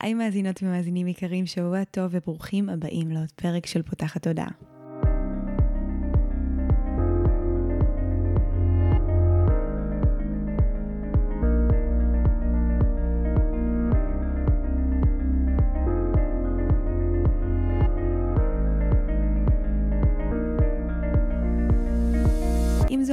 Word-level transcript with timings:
היי 0.00 0.14
מאזינות 0.14 0.62
ומאזינים 0.62 1.08
יקרים, 1.08 1.46
שבוע 1.46 1.84
טוב 1.84 2.06
וברוכים 2.10 2.68
הבאים 2.68 3.10
לעוד 3.10 3.32
פרק 3.36 3.66
של 3.66 3.82
פותחת 3.82 4.22
תודעה. 4.22 4.79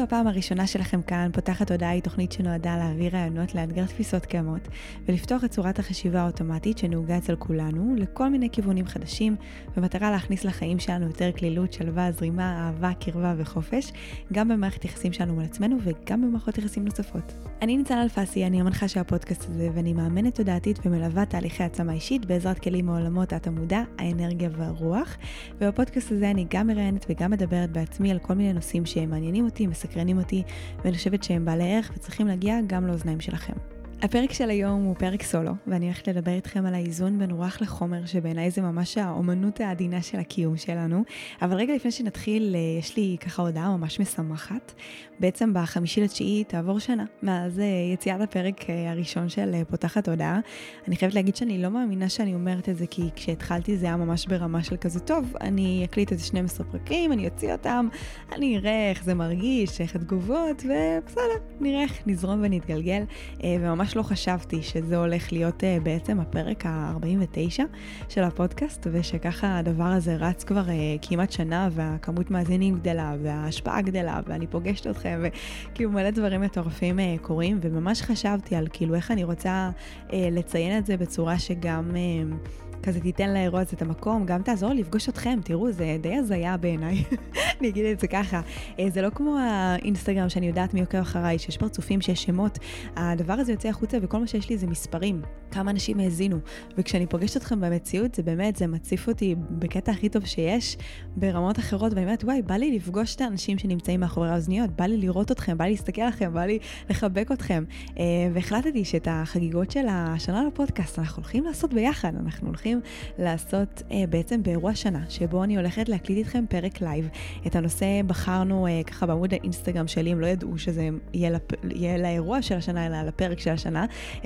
הפעם 0.08 0.28
הראשונה 0.28 0.68
שלכם 0.68 1.02
כאן, 1.02 1.30
פותחת 1.34 1.72
הודעה 1.72 1.90
היא 1.90 2.02
תוכנית 2.02 2.32
שנועדה 2.32 2.78
להעביר 2.78 3.16
רעיונות, 3.16 3.56
לאתגר 3.56 3.86
תפיסות 3.86 4.26
קיימות 4.26 4.68
ולפתוח 5.08 5.44
את 5.44 5.52
צורת 5.52 5.80
החשיבה 5.80 6.22
האוטומטית 6.22 6.78
שנהוגה 6.78 7.18
אצל 7.18 7.36
כולנו 7.36 7.96
לכל 7.98 8.30
מיני 8.30 8.50
כיוונים 8.50 8.86
חדשים, 8.86 9.36
במטרה 9.78 10.12
להכניס 10.12 10.46
לחיים 10.46 10.80
שלנו 10.80 11.08
יותר 11.08 11.32
כלילות, 11.32 11.74
שלווה, 11.74 12.12
זרימה, 12.12 12.68
אהבה, 12.68 12.92
קרבה 13.00 13.34
וחופש, 13.38 13.92
גם 14.34 14.48
במערכת 14.48 14.86
יחסים 14.86 15.14
שלנו 15.14 15.34
מול 15.34 15.44
עצמנו 15.44 15.78
וגם 15.84 16.22
במערכות 16.22 16.58
יחסים 16.58 16.86
נוספות. 16.86 17.34
אני 17.62 17.78
ניצן 17.78 17.98
אלפסי, 17.98 18.46
אני 18.46 18.62
המנחה 18.62 18.88
של 18.88 19.00
הפודקאסט 19.00 19.50
הזה 19.50 19.70
ואני 19.74 19.94
מאמנת 19.94 20.36
תודעתית 20.36 20.80
ומלווה 20.86 21.26
תהליכי 21.26 21.64
העצמה 21.64 21.94
אישית 21.94 22.26
בעזרת 22.26 22.60
כלים 22.60 22.86
מעולמות 22.86 23.34
התמודע, 23.34 23.82
האנרגיה 23.98 24.50
והרוח. 24.58 25.18
ובפודקאסט 25.58 26.12
הזה 26.12 26.32
אני 26.32 26.46
גם 26.50 26.68
מראיינת 26.68 27.06
וגם 27.10 27.32
מדברת 27.32 27.72
בעצמי 27.72 28.12
על 28.12 28.20
כל 28.20 28.34
מיני 28.34 28.54
נושאים 28.54 28.86
שמעניינים 28.86 29.46
אותי, 29.46 29.68
מסקרנים 29.98 30.18
אותי, 30.18 30.44
ואני 30.84 30.98
חושבת 30.98 31.24
שהם 31.24 31.46
בעלי 31.46 31.76
ערך 31.76 31.92
וצריכים 31.96 32.28
להגיע 32.28 32.58
גם 32.68 32.88
לאוזניים 32.88 33.20
שלכם. 33.20 33.77
הפרק 34.02 34.34
של 34.34 34.50
היום 34.50 34.84
הוא 34.84 34.96
פרק 34.96 35.24
סולו, 35.24 35.52
ואני 35.68 35.86
הולכת 35.86 36.08
לדבר 36.08 36.32
איתכם 36.32 36.66
על 36.66 36.74
האיזון 36.74 37.20
בין 37.20 37.32
רוח 37.32 37.62
לחומר, 37.62 38.06
שבעיניי 38.06 38.52
זה 38.52 38.62
ממש 38.62 38.98
האומנות 38.98 39.60
העדינה 39.60 40.02
של 40.02 40.20
הקיום 40.20 40.58
שלנו. 40.58 41.04
אבל 41.42 41.58
רגע 41.58 41.76
לפני 41.76 41.92
שנתחיל, 41.92 42.56
אה, 42.56 42.80
יש 42.80 42.98
לי 42.98 43.18
ככה 43.20 43.42
הודעה 43.42 43.78
ממש 43.78 44.00
משמחת. 44.00 44.74
בעצם 45.20 45.54
בחמישי 45.54 46.02
לתשיעי 46.02 46.44
תעבור 46.44 46.80
שנה, 46.80 47.06
מאז 47.24 47.60
אה, 47.60 47.66
יציאת 47.94 48.22
הפרק 48.22 48.70
אה, 48.70 48.92
הראשון 48.92 49.30
של 49.30 49.64
פותחת 49.70 50.10
תודעה. 50.10 50.40
אני 50.88 50.96
חייבת 50.96 51.16
להגיד 51.16 51.36
שאני 51.36 51.62
לא 51.62 51.70
מאמינה 51.70 52.10
שאני 52.10 52.34
אומרת 52.34 52.70
את 52.70 52.78
זה, 52.78 52.88
כי 52.88 53.10
כשהתחלתי 53.16 53.78
זה 53.78 53.86
היה 53.86 53.96
ממש 53.96 54.26
ברמה 54.26 54.64
של 54.64 54.78
כזה, 54.78 55.00
טוב, 55.00 55.34
אני 55.42 55.86
אקליט 55.86 56.12
איזה 56.12 56.26
12 56.26 56.66
פרקים, 56.72 57.12
אני 57.12 57.28
אוציא 57.28 57.52
אותם, 57.52 57.88
אני 58.32 58.58
אראה 58.58 58.90
איך 58.90 59.04
זה 59.04 59.14
מרגיש, 59.14 59.82
איך 59.82 59.96
התגובות, 59.96 60.64
ובסדר, 60.64 61.22
נראה 61.60 61.82
איך 61.82 61.94
נזרום 62.06 62.40
ונתגלגל. 62.44 63.04
וממש 63.44 63.87
ממש 63.88 63.96
לא 63.96 64.04
חשבתי 64.04 64.64
שזה 64.64 64.98
הולך 64.98 65.32
להיות 65.32 65.64
uh, 65.64 65.84
בעצם 65.84 66.20
הפרק 66.20 66.66
ה-49 66.66 67.62
של 68.10 68.24
הפודקאסט, 68.24 68.88
ושככה 68.92 69.58
הדבר 69.58 69.84
הזה 69.84 70.16
רץ 70.16 70.44
כבר 70.44 70.64
uh, 70.66 71.08
כמעט 71.10 71.32
שנה, 71.32 71.70
והכמות 71.72 72.32
מאזינים 72.32 72.76
גדלה, 72.76 73.16
וההשפעה 73.24 73.82
גדלה, 73.82 74.20
ואני 74.28 74.48
פוגשת 74.48 74.88
אתכם, 74.88 75.24
וכאילו 75.24 75.92
מלא 75.92 76.10
דברים 76.10 76.42
מטורפים 76.42 77.00
uh, 77.00 77.02
קורים, 77.22 77.60
וממש 77.62 78.02
חשבתי 78.02 78.56
על 78.56 78.68
כאילו 78.74 78.96
איך 78.96 79.12
אני 79.12 79.24
רוצה 79.24 79.70
uh, 80.08 80.12
לציין 80.32 80.78
את 80.78 80.86
זה 80.86 80.98
בצורה 80.98 81.40
שגם... 81.40 81.92
Uh, 81.92 82.67
כזה 82.84 83.00
תיתן 83.00 83.34
לאירוע 83.34 83.62
הזה 83.62 83.72
את 83.76 83.82
המקום, 83.82 84.26
גם 84.26 84.42
תעזור 84.42 84.74
לפגוש 84.74 85.10
אתכם, 85.10 85.40
תראו, 85.44 85.72
זה 85.72 85.98
די 86.02 86.16
הזיה 86.16 86.58
בעיניי, 86.58 87.04
אני 87.60 87.70
אגיד 87.70 87.86
את 87.86 88.00
זה 88.00 88.08
ככה. 88.08 88.42
אה, 88.80 88.90
זה 88.90 89.02
לא 89.02 89.10
כמו 89.10 89.38
האינסטגרם 89.40 90.30
שאני 90.30 90.48
יודעת 90.48 90.74
מי 90.74 90.80
עוקב 90.80 90.98
אחריי, 90.98 91.40
שיש 91.40 91.58
פרצופים, 91.58 92.02
שיש 92.02 92.24
שמות. 92.24 92.60
הדבר 92.96 93.34
הזה 93.34 93.52
יוצא 93.52 93.70
החוצה 93.70 93.98
וכל 94.02 94.18
מה 94.18 94.28
שיש 94.28 94.50
לי 94.50 94.58
זה 94.58 94.68
מספרים, 94.68 95.22
כמה 95.52 95.72
אנשים 95.72 96.00
האזינו. 96.00 96.38
וכשאני 96.78 97.08
פוגשת 97.08 97.38
אתכם 97.38 97.62
במציאות, 97.62 98.16
זה 98.16 98.24
באמת, 98.24 98.56
זה 98.56 98.68
מציף 98.68 99.08
אותי 99.08 99.36
בקטע 99.50 99.92
הכי 99.92 100.10
טוב 100.10 100.26
שיש, 100.26 100.78
ברמות 101.18 101.60
אחרות, 101.60 101.94
ואני 101.94 102.06
אומרת, 102.06 102.24
וואי, 102.24 102.42
בא 102.42 102.56
לי 102.56 102.76
לפגוש 102.76 103.16
את 103.16 103.22
האנשים 103.22 103.58
שנמצאים 103.58 104.00
מאחורי 104.00 104.30
האוזניות, 104.30 104.70
בא 104.70 104.86
לי 104.86 104.98
לראות 104.98 105.32
אתכם, 105.32 105.58
בא 105.58 105.66
לי 105.66 105.72
להסתכל 105.72 106.02
עליכם, 106.02 106.34
בא 106.34 106.46
לי 106.46 106.60
לחבק 106.90 107.32
אתכם. 107.32 107.64
אה, 108.00 108.04
והחלטתי 108.34 108.86
שאת 108.86 109.08
החגיגות 109.12 109.72
של 109.72 109.86
השנה 109.90 110.44
לפודקאסט 110.48 111.00
אנחנו 111.00 111.24
הולכים 111.24 111.44
לעשות 111.44 111.74
ביחד, 111.74 112.14
אנחנו 112.26 112.48
הולכים 112.48 112.82
לעשות 113.20 113.84
אה, 113.90 113.94
בעצם 114.10 114.44
באירוע 114.44 114.76
שנה, 114.76 115.04
שבו 115.10 115.44
אני 115.44 115.58
הולכת 115.58 115.90
להקליט 115.90 116.18
איתכם 116.18 116.46
פרק 116.50 116.82
live. 116.82 117.10
את 117.48 117.56
הנושא 117.56 117.86
בחרנו 118.08 118.68
uh, 118.68 118.88
ככה 118.88 119.06
בעמוד 119.06 119.34
האינסטגרם 119.34 119.88
שלי, 119.88 120.12
הם 120.12 120.20
לא 120.20 120.28
ידעו 120.28 120.58
שזה 120.58 120.90
יהיה, 121.14 121.30
לפ... 121.30 121.42
יהיה 121.64 121.98
לאירוע 121.98 122.42
של 122.42 122.56
השנה, 122.56 122.88
אלא 122.88 123.02
לפרק 123.02 123.40
של 123.40 123.52
השנה. 123.52 123.86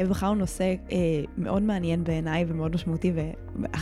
בחרנו 0.10 0.36
נושא 0.36 0.76
מאוד 1.38 1.64
מעניין 1.64 2.04
בעיניי 2.04 2.46
ומאוד 2.48 2.76
משמעותי, 2.76 3.12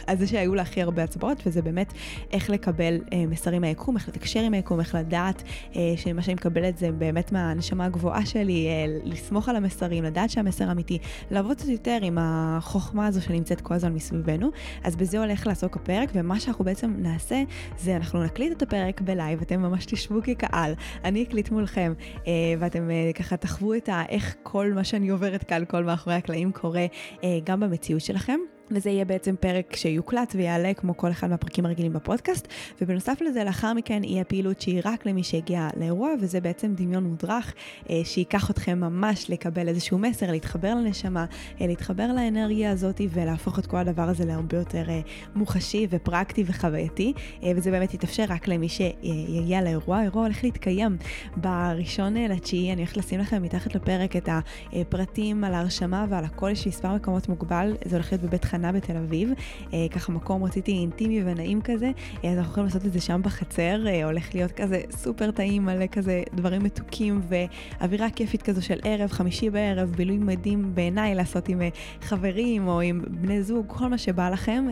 וזה 0.10 0.28
שהיו 0.28 0.56
לה 0.56 0.62
הכי 0.62 0.82
הרבה 0.82 1.04
הצבעות, 1.04 1.44
וזה 1.46 1.62
באמת 1.62 1.94
איך 2.32 2.50
לקבל 2.50 2.99
uh, 3.06 3.16
מסרים 3.28 3.62
מהיקום, 3.62 3.96
איך 3.96 4.08
לתקשר 4.08 4.40
עם 4.40 4.54
היקום, 4.54 4.80
איך 4.80 4.96
לדעת 4.96 5.44
uh, 5.72 5.76
שמה 5.96 6.22
שאני 6.22 6.34
מקבלת 6.34 6.78
זה 6.78 6.92
באמת 6.92 7.32
מהנשמה 7.32 7.86
הגבוהה 7.86 8.26
שלי, 8.26 8.68
uh, 8.68 9.08
לסמוך 9.10 9.50
על 9.50 9.56
המסרים, 9.56 10.04
לדעת 10.04 10.30
שהמסר 10.30 10.72
אמיתי, 10.72 10.98
לעבוד 11.32 11.58
קצת 11.58 11.68
יותר 11.68 11.98
עם 12.02 12.18
החוכמה 12.22 13.08
הזו 13.08 13.22
שנמצאת 13.22 13.62
כל 13.62 13.74
הזמן 13.74 13.94
מסביבנו. 13.94 14.50
אז 14.84 14.96
בזה 14.96 15.20
הולך 15.20 15.48
לעסוק 15.48 15.76
הפרק, 15.76 16.10
ומה 16.14 16.40
שאנחנו 16.40 16.66
בעצם 16.66 16.94
נעשה, 16.98 17.44
זה 17.78 17.96
אנחנו 17.96 18.24
נקליט 18.24 18.58
את 18.58 18.62
הפרק 18.62 19.02
ב 19.02 19.09
live, 19.09 19.42
אתם 19.42 19.62
ממש 19.62 19.86
תשבו 19.86 20.20
כקהל, 20.24 20.74
אני 21.04 21.24
אקליט 21.24 21.50
מולכם, 21.50 21.94
אה, 22.28 22.32
ואתם 22.60 22.92
אה, 22.92 23.12
ככה 23.14 23.38
תחוו 23.38 23.74
את 23.74 23.90
ה, 23.90 24.04
איך 24.10 24.36
כל 24.44 24.72
מה 24.76 24.84
שאני 24.84 25.10
עוברת 25.10 25.44
כאן, 25.44 25.64
כל 25.68 25.84
מאחורי 25.84 26.16
הקלעים 26.16 26.52
קורה 26.52 26.86
אה, 27.24 27.40
גם 27.44 27.60
במציאות 27.60 28.02
שלכם. 28.02 28.40
וזה 28.72 28.90
יהיה 28.90 29.06
בעצם 29.06 29.36
פרק 29.40 29.76
שיוקלט 29.76 30.34
ויעלה 30.36 30.74
כמו 30.74 30.98
כל 30.98 31.12
אחד 31.12 31.30
מהפרקים 31.30 31.66
הרגילים 31.66 31.94
בפודקאסט, 31.94 32.48
ובנוסף 32.82 33.22
לזה 33.22 33.44
לאחר 33.44 33.74
מכן 33.74 34.04
יהיה 34.04 34.24
פעילות 34.24 34.62
שהיא 34.62 34.82
רק 34.86 35.06
למי 35.06 35.24
שהגיע 35.24 35.68
לאירוע, 35.78 36.10
וזה 36.22 36.42
בעצם 36.42 36.74
דמיון 36.76 37.04
מודרך 37.04 37.54
אה, 37.90 38.02
שייקח 38.04 38.52
אתכם 38.52 38.80
ממש 38.80 39.30
לקבל 39.30 39.68
איזשהו 39.68 39.98
מסר, 39.98 40.32
להתחבר 40.32 40.76
לנשמה, 40.76 41.26
אה, 41.62 41.68
להתחבר 41.68 42.08
לאנרגיה 42.16 42.72
הזאת 42.72 43.02
ולהפוך 43.10 43.60
את 43.60 43.66
כל 43.66 43.78
הדבר 43.78 44.02
הזה 44.02 44.26
להרבה 44.26 44.58
יותר 44.58 44.90
אה, 44.90 45.02
מוחשי 45.36 45.88
ופרקטי 45.90 46.44
וחווייתי, 46.48 47.14
אה, 47.44 47.52
וזה 47.56 47.72
באמת 47.72 47.94
יתאפשר 47.94 48.24
רק 48.30 48.48
למי 48.48 48.70
שיגיע 48.70 49.62
לאירוע. 49.62 49.98
האירוע 49.98 50.24
הולך 50.24 50.44
להתקיים 50.44 50.98
בראשון 51.38 52.18
אה, 52.18 52.28
לתשיעי, 52.28 52.74
אני 52.74 52.82
הולכת 52.82 52.98
לשים 52.98 53.20
לכם 53.20 53.44
מתחת 53.44 53.76
לפרק 53.76 54.16
את 54.16 54.30
הפרטים 54.74 55.44
על 55.44 55.54
ההרשמה 55.54 56.06
ועל 56.10 56.26
הכל, 56.26 56.50
יש 56.50 56.68
מספר 56.68 56.96
מקומות 56.96 57.30
מוגבל, 57.30 57.76
זה 57.86 57.96
הולך 57.96 58.12
להיות 58.12 58.24
בבית 58.24 58.46
חנן. 58.46 58.59
תחנה 58.60 58.72
בתל 58.72 58.98
אביב, 58.98 59.30
אה, 59.74 59.88
ככה 59.92 60.12
מקום 60.12 60.44
רציתי 60.44 60.72
אינטימי 60.72 61.22
ונעים 61.26 61.62
כזה, 61.62 61.92
אה, 62.24 62.32
אז 62.32 62.38
אנחנו 62.38 62.52
יכולים 62.52 62.66
לעשות 62.66 62.86
את 62.86 62.94
זה 62.94 63.02
שם 63.02 63.22
בחצר, 63.24 63.88
אה, 63.88 64.06
הולך 64.06 64.36
להיות 64.36 64.52
כזה 64.52 64.82
סופר 64.92 65.32
טעים, 65.32 65.66
מלא 65.66 65.86
כזה 65.92 66.24
דברים 66.34 66.64
מתוקים 66.64 67.22
ואווירה 67.30 68.10
כיפית 68.10 68.42
כזו 68.42 68.62
של 68.66 68.80
ערב, 68.84 69.10
חמישי 69.12 69.50
בערב, 69.50 69.90
בילוי 69.90 70.18
מדהים 70.18 70.76
בעיניי 70.76 71.16
לעשות 71.16 71.50
עם 71.50 71.62
חברים 72.02 72.68
או 72.68 72.82
עם 72.82 73.02
בני 73.08 73.44
זוג, 73.44 73.66
כל 73.68 73.88
מה 73.88 73.98
שבא 73.98 74.30
לכם, 74.30 74.66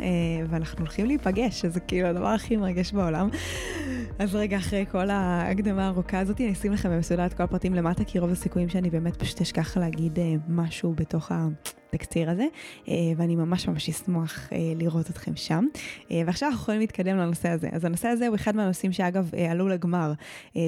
ואנחנו 0.50 0.80
הולכים 0.80 1.06
להיפגש, 1.06 1.62
שזה 1.62 1.80
כאילו 1.80 2.08
הדבר 2.08 2.28
הכי 2.28 2.58
מרגש 2.58 2.92
בעולם. 2.92 3.30
אז 4.20 4.36
רגע, 4.36 4.58
אחרי 4.58 4.86
כל 4.92 5.10
ההקדמה 5.10 5.86
הארוכה 5.86 6.20
הזאת, 6.20 6.42
אני 6.42 6.52
אשים 6.52 6.74
לכם 6.74 6.90
במסודר 6.90 7.26
את 7.26 7.34
כל 7.34 7.44
הפרטים 7.44 7.74
למטה, 7.74 8.04
כי 8.04 8.20
רוב 8.20 8.32
הסיכויים 8.32 8.70
שאני 8.70 8.90
באמת 8.90 9.16
פשוט 9.16 9.42
אשכח 9.42 9.78
להגיד 9.78 10.20
משהו 10.48 10.94
בתוך 10.94 11.32
ה... 11.32 11.48
התקציר 11.90 12.30
הזה, 12.30 12.46
אה, 12.88 12.94
ואני 13.18 13.36
ממש 13.36 13.68
ממש 13.68 13.90
אשמח 13.90 14.54
אה, 14.54 14.58
לראות 14.76 15.10
אתכם 15.10 15.36
שם. 15.36 15.66
אה, 16.12 16.22
ועכשיו 16.26 16.50
אנחנו 16.50 16.62
יכולים 16.62 16.80
להתקדם 16.80 17.18
לנושא 17.18 17.50
הזה. 17.50 17.70
אז 17.72 17.86
הנושא 17.86 18.08
הזה 18.08 18.28
הוא 18.28 18.36
אחד 18.36 18.56
מהנושאים 18.56 18.92
שאגב 18.92 19.32
עלו 19.50 19.68
לגמר 19.68 20.14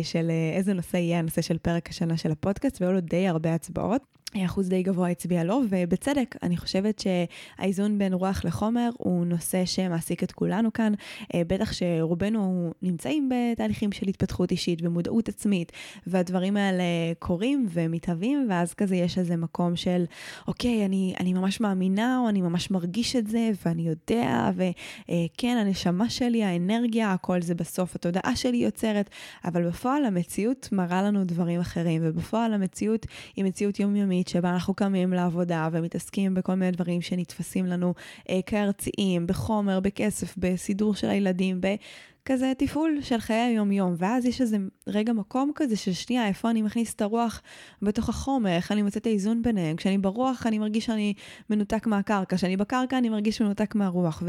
של 0.03 0.31
איזה 0.55 0.73
נושא 0.73 0.97
יהיה 0.97 1.19
הנושא 1.19 1.41
של 1.41 1.57
פרק 1.57 1.89
השנה 1.89 2.17
של 2.17 2.31
הפודקאסט, 2.31 2.81
והיו 2.81 2.93
לו 2.93 2.99
די 2.99 3.27
הרבה 3.27 3.53
הצבעות. 3.53 4.18
אחוז 4.37 4.69
די 4.69 4.83
גבוה 4.83 5.09
הצביע 5.09 5.43
לו, 5.43 5.61
ובצדק, 5.69 6.35
אני 6.43 6.57
חושבת 6.57 7.03
שהאיזון 7.03 7.97
בין 7.97 8.13
רוח 8.13 8.45
לחומר 8.45 8.89
הוא 8.97 9.25
נושא 9.25 9.65
שמעסיק 9.65 10.23
את 10.23 10.31
כולנו 10.31 10.73
כאן, 10.73 10.93
אה, 11.33 11.41
בטח 11.47 11.73
שרובנו 11.73 12.73
נמצאים 12.81 13.29
בתהליכים 13.29 13.91
של 13.91 14.07
התפתחות 14.07 14.51
אישית 14.51 14.79
ומודעות 14.83 15.29
עצמית, 15.29 15.71
והדברים 16.07 16.57
האלה 16.57 16.83
קורים 17.19 17.67
ומתהווים, 17.69 18.47
ואז 18.49 18.73
כזה 18.73 18.95
יש 18.95 19.17
איזה 19.17 19.35
מקום 19.35 19.75
של, 19.75 20.05
אוקיי, 20.47 20.85
אני, 20.85 21.13
אני 21.19 21.33
ממש 21.33 21.61
מאמינה, 21.61 22.19
או 22.23 22.29
אני 22.29 22.41
ממש 22.41 22.71
מרגיש 22.71 23.15
את 23.15 23.27
זה, 23.27 23.51
ואני 23.65 23.81
יודע, 23.81 24.49
וכן, 24.55 25.57
הנשמה 25.57 26.09
שלי, 26.09 26.43
האנרגיה, 26.43 27.13
הכל 27.13 27.41
זה 27.41 27.55
בסוף 27.55 27.95
התודעה 27.95 28.35
שלי 28.35 28.57
יוצרת, 28.57 29.09
אבל 29.45 29.67
בפועל 29.67 30.05
המציאות 30.05 30.69
מראה 30.71 31.01
לנו 31.01 31.23
דברים 31.23 31.59
אחרים, 31.59 32.01
ובפועל 32.05 32.53
המציאות 32.53 33.05
היא 33.35 33.45
מציאות 33.45 33.79
יומיומית. 33.79 34.18
רוחנית 34.19 34.27
שבה 34.27 34.53
אנחנו 34.53 34.73
קמים 34.73 35.13
לעבודה 35.13 35.69
ומתעסקים 35.71 36.33
בכל 36.33 36.55
מיני 36.55 36.71
דברים 36.71 37.01
שנתפסים 37.01 37.65
לנו 37.65 37.93
אה, 38.29 38.39
כארציים, 38.45 39.27
בחומר, 39.27 39.79
בכסף, 39.79 40.37
בסידור 40.37 40.95
של 40.95 41.09
הילדים, 41.09 41.61
בכזה 41.61 42.53
תפעול 42.57 42.99
של 43.01 43.19
חיי 43.19 43.35
היום-יום. 43.35 43.95
ואז 43.97 44.25
יש 44.25 44.41
איזה 44.41 44.57
רגע 44.87 45.13
מקום 45.13 45.51
כזה 45.55 45.75
של 45.75 45.93
שנייה, 45.93 46.27
איפה 46.27 46.49
אני 46.49 46.61
מכניס 46.61 46.93
את 46.93 47.01
הרוח 47.01 47.41
בתוך 47.81 48.09
החומר, 48.09 48.49
איך 48.49 48.71
אני 48.71 48.81
מוצא 48.81 48.99
את 48.99 49.05
האיזון 49.05 49.41
ביניהם. 49.41 49.75
כשאני 49.75 49.97
ברוח 49.97 50.47
אני 50.47 50.59
מרגיש 50.59 50.85
שאני 50.85 51.13
מנותק 51.49 51.87
מהקרקע, 51.87 52.35
כשאני 52.35 52.57
בקרקע 52.57 52.97
אני 52.97 53.09
מרגיש 53.09 53.41
מנותק 53.41 53.75
מהרוח. 53.75 54.23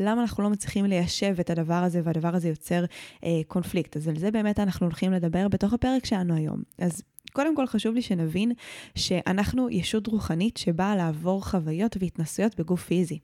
ולמה 0.00 0.20
אנחנו 0.20 0.42
לא 0.42 0.50
מצליחים 0.50 0.84
ליישב 0.84 1.34
את 1.40 1.50
הדבר 1.50 1.82
הזה, 1.82 2.00
והדבר 2.04 2.34
הזה 2.34 2.48
יוצר 2.48 2.84
אה, 3.24 3.40
קונפליקט. 3.48 3.96
אז 3.96 4.08
על 4.08 4.18
זה 4.18 4.30
באמת 4.30 4.58
אנחנו 4.58 4.86
הולכים 4.86 5.12
לדבר 5.12 5.48
בתוך 5.48 5.72
הפרק 5.72 6.04
שלנו 6.04 6.34
היום. 6.34 6.62
אז 6.78 7.02
קודם 7.36 7.56
כל 7.56 7.66
חשוב 7.66 7.94
לי 7.94 8.02
שנבין 8.02 8.52
שאנחנו 8.94 9.70
ישות 9.70 10.06
רוחנית 10.06 10.56
שבאה 10.56 10.96
לעבור 10.96 11.44
חוויות 11.44 11.96
והתנסויות 12.00 12.60
בגוף 12.60 12.84
פיזי. 12.84 13.18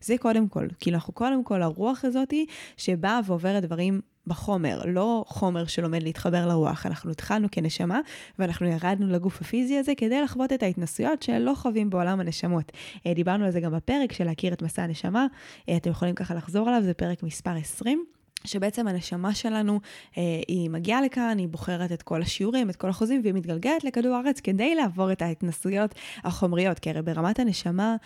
זה 0.00 0.14
קודם 0.20 0.48
כל, 0.48 0.66
כאילו 0.80 0.96
אנחנו 0.96 1.12
קודם 1.12 1.44
כל 1.44 1.62
הרוח 1.62 2.04
הזאתי 2.04 2.46
שבאה 2.76 3.20
ועוברת 3.24 3.62
דברים 3.62 4.00
בחומר, 4.26 4.82
לא 4.86 5.24
חומר 5.26 5.66
שלומד 5.66 6.02
להתחבר 6.02 6.46
לרוח. 6.46 6.86
אנחנו 6.86 7.10
התחלנו 7.10 7.48
כנשמה, 7.52 8.00
ואנחנו 8.38 8.66
ירדנו 8.66 9.06
לגוף 9.06 9.40
הפיזי 9.40 9.78
הזה 9.78 9.92
כדי 9.96 10.22
לחוות 10.22 10.52
את 10.52 10.62
ההתנסויות 10.62 11.22
שלא 11.22 11.52
חווים 11.56 11.90
בעולם 11.90 12.20
הנשמות. 12.20 12.72
אה, 13.06 13.14
דיברנו 13.14 13.44
על 13.44 13.50
זה 13.50 13.60
גם 13.60 13.72
בפרק 13.72 14.12
של 14.12 14.24
להכיר 14.24 14.52
את 14.52 14.62
מסע 14.62 14.82
הנשמה, 14.82 15.26
אה, 15.68 15.76
אתם 15.76 15.90
יכולים 15.90 16.14
ככה 16.14 16.34
לחזור 16.34 16.68
עליו, 16.68 16.82
זה 16.82 16.94
פרק 16.94 17.22
מספר 17.22 17.50
20. 17.50 18.15
שבעצם 18.46 18.88
הנשמה 18.88 19.34
שלנו, 19.34 19.80
אה, 20.18 20.22
היא 20.48 20.70
מגיעה 20.70 21.02
לכאן, 21.02 21.38
היא 21.38 21.48
בוחרת 21.48 21.92
את 21.92 22.02
כל 22.02 22.22
השיעורים, 22.22 22.70
את 22.70 22.76
כל 22.76 22.88
החוזים, 22.88 23.20
והיא 23.22 23.34
מתגלגלת 23.34 23.84
לכדור 23.84 24.14
הארץ 24.14 24.40
כדי 24.40 24.74
לעבור 24.74 25.12
את 25.12 25.22
ההתנסויות 25.22 25.94
החומריות. 26.24 26.78
כי 26.78 26.90
הרי 26.90 27.02
ברמת 27.02 27.38
הנשמה, 27.38 27.96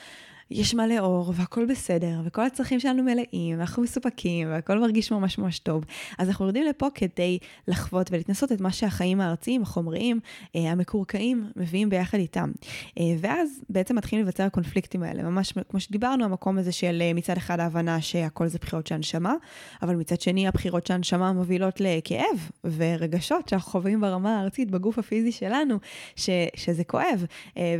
יש 0.51 0.75
מלא 0.75 0.99
אור 0.99 1.33
והכל 1.37 1.65
בסדר, 1.67 2.21
וכל 2.25 2.47
הצרכים 2.47 2.81
שלנו 2.81 3.03
מלאים, 3.03 3.59
ואנחנו 3.59 3.83
מסופקים, 3.83 4.49
והכל 4.49 4.79
מרגיש 4.79 5.13
ממש 5.13 5.39
ממש 5.39 5.59
טוב. 5.59 5.85
אז 6.19 6.29
אנחנו 6.29 6.45
יורדים 6.45 6.67
לפה 6.67 6.89
כדי 6.95 7.39
לחוות 7.69 8.11
ולהתנסות 8.11 8.53
את 8.53 8.61
מה 8.61 8.73
שהחיים 8.73 9.21
הארציים, 9.21 9.63
החומריים, 9.63 10.21
אה, 10.57 10.71
המקורקעים, 10.71 11.51
מביאים 11.57 11.91
ביחד 11.91 12.19
איתם. 12.19 12.51
אה, 12.99 13.05
ואז 13.21 13.61
בעצם 13.69 13.97
מתחילים 13.97 14.25
לבצע 14.25 14.45
הקונפליקטים 14.45 15.03
האלה, 15.03 15.23
ממש 15.23 15.53
כמו 15.69 15.81
שדיברנו, 15.81 16.25
המקום 16.25 16.59
הזה 16.59 16.73
של 16.73 16.99
אה, 17.03 17.15
מצד 17.15 17.37
אחד 17.37 17.61
ההבנה 17.61 18.01
שהכל 18.01 18.47
זה 18.47 18.59
בחירות 18.59 18.87
של 18.87 18.95
הנשמה, 18.95 19.35
אבל 19.83 19.97
מצד 19.97 20.21
שני 20.21 20.49
הבחירות 20.49 20.87
של 20.87 20.95
הנשמה 20.95 21.33
מובילות 21.33 21.81
לכאב 21.81 22.51
ורגשות 22.65 23.49
שאנחנו 23.49 23.71
חווים 23.73 24.01
ברמה 24.01 24.39
הארצית, 24.39 24.71
בגוף 24.71 24.99
הפיזי 24.99 25.33
שלנו, 25.33 25.79
ש, 26.17 26.31
שזה 26.57 26.85
כואב. 26.85 27.25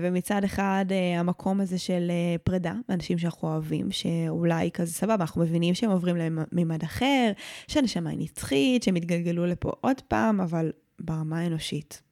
ומצד 0.01 0.45
אחד 0.45 0.85
המקום 1.19 1.61
הזה 1.61 1.79
של 1.79 2.11
אה, 2.11 2.37
פרידה. 2.61 2.79
מאנשים 2.89 3.19
שאנחנו 3.19 3.49
אוהבים, 3.49 3.91
שאולי 3.91 4.71
כזה 4.71 4.93
סבבה, 4.93 5.15
אנחנו 5.15 5.43
מבינים 5.43 5.75
שהם 5.75 5.91
עוברים 5.91 6.17
למימד 6.17 6.83
אחר, 6.83 7.33
שהנשמה 7.69 8.11
היא 8.11 8.19
נצחית, 8.19 8.83
שהם 8.83 8.97
יתגלגלו 8.97 9.47
לפה 9.47 9.73
עוד 9.81 10.01
פעם, 10.09 10.41
אבל 10.41 10.73
ברמה 11.01 11.39
האנושית, 11.41 12.03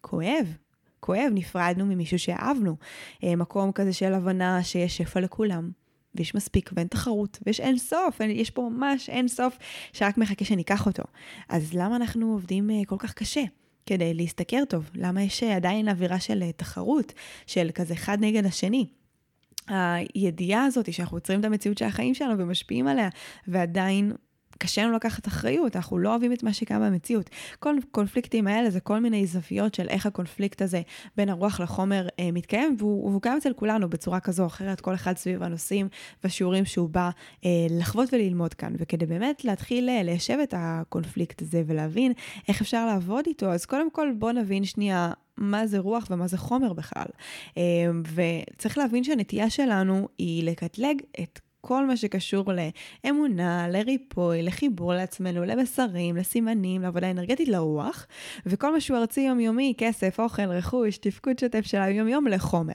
כואב. 0.00 0.56
כואב, 1.00 1.30
נפרדנו 1.34 1.86
ממישהו 1.86 2.18
שאהבנו. 2.18 2.76
אה, 3.24 3.36
מקום 3.36 3.72
כזה 3.72 3.92
של 3.92 4.14
הבנה 4.14 4.64
שיש 4.64 4.96
שפע 4.96 5.20
לכולם, 5.20 5.70
ויש 6.14 6.34
מספיק 6.34 6.70
ואין 6.76 6.86
תחרות, 6.86 7.38
ויש 7.46 7.60
אין 7.60 7.78
סוף, 7.78 8.20
יש 8.20 8.50
פה 8.50 8.68
ממש 8.72 9.08
אין 9.08 9.28
סוף 9.28 9.58
שרק 9.92 10.18
מחכה 10.18 10.44
שניקח 10.44 10.86
אותו. 10.86 11.02
אז 11.48 11.74
למה 11.74 11.96
אנחנו 11.96 12.32
עובדים 12.32 12.70
אה, 12.70 12.76
כל 12.86 12.96
כך 12.98 13.12
קשה? 13.12 13.42
כדי 13.86 14.14
להשתכר 14.14 14.64
טוב? 14.68 14.90
למה 14.94 15.22
יש 15.22 15.42
אה, 15.42 15.56
עדיין 15.56 15.88
אווירה 15.88 16.20
של 16.20 16.50
תחרות, 16.56 17.12
של 17.46 17.70
כזה 17.74 17.94
אחד 17.94 18.18
נגד 18.20 18.46
השני? 18.46 18.86
הידיעה 19.68 20.64
הזאת 20.64 20.92
שאנחנו 20.92 21.16
יוצרים 21.16 21.40
את 21.40 21.44
המציאות 21.44 21.78
של 21.78 21.84
החיים 21.84 22.14
שלנו 22.14 22.38
ומשפיעים 22.38 22.88
עליה, 22.88 23.08
ועדיין 23.48 24.12
קשה 24.58 24.82
לנו 24.82 24.92
לקחת 24.92 25.28
אחריות, 25.28 25.76
אנחנו 25.76 25.98
לא 25.98 26.10
אוהבים 26.10 26.32
את 26.32 26.42
מה 26.42 26.52
שקיים 26.52 26.80
במציאות. 26.80 27.30
כל 27.58 27.76
קונפליקטים 27.90 28.46
האלה 28.46 28.70
זה 28.70 28.80
כל 28.80 28.98
מיני 28.98 29.26
זוויות 29.26 29.74
של 29.74 29.88
איך 29.88 30.06
הקונפליקט 30.06 30.62
הזה 30.62 30.82
בין 31.16 31.28
הרוח 31.28 31.60
לחומר 31.60 32.08
אה, 32.18 32.32
מתקיים, 32.32 32.76
והוא, 32.78 33.08
והוא 33.08 33.22
קיים 33.22 33.36
אצל 33.36 33.52
כולנו 33.52 33.90
בצורה 33.90 34.20
כזו 34.20 34.42
או 34.42 34.46
אחרת, 34.46 34.80
כל 34.80 34.94
אחד 34.94 35.16
סביב 35.16 35.42
הנושאים 35.42 35.88
והשיעורים 36.24 36.64
שהוא 36.64 36.88
בא 36.88 37.10
אה, 37.44 37.50
לחוות 37.70 38.14
וללמוד 38.14 38.54
כאן. 38.54 38.72
וכדי 38.78 39.06
באמת 39.06 39.44
להתחיל 39.44 39.88
אה, 39.88 40.02
ליישב 40.02 40.38
את 40.42 40.54
הקונפליקט 40.56 41.42
הזה 41.42 41.62
ולהבין 41.66 42.12
איך 42.48 42.60
אפשר 42.60 42.86
לעבוד 42.86 43.24
איתו, 43.26 43.52
אז 43.52 43.66
קודם 43.66 43.90
כל 43.90 44.08
בואו 44.18 44.32
נבין 44.32 44.64
שנייה 44.64 45.12
מה 45.36 45.66
זה 45.66 45.78
רוח 45.78 46.06
ומה 46.10 46.26
זה 46.26 46.38
חומר 46.38 46.72
בכלל. 46.72 47.06
אה, 47.56 47.62
וצריך 48.14 48.78
להבין 48.78 49.04
שהנטייה 49.04 49.50
שלנו 49.50 50.08
היא 50.18 50.44
לקטלג 50.44 51.00
את 51.20 51.40
כל 51.66 51.86
מה 51.86 51.96
שקשור 51.96 52.44
לאמונה, 53.04 53.68
לריפוי, 53.68 54.42
לחיבור 54.42 54.94
לעצמנו, 54.94 55.44
למסרים, 55.44 56.16
לסימנים, 56.16 56.82
לעבודה 56.82 57.10
אנרגטית, 57.10 57.48
לרוח, 57.48 58.06
וכל 58.46 58.72
מה 58.72 58.80
שהוא 58.80 58.98
ארצי 58.98 59.20
יומיומי, 59.20 59.74
כסף, 59.78 60.20
אוכל, 60.20 60.42
רכוש, 60.42 60.98
תפקוד 60.98 61.38
שוטף 61.38 61.66
של 61.66 61.80
היום-יום 61.80 62.26
לחומר. 62.26 62.74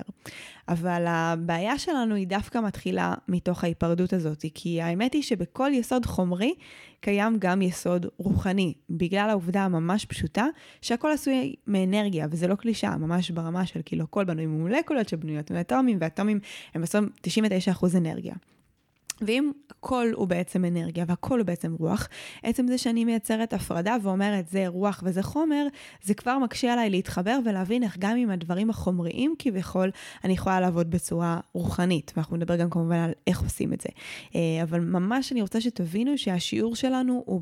אבל 0.67 1.05
הבעיה 1.07 1.77
שלנו 1.77 2.15
היא 2.15 2.27
דווקא 2.27 2.57
מתחילה 2.57 3.13
מתוך 3.27 3.63
ההיפרדות 3.63 4.13
הזאת, 4.13 4.45
כי 4.53 4.81
האמת 4.81 5.13
היא 5.13 5.23
שבכל 5.23 5.69
יסוד 5.73 6.05
חומרי 6.05 6.53
קיים 7.01 7.37
גם 7.39 7.61
יסוד 7.61 8.05
רוחני, 8.17 8.73
בגלל 8.89 9.29
העובדה 9.29 9.61
הממש 9.61 10.05
פשוטה 10.05 10.45
שהכל 10.81 11.11
עשוי 11.11 11.55
מאנרגיה, 11.67 12.27
וזה 12.31 12.47
לא 12.47 12.55
קלישאה, 12.55 12.97
ממש 12.97 13.31
ברמה 13.31 13.65
של 13.65 13.79
כאילו 13.85 14.03
הכל 14.03 14.25
בנוי 14.25 14.45
ממולקולות 14.45 15.09
שבנויות 15.09 15.51
מאטומים, 15.51 15.97
ואטומים 16.01 16.39
הם 16.73 16.81
בסוף 16.81 17.05
99% 17.27 17.97
אנרגיה. 17.97 18.33
ואם 19.21 19.51
הכל 19.71 20.07
הוא 20.15 20.27
בעצם 20.27 20.65
אנרגיה 20.65 21.05
והכל 21.07 21.39
הוא 21.39 21.45
בעצם 21.45 21.75
רוח, 21.79 22.07
עצם 22.43 22.67
זה 22.67 22.77
שאני 22.77 23.05
מייצרת 23.05 23.53
הפרדה 23.53 23.95
ואומרת 24.01 24.47
זה 24.47 24.67
רוח 24.67 25.03
וזה 25.05 25.23
חומר, 25.23 25.67
זה 26.03 26.13
כבר 26.13 26.37
מקשה 26.37 26.73
עליי 26.73 26.89
להתחבר 26.89 27.39
ולהבין 27.45 27.83
איך 27.83 27.97
גם 27.99 28.17
עם 28.17 28.29
הדברים 28.29 28.69
החומריים 28.69 29.35
כביכול, 29.39 29.91
אני 30.23 30.33
יכולה 30.33 30.59
לעבוד 30.59 30.91
בצורה 30.91 31.39
רוחנית. 31.53 32.13
ואנחנו 32.15 32.37
נדבר 32.37 32.55
גם 32.55 32.69
כמובן 32.69 32.95
על 32.95 33.11
איך 33.27 33.41
עושים 33.41 33.73
את 33.73 33.81
זה. 33.81 33.89
אה, 34.35 34.63
אבל 34.63 34.79
ממש 34.79 35.31
אני 35.31 35.41
רוצה 35.41 35.61
שתבינו 35.61 36.17
שהשיעור 36.17 36.75
שלנו 36.75 37.23
הוא 37.25 37.41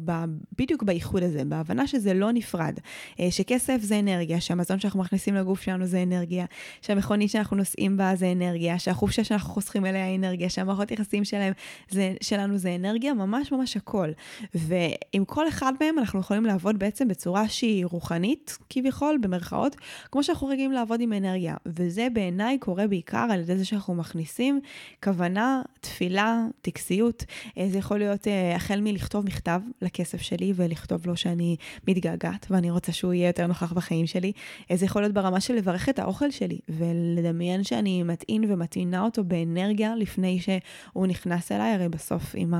בדיוק 0.57 0.83
בייחוד 0.83 1.23
הזה, 1.23 1.45
בהבנה 1.45 1.87
שזה 1.87 2.13
לא 2.13 2.31
נפרד. 2.31 2.79
אה, 3.19 3.31
שכסף 3.31 3.77
זה 3.81 3.99
אנרגיה, 3.99 4.41
שהמזון 4.41 4.79
שאנחנו 4.79 4.99
מכניסים 4.99 5.35
לגוף 5.35 5.61
שלנו 5.61 5.85
זה 5.85 6.03
אנרגיה, 6.03 6.45
שהמכונית 6.81 7.29
שאנחנו 7.29 7.57
נוסעים 7.57 7.97
בה 7.97 8.15
זה 8.15 8.31
אנרגיה, 8.31 8.79
שהחופשה 8.79 9.23
שאנחנו 9.23 9.53
חוסכים 9.53 9.85
אליה 9.85 10.15
אנרגיה, 10.15 10.49
שהמערכות 10.49 10.91
יחסים 10.91 11.25
שלהם 11.25 11.53
זה, 11.89 12.13
שלנו 12.21 12.57
זה 12.57 12.75
אנרגיה, 12.75 13.13
ממש 13.13 13.51
ממש 13.51 13.77
הכל. 13.77 14.09
ועם 14.53 15.25
כל 15.25 15.47
אחד 15.47 15.73
מהם 15.81 15.99
אנחנו 15.99 16.19
יכולים 16.19 16.45
לעבוד 16.45 16.79
בעצם 16.79 17.07
בצורה 17.07 17.49
שהיא 17.49 17.85
רוחנית, 17.85 18.57
כביכול, 18.69 19.17
במרכאות, 19.21 19.75
כמו 20.11 20.23
שאנחנו 20.23 20.47
רגילים 20.47 20.71
לעבוד 20.71 21.01
עם 21.01 21.13
אנרגיה. 21.13 21.55
וזה 21.65 22.07
בעיניי 22.13 22.57
קורה 22.59 22.87
בעיקר 22.87 23.27
על 23.31 23.39
ידי 23.39 23.57
זה 23.57 23.65
שאנחנו 23.65 23.95
מכניסים 23.95 24.59
כוונה, 25.03 25.61
תפילה, 25.81 26.45
טקסיות. 26.61 27.25
אה, 27.57 27.67
זה 27.69 27.77
יכול 27.77 27.97
להיות 27.97 28.27
אה, 28.27 28.55
החל 28.55 28.79
מלכתוב 28.81 29.25
מכתב 29.25 29.61
לכסף 29.81 30.21
שלי 30.21 30.53
ולכתוב 30.55 31.07
לו 31.07 31.17
שאני 31.17 31.55
מתגעגעת 31.87 32.47
ואני 32.49 32.71
רוצה 32.71 32.91
שהוא 32.91 33.13
יהיה 33.13 33.27
יותר 33.27 33.47
נוכח 33.47 33.73
בחיים 33.73 34.07
שלי. 34.07 34.31
אה, 34.71 34.75
זה 34.75 34.85
יכול 34.85 35.01
להיות 35.01 35.13
ברמה 35.13 35.41
של 35.41 35.53
לברך 35.53 35.89
את 35.89 35.99
האוכל 35.99 36.31
שלי 36.31 36.59
ולדמיין 36.69 37.63
שאני 37.63 38.03
מטעין 38.03 38.51
ומטעינה 38.53 39.01
אותו 39.01 39.23
באנרגיה 39.23 39.95
לפני 39.95 40.39
שהוא 40.39 41.07
נכנס 41.07 41.51
אליי. 41.51 41.54
הרי 41.63 41.89
בסוף 41.89 42.23
עם 42.35 42.53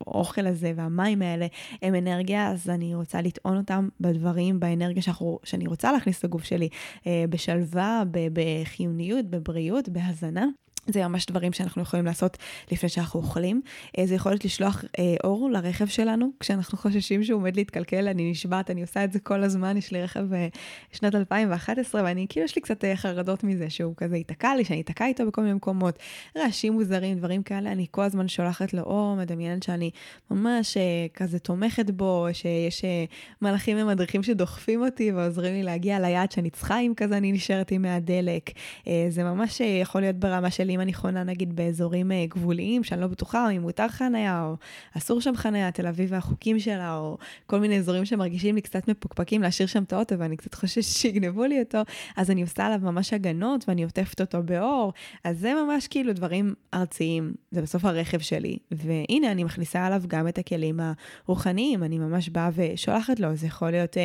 האוכל 0.00 0.46
הזה 0.46 0.72
והמים 0.76 1.22
האלה 1.22 1.46
הם 1.82 1.94
אנרגיה, 1.94 2.50
אז 2.50 2.70
אני 2.70 2.94
רוצה 2.94 3.20
לטעון 3.20 3.56
אותם 3.56 3.88
בדברים, 4.00 4.60
באנרגיה 4.60 5.02
שאנחנו, 5.02 5.38
שאני 5.44 5.66
רוצה 5.66 5.92
להכניס 5.92 6.24
לגוף 6.24 6.44
שלי, 6.44 6.68
אה, 7.06 7.24
בשלווה, 7.30 8.02
בחיוניות, 8.32 9.26
בבריאות, 9.26 9.88
בהזנה. 9.88 10.46
זה 10.86 11.08
ממש 11.08 11.26
דברים 11.26 11.52
שאנחנו 11.52 11.82
יכולים 11.82 12.06
לעשות 12.06 12.36
לפני 12.72 12.88
שאנחנו 12.88 13.20
אוכלים. 13.20 13.60
אה, 13.98 14.06
זה 14.06 14.14
יכול 14.14 14.32
להיות 14.32 14.44
לשלוח 14.44 14.84
אה, 14.98 15.14
אור 15.24 15.50
לרכב 15.50 15.86
שלנו, 15.86 16.30
כשאנחנו 16.40 16.78
חוששים 16.78 17.24
שהוא 17.24 17.40
עומד 17.40 17.56
להתקלקל, 17.56 18.08
אני 18.08 18.30
נשבעת, 18.30 18.70
אני 18.70 18.80
עושה 18.80 19.04
את 19.04 19.12
זה 19.12 19.20
כל 19.20 19.42
הזמן, 19.42 19.76
יש 19.76 19.92
לי 19.92 20.02
רכב 20.02 20.32
אה, 20.32 20.48
שנת 20.92 21.14
2011, 21.14 22.02
ואני, 22.04 22.26
כאילו 22.28 22.44
יש 22.44 22.56
לי 22.56 22.62
קצת 22.62 22.84
אה, 22.84 22.96
חרדות 22.96 23.44
מזה, 23.44 23.70
שהוא 23.70 23.94
כזה 23.96 24.16
ייתקע 24.16 24.56
לי, 24.56 24.64
שאני 24.64 24.80
אתקע 24.80 25.06
איתו 25.06 25.26
בכל 25.26 25.42
מיני 25.42 25.54
מקומות. 25.54 25.98
רעשים 26.38 26.72
מוזרים, 26.72 27.18
דברים 27.18 27.42
כאלה, 27.42 27.72
אני 27.72 27.86
כל 27.90 28.02
הזמן 28.02 28.28
שולחת 28.28 28.72
לו 28.74 28.82
אור, 28.82 29.16
מדמיינת 29.16 29.62
שאני 29.62 29.90
ממש 30.30 30.76
אה, 30.76 30.82
כזה 31.14 31.38
תומכת 31.38 31.90
בו, 31.90 32.26
שיש 32.32 32.84
אה, 32.84 33.04
מלאכים 33.42 33.76
ומדריכים 33.80 34.22
שדוחפים 34.22 34.82
אותי 34.84 35.12
ועוזרים 35.12 35.54
לי 35.54 35.62
להגיע 35.62 36.00
ליעד 36.00 36.32
שאני 36.32 36.50
צריכה, 36.50 36.80
אם 36.80 36.92
כזה 36.96 37.16
אני 37.16 37.32
נשארת 37.32 37.70
עם 37.70 37.82
מהדלק. 37.82 38.50
אה, 38.88 39.06
זה 39.08 39.24
ממש 39.24 39.60
אה, 39.60 39.66
יכול 39.66 40.00
להיות 40.00 40.16
ברמה 40.16 40.50
שלי 40.50 40.75
האם 40.76 40.80
אני 40.80 40.94
חונה 40.94 41.24
נגיד 41.24 41.56
באזורים 41.56 42.12
אה, 42.12 42.26
גבוליים, 42.28 42.84
שאני 42.84 43.00
לא 43.00 43.06
בטוחה 43.06 43.50
אם 43.50 43.62
מותר 43.62 43.88
חניה 43.88 44.44
או 44.44 44.56
אסור 44.96 45.20
שם 45.20 45.36
חניה, 45.36 45.70
תל 45.70 45.86
אביב 45.86 46.08
והחוקים 46.12 46.58
שלה, 46.58 46.96
או 46.96 47.18
כל 47.46 47.60
מיני 47.60 47.78
אזורים 47.78 48.04
שמרגישים 48.04 48.54
לי 48.54 48.60
קצת 48.60 48.88
מפוקפקים 48.88 49.42
להשאיר 49.42 49.66
שם 49.66 49.82
את 49.82 49.92
האוטו 49.92 50.18
ואני 50.18 50.36
קצת 50.36 50.54
חוששת 50.54 50.96
שיגנבו 50.98 51.44
לי 51.44 51.60
אותו, 51.60 51.78
אז 52.16 52.30
אני 52.30 52.42
עושה 52.42 52.66
עליו 52.66 52.78
ממש 52.82 53.12
הגנות 53.12 53.68
ואני 53.68 53.84
עוטפת 53.84 54.20
אותו 54.20 54.42
באור. 54.42 54.92
אז 55.24 55.38
זה 55.38 55.52
ממש 55.54 55.88
כאילו 55.88 56.12
דברים 56.12 56.54
ארציים, 56.74 57.34
זה 57.50 57.62
בסוף 57.62 57.84
הרכב 57.84 58.18
שלי. 58.18 58.58
והנה, 58.70 59.30
אני 59.30 59.44
מכניסה 59.44 59.86
עליו 59.86 60.02
גם 60.06 60.28
את 60.28 60.38
הכלים 60.38 60.80
הרוחניים, 61.26 61.82
אני 61.82 61.98
ממש 61.98 62.28
באה 62.28 62.50
ושולחת 62.54 63.20
לו, 63.20 63.36
זה 63.36 63.46
יכול 63.46 63.70
להיות 63.70 63.96
uh, 63.96 64.00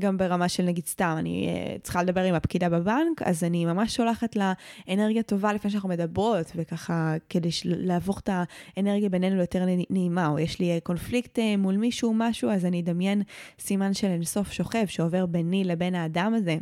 גם 0.00 0.18
ברמה 0.18 0.48
של 0.48 0.62
נגיד 0.62 0.86
סתם, 0.86 1.14
אני 1.18 1.48
uh, 1.48 1.82
צריכה 1.82 2.02
לדבר 2.02 2.22
עם 2.22 2.34
הפקידה 2.34 2.68
בבנק, 2.68 3.22
אז 3.24 3.44
אני 3.44 3.64
ממש 3.64 3.96
שולחת 3.96 4.36
לה 4.36 4.52
אנרגיה 4.92 5.22
טובה 5.22 5.52
לפני 5.52 5.70
שאנחנו 5.70 5.88
מדברות, 6.16 6.52
וככה 6.54 7.14
כדי 7.28 7.48
להפוך 7.64 8.20
את 8.20 8.30
האנרגיה 8.76 9.08
בינינו 9.08 9.36
ליותר 9.36 9.64
נעימה, 9.90 10.28
או 10.28 10.38
יש 10.38 10.60
לי 10.60 10.80
קונפליקט 10.82 11.38
uh, 11.38 11.42
מול 11.58 11.76
מישהו, 11.76 12.12
משהו, 12.14 12.50
אז 12.50 12.64
אני 12.64 12.80
אדמיין 12.80 13.22
סימן 13.58 13.94
של 13.94 14.06
אינסוף 14.06 14.52
שוכב 14.52 14.86
שעובר 14.86 15.26
ביני 15.26 15.64
לבין 15.64 15.94
האדם 15.94 16.34
הזה. 16.34 16.56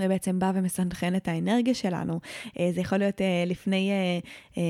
ובעצם 0.00 0.38
בא 0.38 0.52
ומסנכרן 0.54 1.16
את 1.16 1.28
האנרגיה 1.28 1.74
שלנו. 1.74 2.20
אה, 2.58 2.70
זה 2.74 2.80
יכול 2.80 2.98
להיות 2.98 3.20
אה, 3.20 3.44
לפני 3.46 3.90
אה, 4.56 4.62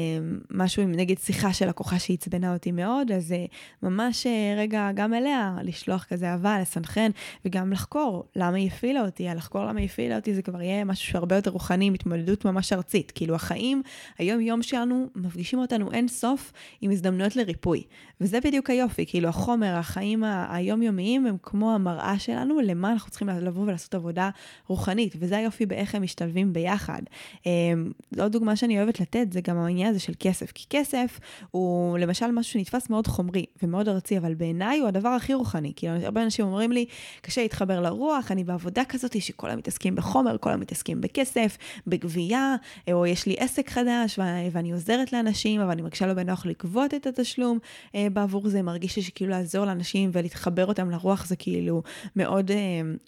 משהו 0.51 0.87
נגיד 0.87 1.19
שיחה 1.19 1.53
של 1.53 1.69
לקוחה 1.69 1.99
שעצבנה 1.99 2.53
אותי 2.53 2.73
מאוד, 2.73 3.13
אז 3.13 3.35
ממש 3.83 4.27
רגע 4.57 4.91
גם 4.95 5.15
אליה 5.15 5.57
לשלוח 5.63 6.05
כזה 6.05 6.31
אהבה, 6.31 6.61
לסנכרן, 6.61 7.11
וגם 7.45 7.73
לחקור 7.73 8.25
למה 8.37 8.57
היא 8.57 8.67
הפעילה 8.67 9.05
אותי. 9.05 9.29
לחקור 9.37 9.65
למה 9.65 9.81
היא 9.81 9.87
הפעילה 9.87 10.17
אותי 10.17 10.35
זה 10.35 10.43
כבר 10.43 10.63
יהיה 10.63 10.85
משהו 10.85 11.07
שהרבה 11.07 11.37
יותר 11.37 11.51
רוחני, 11.51 11.91
מתמודדות 11.91 12.45
ממש 12.45 12.73
ארצית. 12.73 13.13
כאילו 13.15 13.35
החיים, 13.35 13.83
היום-יום 14.19 14.63
שלנו, 14.63 15.07
מפגישים 15.17 15.59
אותנו 15.59 15.93
אין 15.93 16.09
סוף 16.09 16.53
עם 16.81 16.91
הזדמנויות 16.91 17.37
לריפוי. 17.37 17.83
וזה 18.21 18.41
בדיוק 18.41 18.71
היופי, 18.71 19.07
כאילו 19.07 19.29
החומר, 19.29 19.75
החיים 19.75 20.25
היומיומיים 20.49 21.27
הם 21.27 21.37
כמו 21.43 21.75
המראה 21.75 22.19
שלנו, 22.19 22.61
למה 22.61 22.93
אנחנו 22.93 23.11
צריכים 23.11 23.29
לבוא 23.29 23.63
ולעשות 23.63 23.95
עבודה 23.95 24.31
רוחנית. 24.67 25.17
וזה 25.21 25.37
היופי 25.37 25.67
באיך 25.67 25.95
הם 25.95 26.03
משתלבים 26.03 26.53
ביחד. 26.53 27.03
אמ, 27.47 27.93
עוד 28.19 28.33
דוגמה 28.33 28.57
שאני 28.57 28.79
אוהבת 28.79 29.01
לתת 29.01 29.33
זה 29.33 29.41
גם 29.41 29.59
העניין 29.59 29.91
הזה 29.91 30.01
של 30.01 30.13
כסף, 30.21 30.53
כי 30.53 30.65
כסף 30.71 31.21
הוא 31.51 31.99
למשל 31.99 32.31
משהו 32.31 32.53
שנתפס 32.53 32.91
מאוד 32.91 33.07
חומרי 33.07 33.45
ומאוד 33.63 33.89
ארצי, 33.89 34.19
אבל 34.19 34.35
בעיניי 34.35 34.79
הוא 34.79 34.89
הדבר 34.89 35.09
הכי 35.09 35.35
רוחני. 35.35 35.73
כאילו, 35.77 35.93
הרבה 35.93 36.23
אנשים 36.23 36.45
אומרים 36.45 36.73
לי, 36.73 36.87
קשה 37.21 37.43
להתחבר 37.43 37.81
לרוח, 37.81 38.33
אני 38.33 38.45
בעבודה 38.45 38.85
כזאת 38.85 39.23
שכל 39.23 39.49
היום 39.49 39.59
מתעסקים 39.59 39.95
בחומר, 39.95 40.37
כל 40.39 40.51
היום 40.51 40.61
מתעסקים 40.61 41.01
בכסף, 41.01 41.59
בגבייה, 41.87 42.57
או 42.93 43.07
יש 43.07 43.27
לי 43.27 43.37
עסק 43.39 43.71
חדש 43.71 44.19
ואני 44.53 44.73
עוזרת 44.73 45.13
לאנשים, 45.13 45.61
אבל 45.61 45.71
אני 45.71 45.83
מרגישה 45.83 46.07
לא 46.07 46.15
בנוח 46.15 46.47
לגבות 46.47 46.95
את 46.95 47.07
התשלום 47.07 47.59
אה, 47.95 48.07
בעבור 48.13 48.49
זה, 48.49 48.63
מרגיש 48.63 48.97
לי 48.97 49.03
שכאילו 49.03 49.31
לעזור 49.31 49.65
לאנשים 49.65 50.11
ולהתחבר 50.13 50.67
אותם 50.67 50.91
לרוח 50.91 51.27
זה 51.27 51.37
כאילו 51.37 51.83
מאוד 52.17 52.51
אה, 52.51 52.57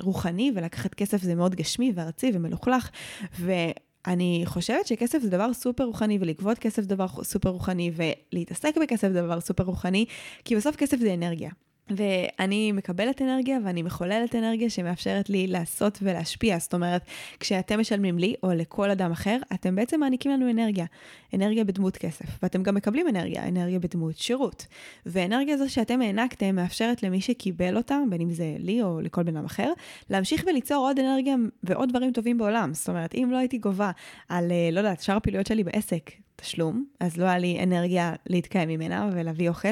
רוחני, 0.00 0.52
ולקחת 0.54 0.94
כסף 0.94 1.22
זה 1.22 1.34
מאוד 1.34 1.54
גשמי 1.54 1.89
וארצי 1.94 2.30
ומלוכלך, 2.34 2.90
ואני 3.38 4.42
חושבת 4.44 4.86
שכסף 4.86 5.18
זה 5.22 5.30
דבר 5.30 5.52
סופר 5.52 5.84
רוחני, 5.84 6.18
ולגבות 6.20 6.58
כסף 6.58 6.82
זה 6.82 6.88
דבר 6.88 7.06
סופר 7.22 7.48
רוחני, 7.48 7.90
ולהתעסק 7.94 8.74
בכסף 8.82 9.08
זה 9.12 9.22
דבר 9.22 9.40
סופר 9.40 9.64
רוחני, 9.64 10.04
כי 10.44 10.56
בסוף 10.56 10.76
כסף 10.76 10.96
זה 10.98 11.14
אנרגיה. 11.14 11.50
ואני 11.96 12.72
מקבלת 12.72 13.22
אנרגיה 13.22 13.58
ואני 13.64 13.82
מחוללת 13.82 14.34
אנרגיה 14.34 14.70
שמאפשרת 14.70 15.30
לי 15.30 15.46
לעשות 15.46 15.98
ולהשפיע. 16.02 16.58
זאת 16.58 16.74
אומרת, 16.74 17.02
כשאתם 17.40 17.80
משלמים 17.80 18.18
לי 18.18 18.34
או 18.42 18.52
לכל 18.52 18.90
אדם 18.90 19.12
אחר, 19.12 19.36
אתם 19.54 19.76
בעצם 19.76 20.00
מעניקים 20.00 20.32
לנו 20.32 20.50
אנרגיה. 20.50 20.86
אנרגיה 21.34 21.64
בדמות 21.64 21.96
כסף. 21.96 22.26
ואתם 22.42 22.62
גם 22.62 22.74
מקבלים 22.74 23.08
אנרגיה, 23.08 23.48
אנרגיה 23.48 23.78
בדמות 23.78 24.16
שירות. 24.16 24.66
ואנרגיה 25.06 25.56
זו 25.56 25.72
שאתם 25.72 26.02
הענקתם 26.02 26.56
מאפשרת 26.56 27.02
למי 27.02 27.20
שקיבל 27.20 27.76
אותה, 27.76 27.98
בין 28.10 28.20
אם 28.20 28.30
זה 28.30 28.56
לי 28.58 28.82
או 28.82 29.00
לכל 29.00 29.22
בן 29.22 29.36
אדם 29.36 29.44
אחר, 29.44 29.72
להמשיך 30.10 30.44
וליצור 30.46 30.86
עוד 30.86 30.98
אנרגיה 30.98 31.36
ועוד 31.62 31.88
דברים 31.88 32.12
טובים 32.12 32.38
בעולם. 32.38 32.74
זאת 32.74 32.88
אומרת, 32.88 33.14
אם 33.14 33.28
לא 33.32 33.36
הייתי 33.36 33.58
גובה 33.58 33.90
על, 34.28 34.52
אה, 34.52 34.68
לא 34.72 34.78
יודעת, 34.78 35.00
שאר 35.00 35.16
הפעילויות 35.16 35.46
שלי 35.46 35.64
בעסק, 35.64 36.10
תשלום, 36.40 36.84
אז 37.00 37.16
לא 37.16 37.24
היה 37.24 37.38
לי 37.38 37.62
אנרגיה 37.62 38.12
להתקיים 38.26 38.68
ממנה 38.68 39.10
ולהביא 39.12 39.48
אוכל 39.48 39.68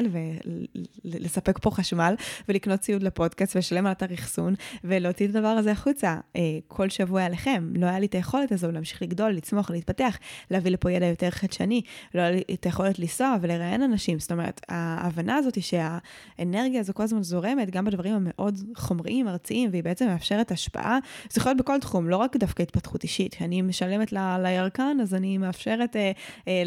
ולספק 1.05 1.59
פה 1.61 1.71
חשמל 1.71 2.15
ולקנות 2.49 2.79
ציוד 2.79 3.03
לפודקאסט 3.03 3.55
ולשלם 3.55 3.85
על 3.85 3.91
אתר 3.91 4.13
אחסון 4.13 4.53
ולהוציא 4.83 5.27
את 5.27 5.35
הדבר 5.35 5.47
הזה 5.47 5.71
החוצה 5.71 6.17
אה, 6.35 6.41
כל 6.67 6.89
שבוע 6.89 7.23
עליכם. 7.23 7.73
לא 7.75 7.85
היה 7.85 7.99
לי 7.99 8.05
את 8.05 8.13
היכולת 8.13 8.51
הזו 8.51 8.71
להמשיך 8.71 9.01
לגדול, 9.01 9.31
לצמוח, 9.31 9.71
להתפתח, 9.71 10.17
להביא 10.51 10.71
לפה 10.71 10.91
ידע 10.91 11.05
יותר 11.05 11.29
חדשני, 11.29 11.81
לא 12.15 12.21
היה 12.21 12.31
לי 12.31 12.41
את 12.53 12.63
היכולת 12.63 12.99
לנסוע 12.99 13.35
ולראיין 13.41 13.83
אנשים. 13.83 14.19
זאת 14.19 14.31
אומרת, 14.31 14.61
ההבנה 14.69 15.35
הזאת 15.35 15.55
היא 15.55 15.63
שהאנרגיה 15.63 16.79
הזו 16.79 16.93
כל 16.93 17.03
הזמן 17.03 17.23
זורמת 17.23 17.69
גם 17.69 17.85
בדברים 17.85 18.13
המאוד 18.13 18.59
חומריים, 18.75 19.27
ארציים, 19.27 19.69
והיא 19.71 19.83
בעצם 19.83 20.07
מאפשרת 20.07 20.51
השפעה. 20.51 20.99
זה 21.29 21.39
יכול 21.39 21.49
להיות 21.49 21.61
בכל 21.61 21.79
תחום, 21.79 22.09
לא 22.09 22.17
רק 22.17 22.37
דווקא 22.37 22.63
התפתחות 22.63 23.03
אישית. 23.03 23.35
אני 23.41 23.61
משלמת 23.61 24.13
לירקן, 24.43 24.97
אז 25.01 25.13
אני 25.13 25.37
מאפשרת 25.37 25.95
אה, 25.95 26.11
אה, 26.47 26.58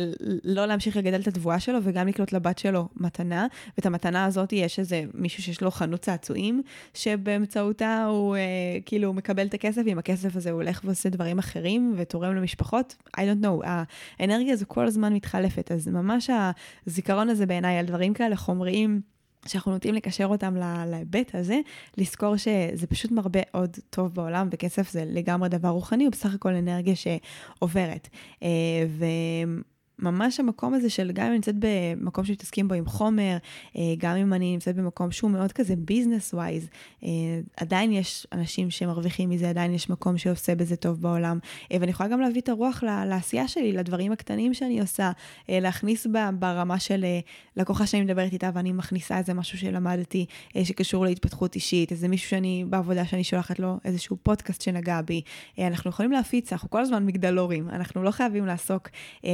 לא 0.45 0.67
להמשיך 0.67 0.97
לגדל 0.97 1.21
את 1.21 1.27
התבואה 1.27 1.61
שלו 1.61 1.79
וגם 1.83 2.09
לקנות 2.09 2.33
לבת 2.33 2.59
שלו 2.59 2.89
מתנה. 2.97 3.47
ואת 3.77 3.87
המתנה 3.87 4.25
הזאת 4.25 4.53
יש 4.53 4.79
איזה 4.79 5.05
מישהו 5.15 5.43
שיש 5.43 5.61
לו 5.61 5.71
חנות 5.71 6.01
צעצועים, 6.01 6.63
שבאמצעותה 6.95 8.05
הוא 8.05 8.37
אה, 8.37 8.41
כאילו 8.87 9.13
מקבל 9.13 9.47
את 9.47 9.55
הכסף, 9.55 9.83
ועם 9.87 9.99
הכסף 9.99 10.37
הזה 10.37 10.51
הוא 10.51 10.63
הולך 10.63 10.81
ועושה 10.85 11.09
דברים 11.09 11.39
אחרים 11.39 11.95
ותורם 11.97 12.35
למשפחות. 12.35 12.97
I 13.17 13.21
don't 13.21 13.45
know, 13.45 13.67
האנרגיה 14.19 14.53
הזו 14.53 14.65
כל 14.69 14.87
הזמן 14.87 15.13
מתחלפת, 15.13 15.73
אז 15.73 15.89
ממש 15.89 16.31
הזיכרון 16.87 17.29
הזה 17.29 17.47
בעיניי 17.47 17.79
על 17.79 17.87
דברים 17.87 18.15
כאלה 18.15 18.37
חומריים. 18.37 19.13
שאנחנו 19.47 19.73
נוטים 19.73 19.95
לקשר 19.95 20.27
אותם 20.27 20.57
להיבט 20.87 21.35
הזה, 21.35 21.61
לזכור 21.99 22.37
שזה 22.37 22.87
פשוט 22.89 23.11
מרבה 23.11 23.41
עוד 23.53 23.77
טוב 23.91 24.15
בעולם, 24.15 24.49
וכסף 24.53 24.91
זה 24.91 25.05
לגמרי 25.07 25.49
דבר 25.49 25.69
רוחני, 25.69 26.05
הוא 26.05 26.13
בסך 26.13 26.35
הכל 26.35 26.55
אנרגיה 26.55 26.95
שעוברת. 26.97 28.09
אה, 28.43 28.49
ו... 28.89 29.05
ממש 30.03 30.41
המקום 30.41 30.75
הזה 30.75 30.91
של 30.91 31.13
גם 31.13 31.25
אם 31.25 31.29
אני 31.29 31.37
נמצאת 31.37 31.55
במקום 31.59 32.25
שמתעסקים 32.25 32.69
בו 32.69 32.75
עם 32.75 32.87
חומר, 32.87 33.37
אה, 33.77 33.83
גם 33.99 34.17
אם 34.17 34.33
אני 34.33 34.53
נמצאת 34.53 34.77
במקום 34.77 35.11
שהוא 35.11 35.31
מאוד 35.31 35.53
כזה 35.53 35.77
ביזנס 35.77 36.35
ווייז, 36.35 36.69
אה, 37.05 37.09
עדיין 37.57 37.93
יש 37.93 38.27
אנשים 38.33 38.71
שמרוויחים 38.71 39.31
מזה, 39.31 39.51
עדיין 39.51 39.75
יש 39.75 39.91
מקום 39.91 40.19
שעושה 40.19 40.55
בזה 40.55 40.77
טוב 40.77 41.03
בעולם. 41.03 41.39
אה, 41.73 41.77
ואני 41.81 41.91
יכולה 41.91 42.09
גם 42.09 42.21
להביא 42.21 42.41
את 42.41 42.49
הרוח 42.49 42.83
לעשייה 42.83 43.49
שלי, 43.49 43.73
לדברים 43.73 44.13
הקטנים 44.13 44.55
שאני 44.55 44.81
עושה, 44.81 45.13
להכניס 45.49 46.07
ברמה 46.39 46.79
של 46.79 47.05
לקוחה 47.57 47.87
שאני 47.87 48.03
מדברת 48.03 48.33
איתה 48.33 48.51
ואני 48.55 48.73
מכניסה 48.73 49.19
איזה 49.19 49.35
משהו 49.35 49.59
שלמדתי 49.59 50.27
שקשור 50.65 51.05
להתפתחות 51.05 51.55
אישית, 51.55 51.93
איזה 51.93 52.09
מישהו 52.09 52.31
שאני 52.31 52.65
בעבודה 52.69 53.05
שאני 53.05 53.25
שולחת 53.25 53.59
לו 53.59 53.79
איזשהו 53.85 54.17
פודקאסט 54.23 54.63
שנגע 54.63 55.01
בי. 55.03 55.23
אנחנו 55.59 55.91
יכולים 55.91 56.13
להפיץ, 56.13 56.53
אנחנו 56.53 56.71
כל 56.71 56.81
הזמן 56.81 57.07
מגדלורים, 57.07 57.69
אנחנו 57.69 58.03
לא 58.03 58.11
חייבים 58.11 58.47
לעסוק 58.47 58.89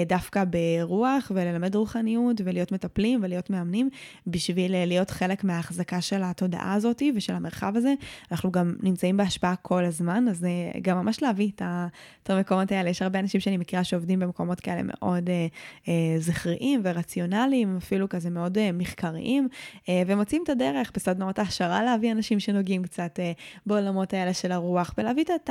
דווקא 0.06 0.44
ב... 0.50 0.57
ברוח 0.58 1.32
וללמד 1.34 1.74
רוחניות 1.74 2.40
ולהיות 2.44 2.72
מטפלים 2.72 3.20
ולהיות 3.22 3.50
מאמנים 3.50 3.88
בשביל 4.26 4.74
אה, 4.74 4.84
להיות 4.86 5.10
חלק 5.10 5.44
מההחזקה 5.44 6.00
של 6.00 6.22
התודעה 6.22 6.74
הזאת 6.74 7.02
ושל 7.16 7.32
המרחב 7.32 7.72
הזה. 7.76 7.94
אנחנו 8.32 8.52
גם 8.52 8.74
נמצאים 8.82 9.16
בהשפעה 9.16 9.56
כל 9.56 9.84
הזמן, 9.84 10.24
אז 10.30 10.44
אה, 10.44 10.80
גם 10.82 10.98
ממש 10.98 11.22
להביא 11.22 11.50
את 11.54 12.30
המקומות 12.30 12.72
האלה. 12.72 12.90
יש 12.90 13.02
הרבה 13.02 13.18
אנשים 13.18 13.40
שאני 13.40 13.56
מכירה 13.56 13.84
שעובדים 13.84 14.20
במקומות 14.20 14.60
כאלה 14.60 14.80
מאוד 14.84 15.30
אה, 15.30 15.46
אה, 15.88 16.20
זכריים 16.20 16.80
ורציונליים, 16.84 17.76
אפילו 17.76 18.08
כזה 18.08 18.30
מאוד 18.30 18.58
אה, 18.58 18.72
מחקריים, 18.72 19.48
אה, 19.88 20.02
ומוצאים 20.06 20.42
את 20.44 20.48
הדרך 20.48 20.92
בסדנאות 20.94 21.38
ההשערה 21.38 21.82
להביא 21.82 22.12
אנשים 22.12 22.40
שנוגעים 22.40 22.82
קצת 22.82 23.20
אה, 23.20 23.32
בעולמות 23.66 24.14
האלה 24.14 24.34
של 24.34 24.52
הרוח 24.52 24.94
ולהביא 24.98 25.22
את, 25.22 25.50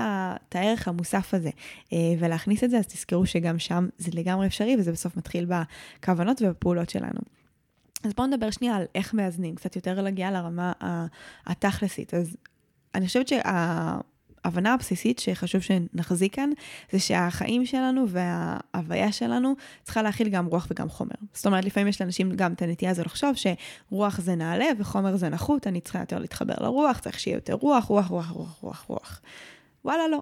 את 0.50 0.56
הערך 0.56 0.88
המוסף 0.88 1.34
הזה 1.34 1.50
אה, 1.94 1.98
ולהכניס 2.20 2.64
את 2.64 2.70
זה, 2.70 2.78
אז 2.78 2.88
תזכרו 2.88 3.26
שגם 3.26 3.60
שם 3.60 3.88
זה 3.98 4.12
לגמרי 4.14 4.48
אפשרי 4.48 4.76
וזה 4.80 4.92
בסוף 4.98 5.18
מתחיל 5.18 5.46
בכוונות 5.46 6.42
ובפעולות 6.42 6.90
שלנו. 6.90 7.20
אז 8.04 8.14
בואו 8.14 8.28
נדבר 8.28 8.52
שנייה 8.52 8.76
על 8.76 8.86
איך 8.96 9.14
מאזנים, 9.14 9.56
קצת 9.56 9.76
יותר 9.76 10.02
להגיע 10.02 10.32
לרמה 10.32 10.72
התכלסית. 11.46 12.14
אז 12.14 12.38
אני 12.96 13.08
חושבת 13.08 13.28
שההבנה 13.28 14.74
הבסיסית 14.74 15.20
שחשוב 15.20 15.62
שנחזיק 15.62 16.36
כאן, 16.36 16.50
זה 16.92 17.00
שהחיים 17.00 17.66
שלנו 17.66 18.06
וההוויה 18.10 19.12
שלנו 19.12 19.54
צריכה 19.84 20.02
להכיל 20.02 20.30
גם 20.30 20.46
רוח 20.46 20.68
וגם 20.72 20.90
חומר. 20.90 21.16
זאת 21.34 21.46
אומרת, 21.46 21.66
לפעמים 21.66 21.88
יש 21.88 22.02
לאנשים 22.02 22.32
גם 22.36 22.54
את 22.54 22.62
הנטייה 22.62 22.92
הזו 22.92 23.02
לחשוב 23.02 23.36
שרוח 23.36 24.20
זה 24.20 24.36
נעלה 24.36 24.66
וחומר 24.78 25.16
זה 25.16 25.30
נחות, 25.30 25.68
אני 25.68 25.82
צריכה 25.82 26.00
יותר 26.00 26.20
להתחבר 26.20 26.56
לרוח, 26.62 27.00
צריך 27.00 27.20
שיהיה 27.20 27.36
יותר 27.36 27.54
רוח, 27.54 27.86
רוח, 27.86 28.08
רוח, 28.08 28.30
רוח, 28.30 28.58
רוח, 28.62 28.86
רוח. 28.88 29.22
וואלה 29.88 30.08
לא. 30.08 30.20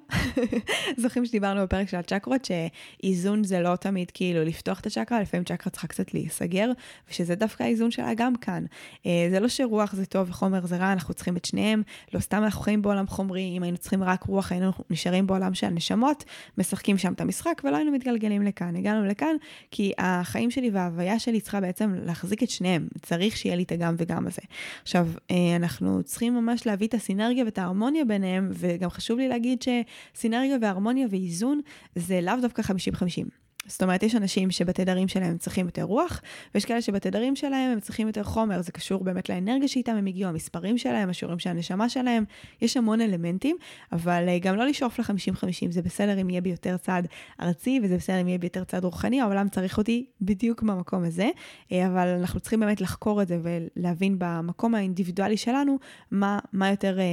זוכרים 1.01 1.25
שדיברנו 1.25 1.63
בפרק 1.63 1.89
של 1.89 1.97
הצ'קרות, 1.97 2.45
שאיזון 2.45 3.43
זה 3.43 3.61
לא 3.61 3.75
תמיד 3.75 4.11
כאילו 4.11 4.43
לפתוח 4.43 4.79
את 4.79 4.85
הצ'קרה, 4.85 5.21
לפעמים 5.21 5.43
צ'קרה 5.43 5.71
צריכה 5.71 5.87
קצת 5.87 6.13
להיסגר, 6.13 6.71
ושזה 7.09 7.35
דווקא 7.35 7.63
האיזון 7.63 7.91
שלה 7.91 8.13
גם 8.13 8.35
כאן. 8.35 8.65
אה, 9.05 9.27
זה 9.31 9.39
לא 9.39 9.47
שרוח 9.47 9.93
זה 9.95 10.05
טוב 10.05 10.29
וחומר 10.29 10.65
זה 10.65 10.77
רע, 10.77 10.91
אנחנו 10.91 11.13
צריכים 11.13 11.37
את 11.37 11.45
שניהם. 11.45 11.81
לא 12.13 12.19
סתם 12.19 12.43
אנחנו 12.43 12.61
חיים 12.61 12.81
בעולם 12.81 13.07
חומרי, 13.07 13.53
אם 13.57 13.63
היינו 13.63 13.77
צריכים 13.77 14.03
רק 14.03 14.23
רוח, 14.23 14.51
היינו 14.51 14.71
נשארים 14.89 15.27
בעולם 15.27 15.53
של 15.53 15.69
נשמות, 15.69 16.23
משחקים 16.57 16.97
שם 16.97 17.13
את 17.13 17.21
המשחק 17.21 17.61
ולא 17.63 17.75
היינו 17.75 17.91
מתגלגלים 17.91 18.41
לכאן. 18.41 18.75
הגענו 18.75 19.05
לכאן 19.05 19.35
כי 19.71 19.91
החיים 19.97 20.51
שלי 20.51 20.69
וההוויה 20.69 21.19
שלי 21.19 21.41
צריכה 21.41 21.61
בעצם 21.61 21.93
להחזיק 22.05 22.43
את 22.43 22.49
שניהם. 22.49 22.87
צריך 23.01 23.37
שיהיה 23.37 23.55
לי 23.55 23.63
את 23.63 23.71
הגם 23.71 23.95
וגם 23.97 24.27
הזה. 24.27 24.41
עכשיו, 24.81 25.07
אה, 25.31 25.55
אנחנו 25.55 26.03
צריכים 26.03 26.35
ממש 26.35 26.65
להביא 26.65 26.87
את 26.87 26.93
הסינרגיה 26.93 27.45
ואת 27.45 27.57
ההרמוניה 27.57 28.05
ביניהם, 28.05 28.49
וגם 28.51 28.89
חשוב 28.89 29.19
לי 29.19 29.27
להגיד 29.27 29.54
שסינרגיה 29.61 30.57
והרמוניה 30.61 31.07
ואיזון 31.09 31.61
זה 31.95 32.21
לאו 32.21 32.33
דווקא 32.41 32.61
50-50. 32.61 33.44
זאת 33.67 33.83
אומרת, 33.83 34.03
יש 34.03 34.15
אנשים 34.15 34.51
שבתדרים 34.51 35.07
שלהם 35.07 35.37
צריכים 35.37 35.65
יותר 35.65 35.83
רוח, 35.83 36.21
ויש 36.53 36.65
כאלה 36.65 36.81
שבתדרים 36.81 37.35
שלהם 37.35 37.71
הם 37.71 37.79
צריכים 37.79 38.07
יותר 38.07 38.23
חומר, 38.23 38.61
זה 38.61 38.71
קשור 38.71 39.03
באמת 39.03 39.29
לאנרגיה 39.29 39.67
שאיתם 39.67 39.95
הם 39.95 40.05
הגיעו, 40.05 40.29
המספרים 40.29 40.77
שלהם, 40.77 41.09
השיעורים 41.09 41.39
של 41.39 41.49
הנשמה 41.49 41.89
שלהם, 41.89 42.23
יש 42.61 42.77
המון 42.77 43.01
אלמנטים, 43.01 43.57
אבל 43.91 44.25
אה, 44.27 44.39
גם 44.39 44.55
לא 44.55 44.65
לשאוף 44.65 44.99
ל-50-50, 44.99 45.71
זה 45.71 45.81
בסדר 45.81 46.21
אם 46.21 46.29
יהיה 46.29 46.41
בי 46.41 46.49
יותר 46.49 46.77
צד 46.77 47.03
ארצי, 47.41 47.79
וזה 47.83 47.97
בסדר 47.97 48.21
אם 48.21 48.27
יהיה 48.27 48.37
בי 48.37 48.45
יותר 48.45 48.63
צד 48.63 48.83
רוחני, 48.83 49.21
העולם 49.21 49.49
צריך 49.49 49.77
אותי 49.77 50.05
בדיוק 50.21 50.61
במקום 50.61 51.03
הזה, 51.03 51.29
אה, 51.71 51.87
אבל 51.87 52.07
אנחנו 52.07 52.39
צריכים 52.39 52.59
באמת 52.59 52.81
לחקור 52.81 53.21
את 53.21 53.27
זה 53.27 53.39
ולהבין 53.43 54.15
במקום 54.17 54.75
האינדיבידואלי 54.75 55.37
שלנו, 55.37 55.77
מה, 56.11 56.39
מה 56.53 56.69
יותר 56.69 56.99
אה, 56.99 57.05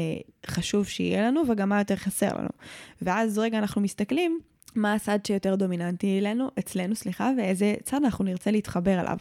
חשוב 0.47 0.87
שיהיה 0.87 1.23
לנו 1.23 1.43
וגם 1.49 1.69
מה 1.69 1.79
יותר 1.79 1.97
חסר 1.97 2.39
לנו. 2.39 2.49
ואז 3.03 3.39
רגע 3.39 3.59
אנחנו 3.59 3.81
מסתכלים, 3.81 4.41
מה 4.75 4.95
הצד 4.95 5.19
שיותר 5.27 5.55
דומיננטי 5.55 6.19
אלינו, 6.19 6.49
אצלנו, 6.59 6.95
סליחה, 6.95 7.31
ואיזה 7.39 7.75
צד 7.83 8.01
אנחנו 8.05 8.25
נרצה 8.25 8.51
להתחבר 8.51 9.01
אליו. 9.01 9.17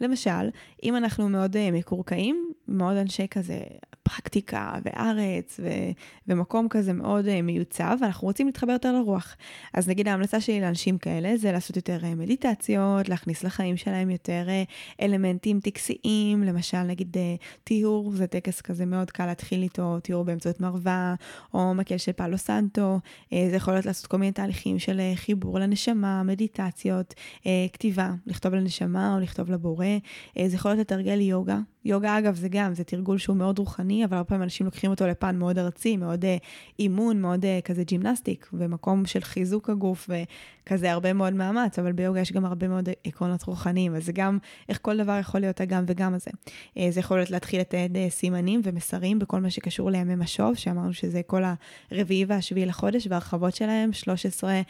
למשל, 0.00 0.50
אם 0.82 0.96
אנחנו 0.96 1.28
מאוד 1.28 1.56
uh, 1.56 1.58
מקורקעים, 1.72 2.52
מאוד 2.68 2.96
אנשי 2.96 3.26
כזה 3.30 3.60
פרקטיקה 4.02 4.74
וארץ 4.84 5.60
ו- 5.62 5.90
ומקום 6.28 6.68
כזה 6.68 6.92
מאוד 6.92 7.26
uh, 7.26 7.42
מיוצב, 7.42 7.96
ואנחנו 8.00 8.26
רוצים 8.26 8.46
להתחבר 8.46 8.72
יותר 8.72 8.92
לרוח. 8.92 9.36
אז 9.74 9.88
נגיד 9.88 10.08
ההמלצה 10.08 10.40
שלי 10.40 10.60
לאנשים 10.60 10.98
כאלה 10.98 11.36
זה 11.36 11.52
לעשות 11.52 11.76
יותר 11.76 11.98
uh, 12.02 12.14
מדיטציות, 12.14 13.08
להכניס 13.08 13.44
לחיים 13.44 13.76
שלהם 13.76 14.10
יותר 14.10 14.46
אלמנטים 15.02 15.60
טקסיים, 15.60 16.42
למשל 16.42 16.82
נגיד 16.82 17.16
טיהור, 17.64 18.12
זה 18.12 18.26
טקס 18.26 18.60
כזה 18.60 18.86
מאוד 18.86 19.10
קל 19.10 19.26
להתחיל 19.26 19.62
איתו, 19.62 20.00
טיהור 20.00 20.24
באמצעות 20.24 20.60
מרווה, 20.60 21.14
או 21.54 21.74
מקל 21.74 21.96
של 21.96 22.12
פאלו 22.12 22.38
סנטו, 22.38 23.00
זה 23.30 23.56
יכול 23.56 23.74
להיות 23.74 23.86
לעשות 23.86 24.06
כל 24.06 24.16
מיני 24.16 24.32
תהליכים 24.32 24.78
של 24.78 24.95
אה, 25.00 25.16
חיבור 25.16 25.58
לנשמה, 25.58 26.22
מדיטציות, 26.22 27.14
אה, 27.40 27.46
כתיבה, 27.72 28.10
לכתוב 28.26 28.54
לנשמה 28.54 29.14
או 29.14 29.20
לכתוב 29.20 29.50
לבורא, 29.50 29.86
אה, 29.86 30.40
זה 30.46 30.56
יכול 30.56 30.70
להיות 30.70 30.80
לתרגל 30.80 31.20
יוגה. 31.20 31.58
יוגה 31.86 32.18
אגב 32.18 32.34
זה 32.34 32.48
גם, 32.48 32.74
זה 32.74 32.84
תרגול 32.84 33.18
שהוא 33.18 33.36
מאוד 33.36 33.58
רוחני, 33.58 34.04
אבל 34.04 34.16
הרבה 34.16 34.28
פעמים 34.28 34.42
אנשים 34.42 34.66
לוקחים 34.66 34.90
אותו 34.90 35.06
לפן 35.06 35.36
מאוד 35.36 35.58
ארצי, 35.58 35.96
מאוד 35.96 36.24
אה, 36.24 36.28
אימון, 36.78 37.20
מאוד 37.20 37.44
אה, 37.44 37.62
כזה 37.64 37.84
gymnastic, 37.84 38.48
ומקום 38.52 39.06
של 39.06 39.20
חיזוק 39.20 39.70
הגוף 39.70 40.10
וכזה 40.10 40.92
הרבה 40.92 41.12
מאוד 41.12 41.32
מאמץ, 41.32 41.78
אבל 41.78 41.92
ביוגה 41.92 42.20
יש 42.20 42.32
גם 42.32 42.44
הרבה 42.44 42.68
מאוד 42.68 42.88
עקרונות 43.04 43.42
רוחניים, 43.42 43.94
אז 43.94 44.04
זה 44.04 44.12
גם 44.12 44.38
איך 44.68 44.78
כל 44.82 44.96
דבר 44.96 45.18
יכול 45.20 45.40
להיות 45.40 45.60
הגם 45.60 45.84
וגם 45.86 46.14
הזה. 46.14 46.30
Uh, 46.30 46.80
זה 46.90 47.00
יכול 47.00 47.16
להיות 47.16 47.30
להתחיל 47.30 47.60
לתעד 47.60 47.96
uh, 47.96 48.10
סימנים 48.10 48.60
ומסרים 48.64 49.18
בכל 49.18 49.40
מה 49.40 49.50
שקשור 49.50 49.90
לימי 49.90 50.14
משוב, 50.14 50.54
שאמרנו 50.54 50.92
שזה 50.92 51.20
כל 51.26 51.42
הרביעי 51.90 52.24
והשביעי 52.24 52.66
לחודש, 52.66 53.06
והרחבות 53.10 53.54
שלהם, 53.54 53.92
13, 53.92 54.60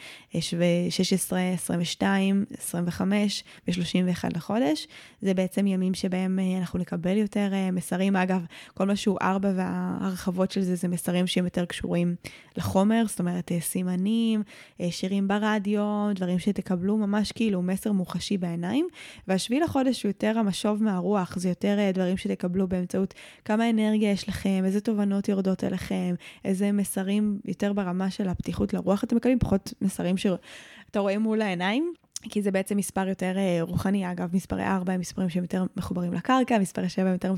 16, 0.89 1.39
22, 1.53 2.45
25 2.57 3.43
ו-31 3.67 4.29
לחודש. 4.35 4.87
זה 5.21 5.33
בעצם 5.33 5.67
ימים 5.67 5.93
שבהם 5.93 6.39
uh, 6.39 6.59
אנחנו 6.59 6.79
נקבל 6.79 7.06
לקבל 7.07 7.17
יותר 7.17 7.49
uh, 7.51 7.71
מסרים. 7.71 8.15
אגב, 8.15 8.45
כל 8.73 8.87
מה 8.87 8.95
שהוא 8.95 9.17
ארבע 9.21 9.51
וההרחבות 9.55 10.51
של 10.51 10.61
זה, 10.61 10.75
זה 10.75 10.87
מסרים 10.87 11.27
שהם 11.27 11.45
יותר 11.45 11.65
קשורים 11.65 12.15
לחומר, 12.57 13.03
זאת 13.07 13.19
אומרת, 13.19 13.51
uh, 13.51 13.63
סימנים, 13.63 14.41
uh, 14.41 14.83
שירים 14.89 15.27
ברדיו, 15.27 16.09
דברים 16.15 16.39
שתקבלו 16.39 16.97
ממש 16.97 17.31
כאילו 17.31 17.61
מסר 17.61 17.91
מוחשי 17.91 18.37
בעיניים. 18.37 18.87
והשביעי 19.27 19.61
לחודש 19.61 20.03
הוא 20.03 20.09
יותר 20.09 20.39
המשוב 20.39 20.83
מהרוח, 20.83 21.37
זה 21.37 21.49
יותר 21.49 21.77
דברים 21.93 22.17
שתקבלו 22.17 22.67
באמצעות 22.67 23.13
כמה 23.45 23.69
אנרגיה 23.69 24.11
יש 24.11 24.29
לכם, 24.29 24.61
איזה 24.65 24.81
תובנות 24.81 25.29
יורדות 25.29 25.63
אליכם, 25.63 26.15
איזה 26.45 26.71
מסרים 26.71 27.39
יותר 27.45 27.73
ברמה 27.73 28.11
של 28.11 28.29
הפתיחות 28.29 28.73
לרוח 28.73 29.03
אתם 29.03 29.15
מקבלים, 29.15 29.39
פחות 29.39 29.73
מסרים 29.81 30.17
שאתה 30.17 30.99
רואה 30.99 31.19
מול 31.19 31.41
העיניים. 31.41 31.93
כי 32.23 32.41
זה 32.41 32.51
בעצם 32.51 32.77
מספר 32.77 33.07
יותר 33.07 33.37
אה, 33.37 33.57
רוחני, 33.61 34.11
אגב, 34.11 34.29
מספרי 34.33 34.65
4 34.65 34.93
הם 34.93 34.99
מספרים 34.99 35.29
שהם 35.29 35.43
יותר 35.43 35.65
מחוברים 35.75 36.13
לקרקע, 36.13 36.59
מספרי 36.59 36.89
7 36.89 37.05
הם 37.05 37.13
יותר 37.13 37.33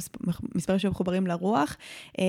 מספרים 0.56 0.80
מחוברים 0.90 1.28
לרוח. 1.28 1.78
אה, 2.20 2.26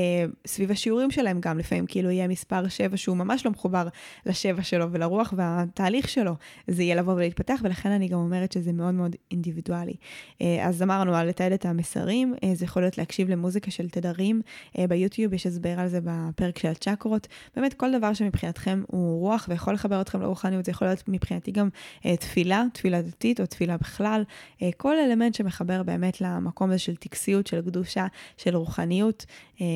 סביב 0.46 0.70
השיעורים 0.70 1.10
שלהם 1.10 1.40
גם 1.40 1.58
לפעמים 1.58 1.86
כאילו 1.86 2.10
יהיה 2.10 2.28
מספר 2.28 2.68
7 2.68 2.96
שהוא 2.96 3.16
ממש 3.16 3.46
לא 3.46 3.50
מחובר 3.50 3.88
לשבע 4.26 4.62
שלו 4.62 4.92
ולרוח, 4.92 5.34
והתהליך 5.36 6.08
שלו 6.08 6.34
זה 6.68 6.82
יהיה 6.82 6.94
לבוא 6.94 7.12
ולהתפתח, 7.12 7.60
ולכן 7.62 7.90
אני 7.90 8.08
גם 8.08 8.18
אומרת 8.18 8.52
שזה 8.52 8.72
מאוד 8.72 8.94
מאוד 8.94 9.16
אינדיבידואלי. 9.30 9.94
אה, 10.42 10.68
אז 10.68 10.82
אמרנו 10.82 11.14
על 11.14 11.28
לתעד 11.28 11.52
את 11.52 11.66
המסרים, 11.66 12.34
זה 12.52 12.64
יכול 12.64 12.82
להיות 12.82 12.98
להקשיב 12.98 13.30
למוזיקה 13.30 13.70
של 13.70 13.88
תדרים, 13.88 14.42
ביוטיוב 14.88 15.34
יש 15.34 15.46
הסבר 15.46 15.80
על 15.80 15.88
זה 15.88 15.98
בפרק 16.04 16.58
של 16.58 16.68
הצ'קרות. 16.68 17.28
באמת 17.56 17.74
כל 17.74 17.98
דבר 17.98 18.14
שמבחינתכם 18.14 18.82
הוא 18.86 19.20
רוח 19.20 19.46
ויכול 19.50 19.74
לחבר 19.74 20.00
אתכם 20.00 20.22
לרוחניות, 20.22 20.64
זה 20.64 20.70
יכול 20.70 20.88
להיות 20.88 21.04
מבחינתי 21.08 21.50
גם 21.50 21.68
תפילה. 22.02 22.39
תפילה, 22.40 22.64
תפילה 22.72 23.02
דתית 23.02 23.40
או 23.40 23.46
תפילה 23.46 23.76
בכלל, 23.76 24.22
אה, 24.62 24.70
כל 24.76 24.96
אלמנט 24.98 25.34
שמחבר 25.34 25.82
באמת 25.82 26.20
למקום 26.20 26.70
הזה 26.70 26.78
של 26.78 26.96
טקסיות, 26.96 27.46
של 27.46 27.62
קדושה, 27.62 28.06
של 28.36 28.56
רוחניות, 28.56 29.26
אה, 29.60 29.66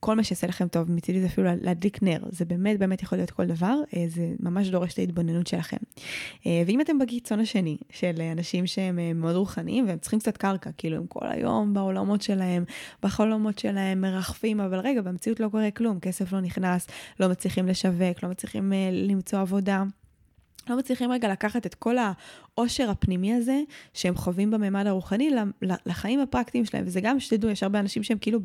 כל 0.00 0.14
מה 0.16 0.24
שיעשה 0.24 0.46
לכם 0.46 0.68
טוב, 0.68 0.90
מצידי 0.90 1.20
זה 1.20 1.26
אפילו 1.26 1.48
להדליק 1.60 2.02
נר, 2.02 2.18
זה 2.30 2.44
באמת 2.44 2.78
באמת 2.78 3.02
יכול 3.02 3.18
להיות 3.18 3.30
כל 3.30 3.46
דבר, 3.46 3.76
אה, 3.96 4.04
זה 4.08 4.32
ממש 4.40 4.68
דורש 4.68 4.92
את 4.92 4.98
ההתבוננות 4.98 5.46
שלכם. 5.46 5.76
ואם 6.66 6.80
אתם 6.80 6.98
בקיצון 6.98 7.40
השני, 7.40 7.76
של 7.90 8.20
אנשים 8.32 8.66
שהם 8.66 9.20
מאוד 9.20 9.36
רוחניים 9.36 9.88
והם 9.88 9.98
צריכים 9.98 10.18
קצת 10.18 10.36
קרקע, 10.36 10.70
כאילו 10.76 10.96
הם 10.96 11.06
כל 11.06 11.26
היום 11.26 11.74
בעולמות 11.74 12.22
שלהם, 12.22 12.64
בחלומות 13.02 13.58
שלהם, 13.58 14.00
מרחפים, 14.00 14.60
אבל 14.60 14.78
רגע, 14.78 15.02
במציאות 15.02 15.40
לא 15.40 15.48
קורה 15.48 15.70
כלום, 15.70 16.00
כסף 16.00 16.32
לא 16.32 16.40
נכנס, 16.40 16.86
לא 17.20 17.28
מצליחים 17.28 17.66
לשווק, 17.66 18.22
לא 18.22 18.28
מצליחים 18.28 18.72
למצוא 18.92 19.38
עבודה. 19.38 19.84
לא 20.70 20.76
מצליחים 20.76 21.12
רגע 21.12 21.28
לקחת 21.32 21.66
את 21.66 21.74
כל 21.74 21.96
העושר 22.58 22.90
הפנימי 22.90 23.34
הזה 23.34 23.60
שהם 23.94 24.14
חווים 24.14 24.50
בממד 24.50 24.86
הרוחני 24.86 25.30
לחיים 25.86 26.20
הפרקטיים 26.20 26.64
שלהם. 26.64 26.84
וזה 26.86 27.00
גם 27.00 27.20
שתדעו, 27.20 27.50
יש 27.50 27.62
הרבה 27.62 27.80
אנשים 27.80 28.02
שהם 28.02 28.18
כאילו 28.18 28.40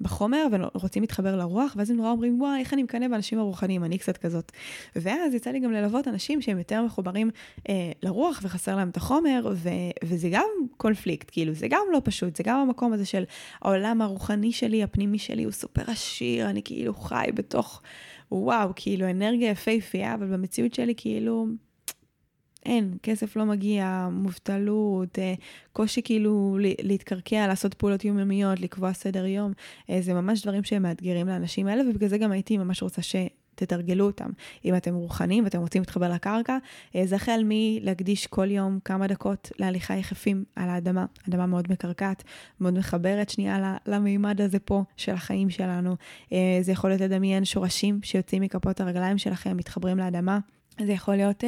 בחומר 0.00 0.46
ורוצים 0.52 1.02
להתחבר 1.02 1.36
לרוח, 1.36 1.74
ואז 1.76 1.90
הם 1.90 1.96
נורא 1.96 2.10
אומרים, 2.10 2.40
וואי, 2.40 2.60
איך 2.60 2.74
אני 2.74 2.82
מקנא 2.82 3.08
באנשים 3.08 3.38
הרוחניים, 3.38 3.84
אני 3.84 3.98
קצת 3.98 4.16
כזאת. 4.16 4.52
ואז 4.96 5.34
יצא 5.34 5.50
לי 5.50 5.60
גם 5.60 5.72
ללוות 5.72 6.08
אנשים 6.08 6.42
שהם 6.42 6.58
יותר 6.58 6.82
מחוברים 6.82 7.30
אה, 7.68 7.92
לרוח 8.02 8.40
וחסר 8.42 8.76
להם 8.76 8.88
את 8.88 8.96
החומר, 8.96 9.52
ו, 9.54 9.68
וזה 10.04 10.28
גם 10.32 10.48
קונפליקט, 10.76 11.28
כאילו, 11.32 11.54
זה 11.54 11.68
גם 11.68 11.82
לא 11.92 12.00
פשוט, 12.04 12.36
זה 12.36 12.42
גם 12.42 12.58
המקום 12.58 12.92
הזה 12.92 13.06
של 13.06 13.24
העולם 13.62 14.02
הרוחני 14.02 14.52
שלי, 14.52 14.82
הפנימי 14.82 15.18
שלי 15.18 15.44
הוא 15.44 15.52
סופר 15.52 15.82
עשיר, 15.86 16.50
אני 16.50 16.62
כאילו 16.62 16.94
חי 16.94 17.26
בתוך... 17.34 17.82
וואו, 18.32 18.70
כאילו 18.76 19.10
אנרגיה 19.10 19.50
יפהפייה, 19.50 20.14
אבל 20.14 20.26
במציאות 20.26 20.74
שלי 20.74 20.94
כאילו 20.96 21.46
אין, 22.66 22.96
כסף 23.02 23.36
לא 23.36 23.44
מגיע, 23.44 24.08
מובטלות, 24.12 25.18
אה, 25.18 25.34
קושי 25.72 26.02
כאילו 26.04 26.58
להתקרקע, 26.82 27.46
לעשות 27.46 27.74
פעולות 27.74 28.04
יומיומיות, 28.04 28.60
לקבוע 28.60 28.92
סדר 28.92 29.26
יום, 29.26 29.52
אה, 29.90 30.00
זה 30.00 30.14
ממש 30.14 30.42
דברים 30.42 30.64
שהם 30.64 30.82
מאתגרים 30.82 31.28
לאנשים 31.28 31.66
האלה, 31.66 31.82
ובגלל 31.90 32.08
זה 32.08 32.18
גם 32.18 32.32
הייתי 32.32 32.58
ממש 32.58 32.82
רוצה 32.82 33.02
ש... 33.02 33.16
תתרגלו 33.58 34.06
אותם. 34.06 34.30
אם 34.64 34.76
אתם 34.76 34.94
רוחניים 34.94 35.44
ואתם 35.44 35.58
רוצים 35.58 35.82
להתחבר 35.82 36.08
לקרקע, 36.12 36.58
אה, 36.96 37.06
זה 37.06 37.16
החל 37.16 37.42
מלהקדיש 37.44 38.26
כל 38.26 38.50
יום 38.50 38.78
כמה 38.84 39.06
דקות 39.06 39.50
להליכה 39.58 39.94
יחפים 39.94 40.44
על 40.56 40.68
האדמה. 40.68 41.06
אדמה 41.28 41.46
מאוד 41.46 41.66
מקרקעת, 41.70 42.22
מאוד 42.60 42.78
מחברת 42.78 43.30
שנייה 43.30 43.76
למימד 43.86 44.40
הזה 44.40 44.58
פה 44.58 44.84
של 44.96 45.12
החיים 45.12 45.50
שלנו. 45.50 45.96
זה 46.60 46.72
יכול 46.72 46.90
להיות 46.90 47.00
לדמיין 47.00 47.44
שורשים 47.44 48.00
שיוצאים 48.02 48.42
מכפות 48.42 48.80
הרגליים 48.80 49.18
שלכם, 49.18 49.56
מתחברים 49.56 49.98
לאדמה. 49.98 50.38
זה 50.84 50.92
יכול 50.92 51.16
להיות 51.16 51.44
uh, 51.44 51.46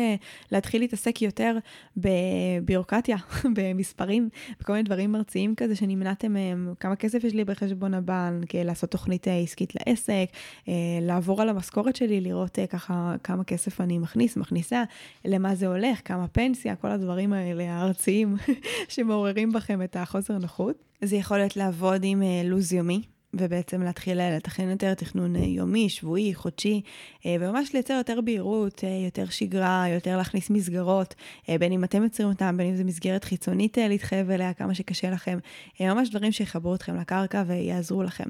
להתחיל 0.53 0.81
להתעסק 0.81 1.23
יותר 1.23 1.59
בביורוקרטיה, 1.97 3.17
במספרים, 3.57 4.29
בכל 4.61 4.73
מיני 4.73 4.83
דברים 4.83 5.13
מרציים 5.13 5.55
כזה 5.55 5.77
שנמנעתם 5.77 6.33
מהם, 6.33 6.75
כמה 6.81 6.97
כסף 6.97 7.25
יש 7.25 7.35
לי 7.35 7.45
בחשבון 7.45 7.95
הבנק, 7.95 8.55
לעשות 8.55 8.91
תוכנית 8.91 9.27
עסקית 9.29 9.73
לעסק, 9.75 10.27
uh, 10.65 10.69
לעבור 11.03 11.43
על 11.43 11.49
המשכורת 11.49 11.97
שלי, 11.97 12.21
לראות 12.21 12.59
uh, 12.59 12.67
ככה 12.67 13.15
כמה 13.25 13.45
כסף 13.45 13.81
אני 13.81 13.99
מכניס, 13.99 14.37
מכניסה, 14.37 14.85
למה 15.25 15.55
זה 15.55 15.67
הולך, 15.67 16.01
כמה 16.05 16.29
פנסיה, 16.29 16.77
כל 16.77 16.91
הדברים 16.91 17.33
האלה 17.33 17.75
הארציים 17.75 18.37
שמעוררים 18.89 19.53
בכם 19.53 19.83
את 19.83 19.97
החוסר 19.97 20.39
נוחות. 20.39 20.77
זה 21.01 21.17
יכול 21.17 21.37
להיות 21.37 21.57
לעבוד 21.57 22.01
עם 22.05 22.23
uh, 22.23 22.47
לו"ז 22.47 22.73
יומי. 22.73 23.18
ובעצם 23.35 23.83
להתחיל 23.83 24.37
לתכנן 24.37 24.71
יותר 24.71 24.95
תכנון 24.95 25.37
אה, 25.37 25.41
יומי, 25.41 25.89
שבועי, 25.89 26.35
חודשי, 26.35 26.81
אה, 27.27 27.37
וממש 27.41 27.73
לייצר 27.75 27.95
יותר 27.95 28.21
בהירות, 28.21 28.85
אה, 28.85 29.05
יותר 29.05 29.25
שגרה, 29.27 29.85
יותר 29.89 30.17
להכניס 30.17 30.51
מסגרות, 30.51 31.15
בין 31.61 31.73
אם 31.73 31.85
אתם 31.85 32.03
יוצרים 32.03 32.29
אותם, 32.29 32.57
בין 32.57 32.67
אם 32.67 32.77
זו 32.77 32.85
מסגרת 32.85 33.25
חיצונית 33.25 33.79
להתחייב 33.79 34.31
אליה, 34.31 34.55
כמה 34.55 34.75
שקשה 34.75 35.11
לכם, 35.11 35.39
ממש 35.81 36.11
דברים 36.11 36.33
שיחברו 36.33 36.75
אתכם 36.75 36.97
לקרקע 36.97 37.43
ויעזרו 37.47 38.03
לכם. 38.03 38.25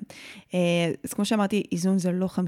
אז 1.05 1.13
כמו 1.15 1.25
שאמרתי, 1.25 1.63
איזון 1.73 1.99
זה 1.99 2.13
לא 2.13 2.27
50-50, 2.27 2.39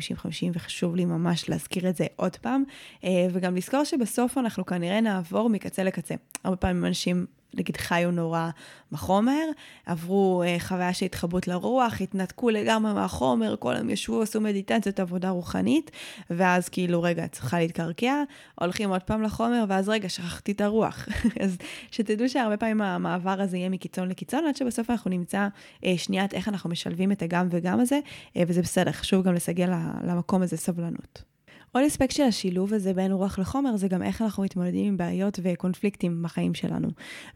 וחשוב 0.52 0.96
לי 0.96 1.04
ממש 1.04 1.48
להזכיר 1.48 1.88
את 1.88 1.96
זה 1.96 2.06
עוד 2.16 2.36
פעם, 2.36 2.64
וגם 3.04 3.56
לזכור 3.56 3.84
שבסוף 3.84 4.38
אנחנו 4.38 4.66
כנראה 4.66 5.00
נעבור 5.00 5.50
מקצה 5.50 5.84
לקצה. 5.84 6.14
הרבה 6.44 6.56
פעמים 6.56 6.84
אנשים 6.84 7.26
נגיד 7.54 7.76
חיו 7.76 8.10
נורא 8.10 8.50
בחומר, 8.92 9.44
עברו 9.86 10.42
אה, 10.46 10.56
חוויה 10.60 10.94
של 10.94 11.06
התחברות 11.06 11.48
לרוח, 11.48 12.00
התנתקו 12.00 12.50
לגמרי 12.50 12.92
מהחומר, 12.92 13.56
כל 13.58 13.74
היום 13.74 13.90
ישבו, 13.90 14.22
עשו 14.22 14.40
מדיטציות, 14.40 15.00
עבודה 15.00 15.30
רוחנית, 15.30 15.90
ואז 16.30 16.68
כאילו, 16.68 17.02
רגע, 17.02 17.28
צריכה 17.28 17.58
להתקרקע, 17.58 18.22
הולכים 18.60 18.90
עוד 18.90 19.02
פעם 19.02 19.22
לחומר, 19.22 19.64
ואז 19.68 19.88
רגע, 19.88 20.08
שכחתי 20.08 20.52
את 20.52 20.60
הרוח. 20.60 21.08
אז 21.44 21.56
שתדעו 21.90 22.28
שהרבה 22.28 22.56
פעמים 22.56 22.80
המעבר 22.80 23.40
הזה 23.40 23.56
יהיה 23.56 23.68
מקיצון 23.68 24.08
לקיצון, 24.08 24.46
עד 24.46 24.56
שבסוף 24.56 24.90
אנחנו 24.90 25.10
נמצא 25.10 25.48
אה, 25.84 25.94
שניית 25.96 26.34
איך 26.34 26.48
אנחנו 26.48 26.70
משלבים 26.70 27.12
את 27.12 27.22
הגם 27.22 27.48
וגם 27.50 27.80
הזה, 27.80 28.00
אה, 28.36 28.42
וזה 28.46 28.62
בסדר, 28.62 28.92
חשוב 28.92 29.24
גם 29.24 29.34
לסגל 29.34 29.72
למקום 30.04 30.42
הזה 30.42 30.56
סבלנות. 30.56 31.29
עוד 31.72 31.84
אספקט 31.84 32.10
של 32.16 32.22
השילוב 32.22 32.74
הזה 32.74 32.94
בין 32.94 33.12
רוח 33.12 33.38
לחומר 33.38 33.76
זה 33.76 33.88
גם 33.88 34.02
איך 34.02 34.22
אנחנו 34.22 34.42
מתמודדים 34.42 34.86
עם 34.86 34.96
בעיות 34.96 35.38
וקונפליקטים 35.42 36.22
בחיים 36.22 36.54
שלנו. 36.54 36.88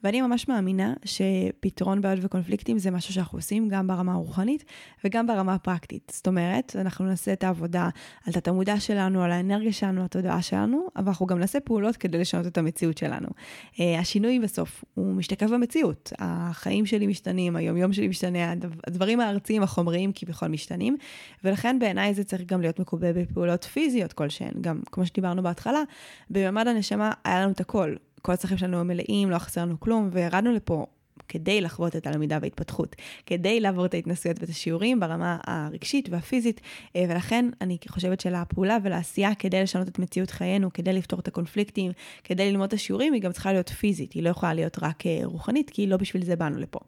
ואני 0.05 0.21
ממש 0.21 0.49
מאמינה 0.49 0.95
שפתרון 1.05 2.01
בעיות 2.01 2.19
וקונפליקטים 2.23 2.79
זה 2.79 2.91
משהו 2.91 3.15
שאנחנו 3.15 3.39
עושים 3.39 3.69
גם 3.69 3.87
ברמה 3.87 4.13
הרוחנית 4.13 4.65
וגם 5.05 5.27
ברמה 5.27 5.55
הפרקטית. 5.55 6.13
זאת 6.15 6.27
אומרת, 6.27 6.77
אנחנו 6.79 7.05
נעשה 7.05 7.33
את 7.33 7.45
העבודה 7.45 7.89
על 8.27 8.33
תת 8.33 8.49
המודע 8.49 8.81
שלנו, 8.81 9.23
על 9.23 9.33
האנרגיה 9.33 9.73
שלנו, 9.73 10.05
התודעה 10.05 10.43
שלנו, 10.43 10.87
אבל 10.97 11.09
אנחנו 11.09 11.27
גם 11.27 11.39
נעשה 11.39 11.61
פעולות 11.61 11.97
כדי 11.97 12.19
לשנות 12.19 12.47
את 12.47 12.59
המציאות 12.59 12.99
שלנו. 12.99 13.29
Uh, 13.75 13.81
השינוי 13.99 14.39
בסוף, 14.39 14.85
הוא 14.95 15.15
משתקף 15.15 15.51
במציאות. 15.51 16.13
החיים 16.19 16.87
שלי 16.87 17.07
משתנים, 17.07 17.57
היומיום 17.57 17.93
שלי 17.93 18.09
משתנה, 18.09 18.55
הדברים 18.87 19.21
הארציים, 19.21 19.63
החומריים 19.63 20.13
כביכול 20.15 20.49
משתנים, 20.49 20.97
ולכן 21.45 21.79
בעיניי 21.79 22.15
זה 22.15 22.25
צריך 22.25 22.43
גם 22.47 22.61
להיות 22.61 22.81
מקובל 22.81 23.13
בפעולות 23.13 23.65
פיזיות. 23.65 24.13
כלשהן. 24.25 24.53
גם, 24.61 24.81
כמו 24.93 25.07
שדיברנו 25.07 25.43
בהתחלה, 25.43 25.83
בממד 26.31 26.69
הנשמה 26.69 27.13
היה 27.25 27.41
לנו 27.41 27.53
את 27.53 27.61
הכל. 27.61 27.95
כל 28.23 28.33
הצרכים 28.33 28.59
שלנו 28.59 28.85
מלאים, 28.85 29.31
לא 29.31 29.39
חסר 29.39 29.63
לנו 29.63 29.81
כלום, 29.81 30.09
וירדנו 30.13 30.53
לפה 30.53 30.87
כדי 31.29 31.61
לחוות 31.61 31.97
את 31.97 32.07
הלמידה 32.07 32.39
וההתפתחות, 32.41 32.97
כדי 33.27 33.61
לעבור 33.61 33.87
את 33.87 33.95
ההתנסויות 33.95 34.41
ואת 34.41 34.49
השיעורים 34.49 35.01
ברמה 35.01 35.39
הרגשית 35.47 36.09
והפיזית, 36.11 36.61
אה, 36.97 37.05
ולכן 37.09 37.45
אני 37.61 37.77
חושבת 37.89 38.21
שלפעולה 38.21 38.79
ולעשייה 38.83 39.35
כדי 39.35 39.63
לשנות 39.63 39.89
את 39.89 39.99
מציאות 39.99 40.31
חיינו, 40.31 40.73
כדי 40.73 40.93
לפתור 40.93 41.21
את 41.21 41.29
הקונפליקטים, 41.29 41.93
כדי 42.25 42.51
ללמוד 42.51 42.67
את 42.67 42.73
השיעורים, 42.73 43.13
היא 43.13 43.23
גם 43.23 43.33
צריכה 43.33 43.53
להיות 43.53 43.69
פיזית, 43.69 44.13
היא 44.13 44.23
לא 44.23 44.29
יכולה 44.29 44.55
להיות 44.55 44.79
רק 44.83 45.07
אה, 45.07 45.21
רוחנית, 45.25 45.71
כי 45.71 45.87
לא 45.87 45.97
בשביל 45.97 46.25
זה 46.25 46.37
באנו 46.37 46.59
לפה. 46.59 46.79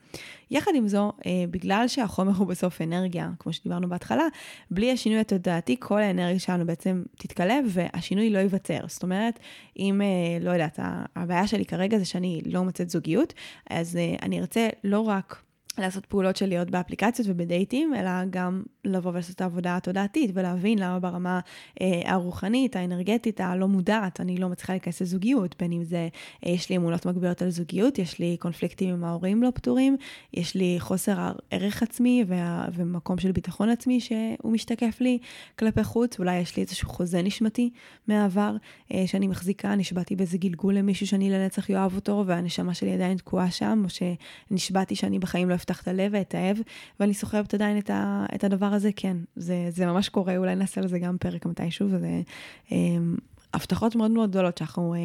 יחד 0.51 0.71
עם 0.75 0.89
זו, 0.89 1.13
אה, 1.27 1.45
בגלל 1.51 1.85
שהחומר 1.89 2.33
הוא 2.37 2.47
בסוף 2.47 2.83
אנרגיה, 2.83 3.31
כמו 3.39 3.53
שדיברנו 3.53 3.89
בהתחלה, 3.89 4.25
בלי 4.71 4.93
השינוי 4.93 5.19
התודעתי, 5.19 5.77
כל 5.79 6.03
האנרגיה 6.03 6.39
שלנו 6.39 6.67
בעצם 6.67 7.03
תתקלב 7.19 7.65
והשינוי 7.69 8.31
לא 8.31 8.39
ייווצר. 8.39 8.79
זאת 8.87 9.03
אומרת, 9.03 9.39
אם, 9.79 10.01
לא 10.41 10.51
יודעת, 10.51 10.79
הבעיה 11.17 11.47
שלי 11.47 11.65
כרגע 11.65 11.99
זה 11.99 12.05
שאני 12.05 12.43
לא 12.47 12.65
מוצאת 12.65 12.91
זוגיות, 12.91 13.35
אז 13.71 13.99
אני 14.23 14.41
ארצה 14.41 14.69
לא 14.85 15.01
רק 15.01 15.43
לעשות 15.79 16.07
פעולות 16.07 16.37
של 16.37 16.47
להיות 16.47 16.71
באפליקציות 16.71 17.29
ובדייטים, 17.31 17.95
אלא 17.95 18.11
גם 18.31 18.63
לבוא 18.85 19.11
ולעשות 19.11 19.37
את 19.37 19.41
העבודה 19.41 19.77
התודעתית 19.77 20.31
ולהבין 20.35 20.79
למה 20.79 21.01
ברמה 21.01 21.41
אה, 21.81 22.01
הרוחנית, 22.05 22.77
האנרגטית, 22.77 23.41
הלא 23.41 23.69
מודעת, 23.69 24.21
אני 24.21 24.37
לא 24.37 24.49
מצליחה 24.49 24.73
להיכנס 24.73 25.03
לזוגיות, 25.03 25.55
בין 25.59 25.73
אם 25.73 25.85
זה, 25.85 26.09
אה, 26.47 26.51
יש 26.53 26.71
לי 26.71 26.77
אמונות 26.77 27.07
מגבירות 27.07 27.43
על 27.43 27.51
זוגיות, 27.51 27.99
יש 27.99 28.19
לי 28.19 28.37
קונפליקטים 28.41 28.95
עם 28.95 29.05
ההורים 29.05 29.43
לא 29.43 29.51
פתורים, 29.55 29.97
יש 30.35 30.55
לי 30.55 30.77
חוסר 30.79 31.33
ערך 31.51 31.83
עצמי 31.83 32.25
וה, 32.27 32.65
ומקום 32.75 33.19
של 33.19 33.33
ביטחון 33.33 33.69
עצמי 33.69 34.01
שהוא 34.01 34.53
משתקף 34.53 35.01
לי 35.01 35.19
כלפי 35.59 35.85
חוץ, 35.85 36.19
אולי 36.19 36.39
יש 36.39 36.57
לי 36.57 36.63
איזשהו 36.63 36.89
חוזה 36.89 37.23
נשמתי 37.23 37.71
מהעבר 38.09 38.57
אה, 38.95 39.07
שאני 39.07 39.27
מחזיקה, 39.27 39.75
נשבעתי 39.75 40.17
באיזה 40.17 40.39
גלגול 40.39 40.75
למישהו 40.75 41.07
שאני 41.07 41.31
לנצח 41.31 41.71
יאהב 41.71 41.95
אותו 41.95 42.25
והנשמה 42.27 42.75
שלי 42.75 42.95
עדיין 42.95 43.17
תקועה 43.17 43.51
שם, 43.51 43.83
או 43.85 43.89
שנשבעתי 44.51 44.97
שאני 44.97 45.19
בחיים 45.19 45.49
לא 45.49 45.55
אפתח 45.67 45.83
את 45.83 45.89
הלב 45.89 46.11
ואתאהב, 46.15 46.57
ואני 47.01 47.15
סוחבת 47.15 47.55
עדיין 47.55 47.79
את, 47.79 47.91
ה, 47.91 48.27
את 48.35 48.45
הדבר 48.45 48.67
הזה, 48.67 48.91
כן, 48.97 49.17
זה, 49.37 49.67
זה 49.69 49.87
ממש 49.87 50.09
קורה, 50.09 50.37
אולי 50.37 50.55
נעשה 50.55 50.81
על 50.81 50.89
זה 50.89 50.99
גם 50.99 51.17
פרק 51.21 51.47
מתישהו, 51.47 51.89
וזה 51.91 52.23
אה, 52.73 52.77
הבטחות 53.55 53.97
מאוד 53.97 54.11
מאוד 54.11 54.31
גדולות 54.31 54.59
שאנחנו 54.59 54.95
אה, 54.95 54.99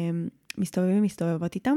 מסתובבים 0.58 0.98
ומסתובבות 0.98 1.54
איתם. 1.54 1.76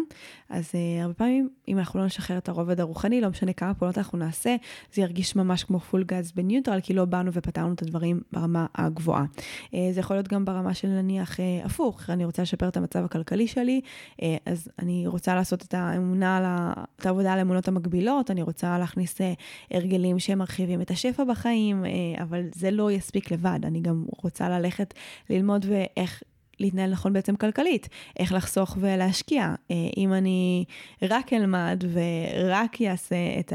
אז 0.50 0.72
uh, 0.72 1.04
הרבה 1.04 1.14
פעמים, 1.14 1.50
אם 1.68 1.80
אנחנו 1.80 2.00
לא 2.00 2.06
נשחרר 2.06 2.38
את 2.38 2.50
הרובד 2.50 2.80
הרוחני, 2.80 3.22
לא 3.22 3.30
משנה 3.30 3.54
כמה 3.54 3.74
פעולות 3.74 3.98
אנחנו 3.98 4.18
נעשה, 4.18 4.56
זה 4.94 5.02
ירגיש 5.02 5.36
ממש 5.36 5.64
כמו 5.64 5.80
פול 5.80 6.04
גז 6.04 6.32
בניוטרל, 6.32 6.82
כי 6.82 6.94
לא 6.94 7.06
באנו 7.06 7.34
ופתרנו 7.34 7.74
את 7.74 7.82
הדברים 7.82 8.22
ברמה 8.34 8.66
הגבוהה. 8.76 9.26
Uh, 9.66 9.76
זה 9.92 10.00
יכול 10.00 10.16
להיות 10.16 10.28
גם 10.28 10.46
ברמה 10.46 10.74
של 10.74 10.88
נניח 10.88 11.38
uh, 11.38 11.66
הפוך, 11.66 12.10
אני 12.10 12.26
רוצה 12.26 12.42
לשפר 12.42 12.68
את 12.68 12.78
המצב 12.78 13.06
הכלכלי 13.06 13.48
שלי, 13.48 13.82
uh, 14.12 14.24
אז 14.46 14.70
אני 14.80 15.08
רוצה 15.08 15.36
לעשות 15.36 15.62
את 15.62 15.74
האמונה, 15.74 16.74
את 17.00 17.06
העבודה 17.06 17.34
על 17.34 17.40
האמונות 17.40 17.68
המקבילות, 17.68 18.32
אני 18.32 18.42
רוצה 18.42 18.78
להכניס 18.78 19.22
uh, 19.22 19.24
הרגלים 19.72 20.20
שמרחיבים 20.20 20.82
את 20.82 20.92
השפע 20.92 21.24
בחיים, 21.24 21.84
uh, 21.84 22.22
אבל 22.22 22.42
זה 22.56 22.72
לא 22.72 22.92
יספיק 22.92 23.32
לבד, 23.32 23.60
אני 23.64 23.82
גם 23.82 24.06
רוצה 24.24 24.50
ללכת 24.50 24.94
ללמוד 25.30 25.66
ואיך... 25.70 26.24
להתנהל 26.60 26.92
נכון 26.92 27.14
בעצם 27.14 27.36
כלכלית, 27.36 27.90
איך 28.20 28.34
לחסוך 28.34 28.78
ולהשקיע. 28.80 29.56
אה, 29.72 29.76
אם 29.98 30.14
אני 30.14 30.66
רק 31.02 31.34
אלמד 31.34 31.84
ורק 31.94 32.82
אעשה 32.82 33.40
את 33.40 33.54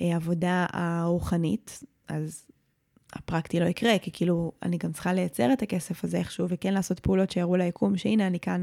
העבודה 0.00 0.66
הרוחנית, 0.72 1.82
אז 2.08 2.44
הפרקטי 3.12 3.60
לא 3.60 3.64
יקרה, 3.66 3.98
כי 3.98 4.10
כאילו 4.12 4.52
אני 4.62 4.78
גם 4.78 4.92
צריכה 4.92 5.12
לייצר 5.12 5.52
את 5.52 5.62
הכסף 5.62 6.04
הזה 6.04 6.18
איכשהו, 6.18 6.46
וכן 6.48 6.74
לעשות 6.74 7.00
פעולות 7.00 7.30
שיראו 7.30 7.56
ליקום 7.56 7.96
שהנה 7.96 8.26
אני 8.26 8.40
כאן 8.40 8.60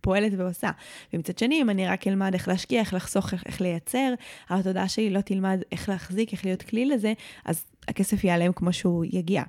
פועלת 0.00 0.32
ועושה. 0.36 0.70
ומצד 1.12 1.38
שני, 1.38 1.62
אם 1.62 1.70
אני 1.70 1.86
רק 1.86 2.06
אלמד 2.06 2.34
איך 2.34 2.48
להשקיע, 2.48 2.80
איך 2.80 2.94
לחסוך, 2.94 3.32
איך, 3.32 3.42
איך 3.46 3.60
לייצר, 3.60 4.14
התודעה 4.48 4.88
שלי 4.88 5.10
לא 5.10 5.20
תלמד 5.20 5.60
איך 5.72 5.88
להחזיק, 5.88 6.32
איך 6.32 6.44
להיות 6.44 6.62
כלי 6.62 6.86
לזה, 6.86 7.12
אז 7.44 7.64
הכסף 7.88 8.24
ייעלם 8.24 8.52
כמו 8.52 8.72
שהוא 8.72 9.04
יגיע. 9.04 9.42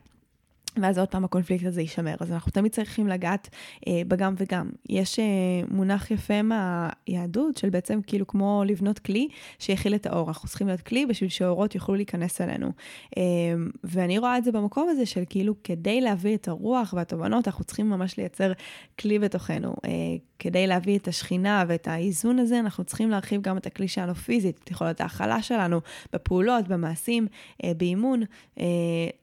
ואז 0.81 0.97
עוד 0.97 1.07
פעם 1.07 1.25
הקונפליקט 1.25 1.65
הזה 1.65 1.81
יישמר. 1.81 2.15
אז 2.19 2.31
אנחנו 2.31 2.51
תמיד 2.51 2.71
צריכים 2.71 3.07
לגעת 3.07 3.49
אה, 3.87 4.01
בגם 4.07 4.33
וגם. 4.37 4.69
יש 4.89 5.19
אה, 5.19 5.25
מונח 5.71 6.11
יפה 6.11 6.41
מהיהדות 6.41 7.57
של 7.57 7.69
בעצם 7.69 7.99
כאילו 8.07 8.27
כמו 8.27 8.63
לבנות 8.67 8.99
כלי 8.99 9.27
שיכיל 9.59 9.95
את 9.95 10.05
האור. 10.05 10.27
אנחנו 10.27 10.49
צריכים 10.49 10.67
להיות 10.67 10.81
כלי 10.81 11.05
בשביל 11.05 11.29
שהאורות 11.29 11.75
יוכלו 11.75 11.95
להיכנס 11.95 12.41
אלינו. 12.41 12.71
אה, 13.17 13.23
ואני 13.83 14.17
רואה 14.17 14.37
את 14.37 14.43
זה 14.43 14.51
במקום 14.51 14.89
הזה 14.89 15.05
של 15.05 15.23
כאילו 15.29 15.55
כדי 15.63 16.01
להביא 16.01 16.35
את 16.35 16.47
הרוח 16.47 16.93
והתובנות, 16.97 17.47
אנחנו 17.47 17.63
צריכים 17.63 17.89
ממש 17.89 18.17
לייצר 18.17 18.51
כלי 18.99 19.19
בתוכנו. 19.19 19.75
אה, 19.85 19.89
כדי 20.43 20.67
להביא 20.67 20.97
את 20.97 21.07
השכינה 21.07 21.63
ואת 21.67 21.87
האיזון 21.87 22.39
הזה, 22.39 22.59
אנחנו 22.59 22.83
צריכים 22.83 23.09
להרחיב 23.09 23.41
גם 23.41 23.57
את 23.57 23.65
הכלי 23.65 23.87
שלנו 23.87 24.15
פיזית, 24.15 24.59
את 24.63 24.71
יכולת 24.71 25.01
ההכלה 25.01 25.41
שלנו, 25.41 25.81
בפעולות, 26.13 26.67
במעשים, 26.67 27.27
אה, 27.63 27.71
באימון. 27.77 28.23
אה, 28.59 28.65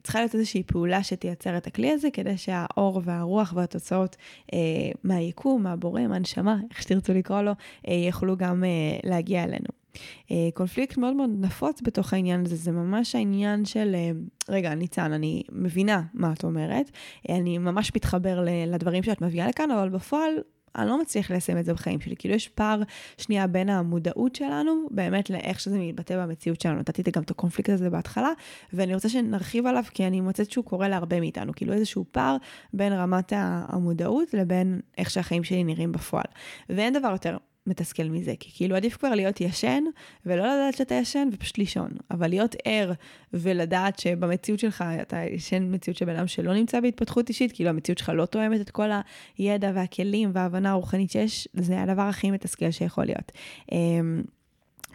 צריכה 0.03 0.19
להיות 0.19 0.35
איזושהי 0.35 0.63
פעולה 0.63 1.03
שתייצר 1.41 1.57
את 1.57 1.67
הכלי 1.67 1.91
הזה, 1.91 2.11
כדי 2.11 2.37
שהאור 2.37 3.01
והרוח 3.05 3.53
והתוצאות 3.57 4.17
אה, 4.53 4.59
מהיקום, 5.05 5.63
מהבורא, 5.63 6.01
מהנשמה, 6.01 6.57
איך 6.71 6.83
שתרצו 6.83 7.13
לקרוא 7.13 7.41
לו, 7.41 7.53
אה, 7.89 7.95
יוכלו 7.95 8.37
גם 8.37 8.65
אה, 8.65 8.99
להגיע 9.11 9.45
אלינו. 9.45 9.69
Uh, 9.93 10.33
קונפליקט 10.55 10.97
מאוד 10.97 11.17
מאוד 11.17 11.31
נפוץ 11.41 11.81
בתוך 11.83 12.13
העניין 12.13 12.41
הזה, 12.47 12.57
זה 12.57 12.73
ממש 12.73 13.15
העניין 13.15 13.65
של, 13.65 13.95
uh, 13.95 14.53
רגע, 14.53 14.75
ניצן, 14.75 15.13
אני 15.13 15.43
מבינה 15.53 16.03
מה 16.15 16.33
את 16.33 16.45
אומרת, 16.45 16.89
uh, 16.89 17.33
אני 17.33 17.59
ממש 17.59 17.93
מתחבר 17.97 18.45
לדברים 18.67 19.03
שאת 19.03 19.21
מביאה 19.21 19.49
לכאן, 19.49 19.71
אבל 19.71 19.89
בפועל 19.89 20.33
אני 20.77 20.89
לא 20.89 21.01
מצליח 21.01 21.31
ליישם 21.31 21.59
את 21.59 21.65
זה 21.65 21.75
בחיים 21.75 22.01
שלי. 22.01 22.17
כאילו 22.17 22.35
יש 22.35 22.49
פער 22.49 22.83
שנייה 23.19 23.47
בין 23.47 23.69
המודעות 23.69 24.35
שלנו, 24.35 24.73
באמת 24.91 25.31
לאיך 25.31 25.61
שזה 25.61 25.79
מתבטא 25.79 26.27
במציאות 26.27 26.61
שלנו. 26.61 26.79
נתתי 26.79 27.11
גם 27.11 27.23
את 27.23 27.31
הקונפליקט 27.31 27.71
הזה 27.71 27.91
בהתחלה, 27.91 28.31
ואני 28.73 28.95
רוצה 28.95 29.09
שנרחיב 29.09 29.67
עליו, 29.67 29.85
כי 29.95 30.07
אני 30.07 30.21
מוצאת 30.21 30.51
שהוא 30.51 30.65
קורה 30.65 30.89
להרבה 30.89 31.21
מאיתנו. 31.21 31.53
כאילו 31.53 31.73
איזשהו 31.73 32.05
פער 32.13 32.37
בין 32.75 32.93
רמת 32.93 33.33
המודעות 33.37 34.35
לבין 34.35 34.81
איך 34.99 35.11
שהחיים 35.11 35.45
שלי 35.45 35.65
נראים 35.65 35.93
בפועל. 35.93 36.25
ואין 36.69 36.93
דבר 36.93 37.09
יותר 37.09 37.37
מתסכל 37.67 38.03
מזה, 38.03 38.35
כי 38.41 38.51
כאילו 38.55 38.77
עדיף 38.77 38.97
כבר 38.97 39.15
להיות 39.15 39.41
ישן 39.41 39.85
ולא 40.27 40.43
לדעת 40.43 40.77
שאתה 40.77 40.95
ישן 40.95 41.29
ופשוט 41.33 41.59
לישון, 41.59 41.91
אבל 42.11 42.29
להיות 42.29 42.57
ער 42.65 42.93
ולדעת 43.33 43.99
שבמציאות 43.99 44.61
שלך 44.61 44.85
אתה 45.03 45.25
ישן 45.25 45.75
מציאות 45.75 45.97
של 45.97 46.05
בן 46.05 46.17
אדם 46.17 46.27
שלא 46.27 46.55
נמצא 46.55 46.81
בהתפתחות 46.81 47.29
אישית, 47.29 47.53
כאילו 47.53 47.71
המציאות 47.71 47.99
שלך 47.99 48.13
לא 48.15 48.27
תואמת 48.27 48.61
את 48.61 48.71
כל 48.71 48.91
הידע 49.39 49.73
והכלים 49.75 50.31
וההבנה 50.33 50.71
הרוחנית 50.71 51.11
שיש, 51.11 51.49
זה 51.53 51.83
הדבר 51.83 52.03
הכי 52.03 52.31
מתסכל 52.31 52.71
שיכול 52.71 53.05
להיות. 53.05 53.33
אמ, 53.73 54.23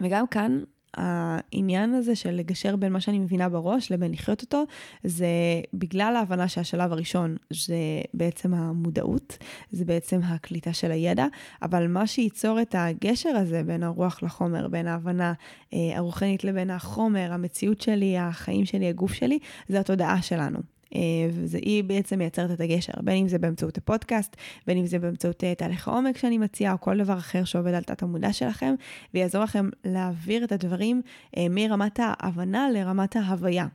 וגם 0.00 0.26
כאן 0.26 0.60
העניין 0.94 1.94
הזה 1.94 2.16
של 2.16 2.30
לגשר 2.30 2.76
בין 2.76 2.92
מה 2.92 3.00
שאני 3.00 3.18
מבינה 3.18 3.48
בראש 3.48 3.92
לבין 3.92 4.12
לחיות 4.12 4.42
אותו, 4.42 4.64
זה 5.04 5.26
בגלל 5.74 6.16
ההבנה 6.16 6.48
שהשלב 6.48 6.92
הראשון 6.92 7.36
זה 7.50 7.76
בעצם 8.14 8.54
המודעות, 8.54 9.38
זה 9.70 9.84
בעצם 9.84 10.20
הקליטה 10.24 10.72
של 10.72 10.90
הידע, 10.90 11.26
אבל 11.62 11.86
מה 11.86 12.06
שייצור 12.06 12.62
את 12.62 12.74
הגשר 12.78 13.36
הזה 13.36 13.62
בין 13.62 13.82
הרוח 13.82 14.22
לחומר, 14.22 14.68
בין 14.68 14.86
ההבנה 14.86 15.32
אה, 15.74 15.78
הרוחנית 15.96 16.44
לבין 16.44 16.70
החומר, 16.70 17.32
המציאות 17.32 17.80
שלי, 17.80 18.18
החיים 18.18 18.64
שלי, 18.64 18.88
הגוף 18.88 19.12
שלי, 19.12 19.38
זה 19.68 19.80
התודעה 19.80 20.22
שלנו. 20.22 20.75
אה, 20.94 21.00
והיא 21.32 21.84
בעצם 21.84 22.18
מייצרת 22.18 22.50
את 22.50 22.60
הגשר, 22.60 22.92
בין 23.02 23.16
אם 23.16 23.28
זה 23.28 23.38
באמצעות 23.38 23.78
הפודקאסט, 23.78 24.36
בין 24.66 24.78
אם 24.78 24.86
זה 24.86 24.98
באמצעות 24.98 25.44
אה, 25.44 25.54
תהליך 25.54 25.88
העומק 25.88 26.16
שאני 26.16 26.38
מציעה, 26.38 26.72
או 26.72 26.80
כל 26.80 26.98
דבר 26.98 27.18
אחר 27.18 27.44
שעובד 27.44 27.74
על 27.74 27.82
תת 27.82 28.02
המודע 28.02 28.32
שלכם, 28.32 28.74
ויעזור 29.14 29.42
לכם 29.42 29.68
להעביר 29.84 30.44
את 30.44 30.52
הדברים 30.52 31.02
אה, 31.36 31.46
מרמת 31.50 32.00
ההבנה 32.02 32.70
לרמת 32.70 33.16
ההוויה. 33.16 33.66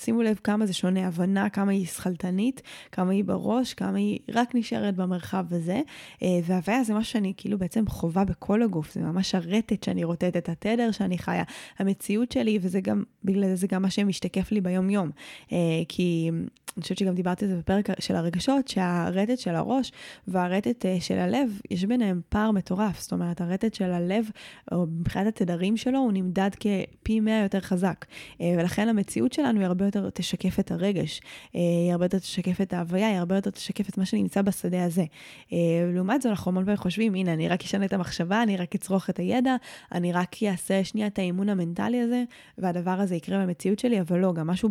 שימו 0.00 0.22
לב 0.22 0.40
כמה 0.44 0.66
זה 0.66 0.72
שונה, 0.72 1.06
הבנה, 1.06 1.50
כמה 1.50 1.72
היא 1.72 1.86
שכלתנית, 1.86 2.62
כמה 2.92 3.12
היא 3.12 3.24
בראש, 3.24 3.74
כמה 3.74 3.98
היא 3.98 4.18
רק 4.32 4.54
נשארת 4.54 4.96
במרחב 4.96 5.44
הזה. 5.50 5.80
והוויה 6.44 6.84
זה 6.84 6.94
משהו 6.94 7.12
שאני 7.12 7.32
כאילו 7.36 7.58
בעצם 7.58 7.84
חווה 7.88 8.24
בכל 8.24 8.62
הגוף, 8.62 8.94
זה 8.94 9.00
ממש 9.00 9.34
הרטט 9.34 9.82
שאני 9.82 10.04
רוטטת, 10.04 10.48
התדר 10.48 10.90
שאני 10.90 11.18
חיה, 11.18 11.44
המציאות 11.78 12.32
שלי, 12.32 12.58
וזה 12.62 12.80
גם, 12.80 13.02
בגלל 13.24 13.48
זה 13.48 13.56
זה 13.60 13.66
גם 13.66 13.82
מה 13.82 13.90
שמשתקף 13.90 14.52
לי 14.52 14.60
ביום-יום. 14.60 15.10
כי 15.88 16.30
אני 16.76 16.82
חושבת 16.82 16.98
שגם 16.98 17.14
דיברתי 17.14 17.44
על 17.44 17.50
זה 17.50 17.56
בפרק 17.56 17.88
של 18.00 18.16
הרגשות, 18.16 18.68
שהרטט 18.68 19.38
של 19.38 19.54
הראש 19.54 19.92
והרטט 20.28 20.86
אה, 20.86 20.96
של 21.00 21.18
הלב, 21.18 21.60
יש 21.70 21.84
ביניהם 21.84 22.20
פער 22.28 22.50
מטורף. 22.50 23.00
זאת 23.00 23.12
אומרת, 23.12 23.40
הרטט 23.40 23.74
של 23.74 23.90
הלב, 23.92 24.30
או 24.72 24.86
מבחינת 24.86 25.26
התדרים 25.26 25.76
שלו, 25.76 25.98
הוא 25.98 26.12
נמדד 26.12 26.50
כפי 26.60 27.20
מאה 27.20 27.42
יותר 27.42 27.60
חזק. 27.60 28.06
אה, 28.40 28.54
ולכן 28.58 28.88
המציאות 28.88 29.32
שלנו 29.32 29.60
היא 29.60 29.66
הרבה 29.66 29.84
יותר 29.98 30.10
תשקף 30.10 30.60
את 30.60 30.70
הרגש, 30.70 31.20
אה, 31.54 31.60
היא 31.60 31.92
הרבה 31.92 32.04
יותר 32.04 32.18
תשקף 32.18 32.60
את 32.60 32.72
ההוויה, 32.72 33.08
היא 33.08 33.18
הרבה 33.18 33.34
יותר 33.34 33.50
תשקף 33.50 33.88
את 33.88 33.98
מה 33.98 34.04
שנמצא 34.04 34.42
בשדה 34.42 34.84
הזה. 34.84 35.04
לעומת 35.94 36.22
זאת, 36.22 36.30
אנחנו 36.30 36.50
המון 36.50 36.64
פעמים 36.64 36.76
חושבים, 36.76 37.14
הנה, 37.14 37.32
אני 37.32 37.48
רק 37.48 37.62
אשנה 37.62 37.84
את 37.84 37.92
המחשבה, 37.92 38.42
אני 38.42 38.56
רק 38.56 38.74
אצרוך 38.74 39.10
את 39.10 39.18
הידע, 39.18 39.56
אני 39.92 40.12
רק 40.12 40.36
אעשה 40.42 40.84
שנייה 40.84 41.06
את 41.06 41.18
האימון 41.18 41.48
המנטלי 41.48 42.00
הזה, 42.00 42.24
והדבר 42.58 42.90
הזה 42.90 43.14
יקרה 43.14 43.46
במציאות 43.46 43.78
שלי, 43.78 44.00
אבל 44.00 44.18
לא, 44.18 44.32
גם 44.32 44.46
משהו 44.46 44.68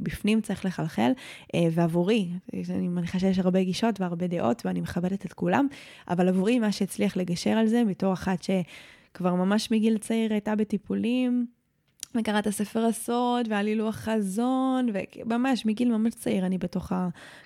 בפנים 0.00 0.40
צריך 0.40 0.64
לחלחל. 0.64 1.12
אה, 1.54 1.66
ועבורי, 1.72 2.28
אני 2.70 2.88
מניחה 2.88 3.18
שיש 3.18 3.38
הרבה 3.38 3.62
גישות 3.62 4.00
והרבה 4.00 4.26
דעות 4.26 4.66
ואני 4.66 4.80
מכבדת 4.80 5.26
את 5.26 5.32
כולם, 5.32 5.66
אבל 6.08 6.28
עבורי 6.28 6.58
מה 6.58 6.72
שהצליח 6.72 7.16
לגשר 7.16 7.50
על 7.50 7.66
זה, 7.66 7.82
בתור 7.88 8.12
אחת 8.12 8.38
שכבר 8.42 9.34
ממש 9.34 9.70
מגיל 9.70 9.98
צעיר 9.98 10.32
הייתה 10.32 10.56
בטיפולים, 10.56 11.46
וקרא 12.14 12.38
את 12.38 12.46
הספר 12.46 12.84
הסוד, 12.84 13.48
לי 13.48 13.74
לוח 13.74 13.94
חזון, 13.94 14.88
וממש 15.26 15.66
מגיל 15.66 15.96
ממש 15.96 16.14
צעיר 16.14 16.46
אני 16.46 16.58
בתוך 16.58 16.92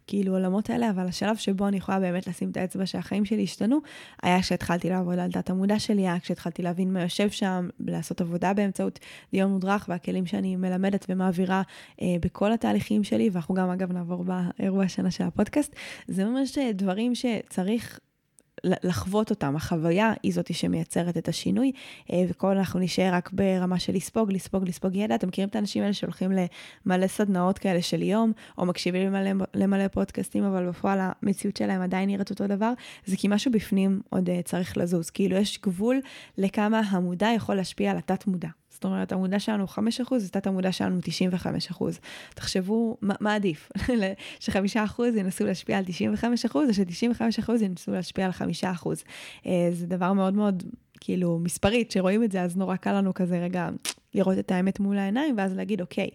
כאילו 0.07 0.33
עולמות 0.33 0.71
האלה, 0.71 0.91
אבל 0.91 1.07
השלב 1.07 1.37
שבו 1.37 1.69
אני 1.69 1.77
יכולה 1.77 2.01
באמת 2.01 2.27
לשים 2.27 2.51
את 2.51 2.57
האצבע 2.57 2.87
שהחיים 2.87 3.25
שלי 3.25 3.43
השתנו, 3.43 3.79
היה 4.23 4.41
כשהתחלתי 4.41 4.91
לעבוד 4.91 5.19
על 5.19 5.33
תת 5.33 5.51
המודע 5.51 5.79
שלי, 5.79 6.03
היה 6.03 6.21
כשהתחלתי 6.21 6.63
להבין 6.63 6.93
מה 6.93 7.03
יושב 7.03 7.31
שם, 7.31 7.69
לעשות 7.81 8.21
עבודה 8.21 8.55
באמצעות 8.55 8.99
דיון 9.33 9.51
מודרך 9.51 9.87
והכלים 9.89 10.27
שאני 10.27 10.57
מלמדת 10.57 11.07
ומעבירה 11.09 11.63
אה, 12.03 12.07
בכל 12.21 12.53
התהליכים 12.53 13.05
שלי, 13.05 13.31
ואנחנו 13.33 13.55
גם 13.55 13.71
אגב 13.71 13.93
נעבור 13.93 14.25
באירוע 14.25 14.85
השנה 14.85 15.11
של 15.11 15.25
הפודקאסט, 15.25 15.75
זה 16.09 16.25
ממש 16.25 16.59
דברים 16.59 17.15
שצריך 17.15 18.01
לחוות 18.65 19.31
אותם. 19.31 19.57
החוויה 19.57 20.13
היא 20.23 20.33
זאתי 20.33 20.55
שמייצרת 20.55 21.17
את 21.17 21.29
השינוי, 21.29 21.73
אה, 22.13 22.25
וכל 22.29 22.57
אנחנו 22.57 22.81
נשאר 22.81 23.11
רק 23.15 23.31
ברמה 23.33 23.79
של 23.79 23.93
לספוג, 23.93 24.33
לספוג, 24.33 24.69
לספוג 24.69 24.97
ידע. 24.97 25.15
אתם 25.15 25.29
מכירים 25.29 25.49
את 25.49 25.57
האנשים 25.57 25.83
האלה 25.83 25.93
שהולכים 25.93 26.33
למלא 26.87 27.07
סדנאות 27.07 27.59
כאלה 27.59 27.83
של 27.83 28.03
יום, 28.03 28.33
או 28.59 28.67
מקשיבים 28.67 29.13
למלא, 29.13 29.45
למלא 29.55 29.89
פודקאסטים, 29.89 30.45
אבל 30.45 30.69
בפועל 30.69 30.99
המציאות 31.01 31.57
שלהם 31.57 31.81
עדיין 31.81 32.09
נראית 32.09 32.31
אותו 32.31 32.47
דבר? 32.47 32.73
זה 33.05 33.17
כי 33.17 33.29
משהו 33.29 33.53
בפנים 33.53 34.01
עוד 34.11 34.31
אה, 34.31 34.41
צריך 34.45 34.77
לזוז. 34.77 35.11
כאילו 35.11 35.37
יש 35.37 35.61
גבול 35.63 36.01
לכמה 36.39 36.81
המודע 36.81 37.29
יכול 37.37 37.55
להשפיע 37.55 37.91
על 37.91 37.97
התת-מודע. 37.97 38.49
זאת 38.77 38.85
אומרת, 38.85 39.13
המודע 39.13 39.39
שלנו 39.39 39.65
5%, 39.65 39.79
תת 40.31 40.47
המודע 40.47 40.73
שלנו 40.73 40.99
95%. 41.79 41.85
תחשבו, 42.35 42.97
מה, 43.03 43.15
מה 43.21 43.35
עדיף? 43.35 43.71
ש-5% 44.41 45.03
ינסו 45.17 45.45
להשפיע 45.47 45.79
על 45.79 45.85
95%, 45.85 46.55
או 46.55 46.75
ש-95% 46.75 47.53
ינסו 47.63 47.93
להשפיע 47.93 48.27
על 48.27 48.31
5%. 48.63 48.87
אה, 49.47 49.69
זה 49.73 49.87
דבר 49.87 50.13
מאוד 50.13 50.35
מאוד 50.35 50.63
כאילו, 51.01 51.39
מספרית, 51.39 51.89
כשרואים 51.89 52.25
את 52.25 52.33
זה, 52.33 52.43
אז 52.43 52.57
נורא 52.57 52.77
קל 52.77 52.93
לנו 52.93 53.15
כזה 53.15 53.39
רגע 53.39 53.69
לראות 54.15 54.39
את 54.39 54.51
האמת 54.51 54.81
מול 54.81 54.99
העיניים, 54.99 55.35
ואז 55.39 55.57
להגיד, 55.57 55.81
אוקיי, 55.81 56.09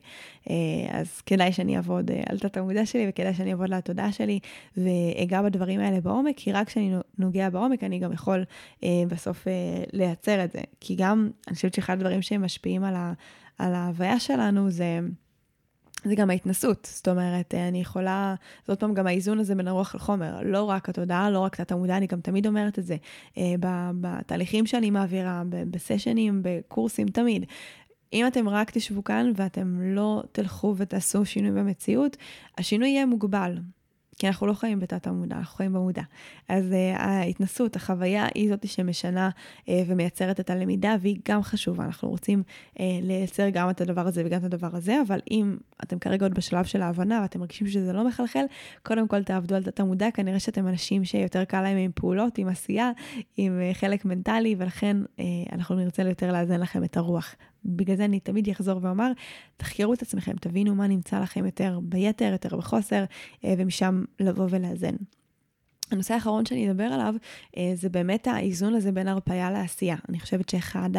אה, 0.49 0.55
אז 0.89 1.21
כדאי 1.21 1.53
שאני 1.53 1.77
אעבוד 1.77 2.11
אה, 2.11 2.23
על 2.29 2.39
תת 2.39 2.57
המודע 2.57 2.85
שלי, 2.85 3.05
וכדאי 3.09 3.33
שאני 3.33 3.51
אעבוד 3.51 3.69
לתודעה 3.69 4.11
שלי, 4.11 4.39
ואגע 4.77 5.41
בדברים 5.41 5.79
האלה 5.79 6.01
בעומק, 6.01 6.33
כי 6.37 6.51
רק 6.51 6.67
כשאני 6.67 6.95
נוגע 7.17 7.49
בעומק, 7.49 7.83
אני 7.83 7.99
גם 7.99 8.13
יכול 8.13 8.43
אה, 8.83 8.89
בסוף 9.07 9.47
לייצר 9.93 10.43
את 10.43 10.51
זה. 10.51 10.61
כי 10.79 10.95
גם, 10.95 11.29
אני 11.47 11.55
חושבת 11.55 11.73
שאחד 11.73 11.93
הדברים 11.93 12.21
שהם 12.21 12.45
משפיעים 12.45 12.83
על, 12.83 12.95
ה, 12.95 13.13
על 13.57 13.73
ההוויה 13.73 14.19
שלנו, 14.19 14.69
זה... 14.69 14.99
זה 16.03 16.15
גם 16.15 16.29
ההתנסות, 16.29 16.87
זאת 16.91 17.07
אומרת, 17.07 17.53
אני 17.53 17.81
יכולה, 17.81 18.35
זאת 18.67 18.79
פעם 18.79 18.93
גם 18.93 19.07
האיזון 19.07 19.39
הזה 19.39 19.55
בין 19.55 19.67
הרוח 19.67 19.95
לחומר, 19.95 20.41
לא 20.43 20.63
רק 20.63 20.89
התודעה, 20.89 21.29
לא 21.29 21.39
רק 21.39 21.55
תת 21.55 21.71
המודע, 21.71 21.97
אני 21.97 22.07
גם 22.07 22.21
תמיד 22.21 22.47
אומרת 22.47 22.79
את 22.79 22.85
זה, 22.85 22.95
אה, 23.37 23.53
בתהליכים 24.01 24.65
שאני 24.65 24.89
מעבירה, 24.89 25.43
בסשנים, 25.49 26.41
בקורסים, 26.43 27.07
תמיד. 27.07 27.45
אם 28.13 28.27
אתם 28.27 28.49
רק 28.49 28.71
תשבו 28.71 29.03
כאן 29.03 29.31
ואתם 29.35 29.81
לא 29.81 30.23
תלכו 30.31 30.75
ותעשו 30.77 31.25
שינוי 31.25 31.51
במציאות, 31.51 32.17
השינוי 32.57 32.89
יהיה 32.89 33.05
מוגבל. 33.05 33.57
כי 34.21 34.27
אנחנו 34.27 34.47
לא 34.47 34.53
חיים 34.53 34.79
בתת 34.79 35.07
המודע, 35.07 35.35
אנחנו 35.35 35.57
חיים 35.57 35.73
במודע. 35.73 36.01
אז 36.49 36.71
uh, 36.71 36.99
ההתנסות, 37.01 37.75
החוויה, 37.75 38.27
היא 38.35 38.49
זאת 38.49 38.67
שמשנה 38.67 39.29
uh, 39.29 39.69
ומייצרת 39.87 40.39
את 40.39 40.49
הלמידה, 40.49 40.95
והיא 41.01 41.19
גם 41.29 41.43
חשובה. 41.43 41.85
אנחנו 41.85 42.09
רוצים 42.09 42.43
uh, 42.73 42.79
לייצר 43.01 43.49
גם 43.49 43.69
את 43.69 43.81
הדבר 43.81 44.07
הזה 44.07 44.23
וגם 44.25 44.39
את 44.39 44.43
הדבר 44.43 44.69
הזה, 44.73 45.01
אבל 45.07 45.19
אם 45.31 45.57
אתם 45.83 45.99
כרגע 45.99 46.25
עוד 46.25 46.33
בשלב 46.33 46.65
של 46.65 46.81
ההבנה 46.81 47.19
ואתם 47.21 47.39
מרגישים 47.39 47.67
שזה 47.67 47.93
לא 47.93 48.07
מחלחל, 48.07 48.45
קודם 48.83 49.07
כל 49.07 49.23
תעבדו 49.23 49.55
על 49.55 49.63
תת 49.63 49.79
המודע, 49.79 50.11
כנראה 50.11 50.39
שאתם 50.39 50.67
אנשים 50.67 51.05
שיותר 51.05 51.43
קל 51.43 51.61
להם 51.61 51.77
עם 51.77 51.91
פעולות, 51.95 52.37
עם 52.37 52.47
עשייה, 52.47 52.91
עם 53.37 53.59
uh, 53.59 53.77
חלק 53.77 54.05
מנטלי, 54.05 54.55
ולכן 54.57 54.97
uh, 55.03 55.21
אנחנו 55.51 55.75
נרצה 55.75 56.03
יותר 56.03 56.31
לאזן 56.31 56.59
לכם 56.59 56.83
את 56.83 56.97
הרוח. 56.97 57.35
בגלל 57.65 57.95
זה 57.95 58.05
אני 58.05 58.19
תמיד 58.19 58.49
אחזור 58.49 58.79
ואומר, 58.81 59.11
תחקרו 59.57 59.93
את 59.93 60.01
עצמכם, 60.01 60.33
תבינו 60.41 60.75
מה 60.75 60.87
נמצא 60.87 61.19
לכם 61.19 61.45
יותר 61.45 61.79
ביתר, 61.83 62.29
יותר 62.31 62.57
בחוסר, 62.57 63.03
ומשם 63.43 64.03
לבוא 64.19 64.47
ולאזן. 64.49 64.95
הנושא 65.91 66.13
האחרון 66.13 66.45
שאני 66.45 66.71
אדבר 66.71 66.83
עליו 66.83 67.15
אה, 67.57 67.71
זה 67.75 67.89
באמת 67.89 68.27
האיזון 68.27 68.75
הזה 68.75 68.91
בין 68.91 69.07
הרפאיה 69.07 69.51
לעשייה. 69.51 69.95
אני 70.09 70.19
חושבת 70.19 70.49
שאחד 70.49 70.89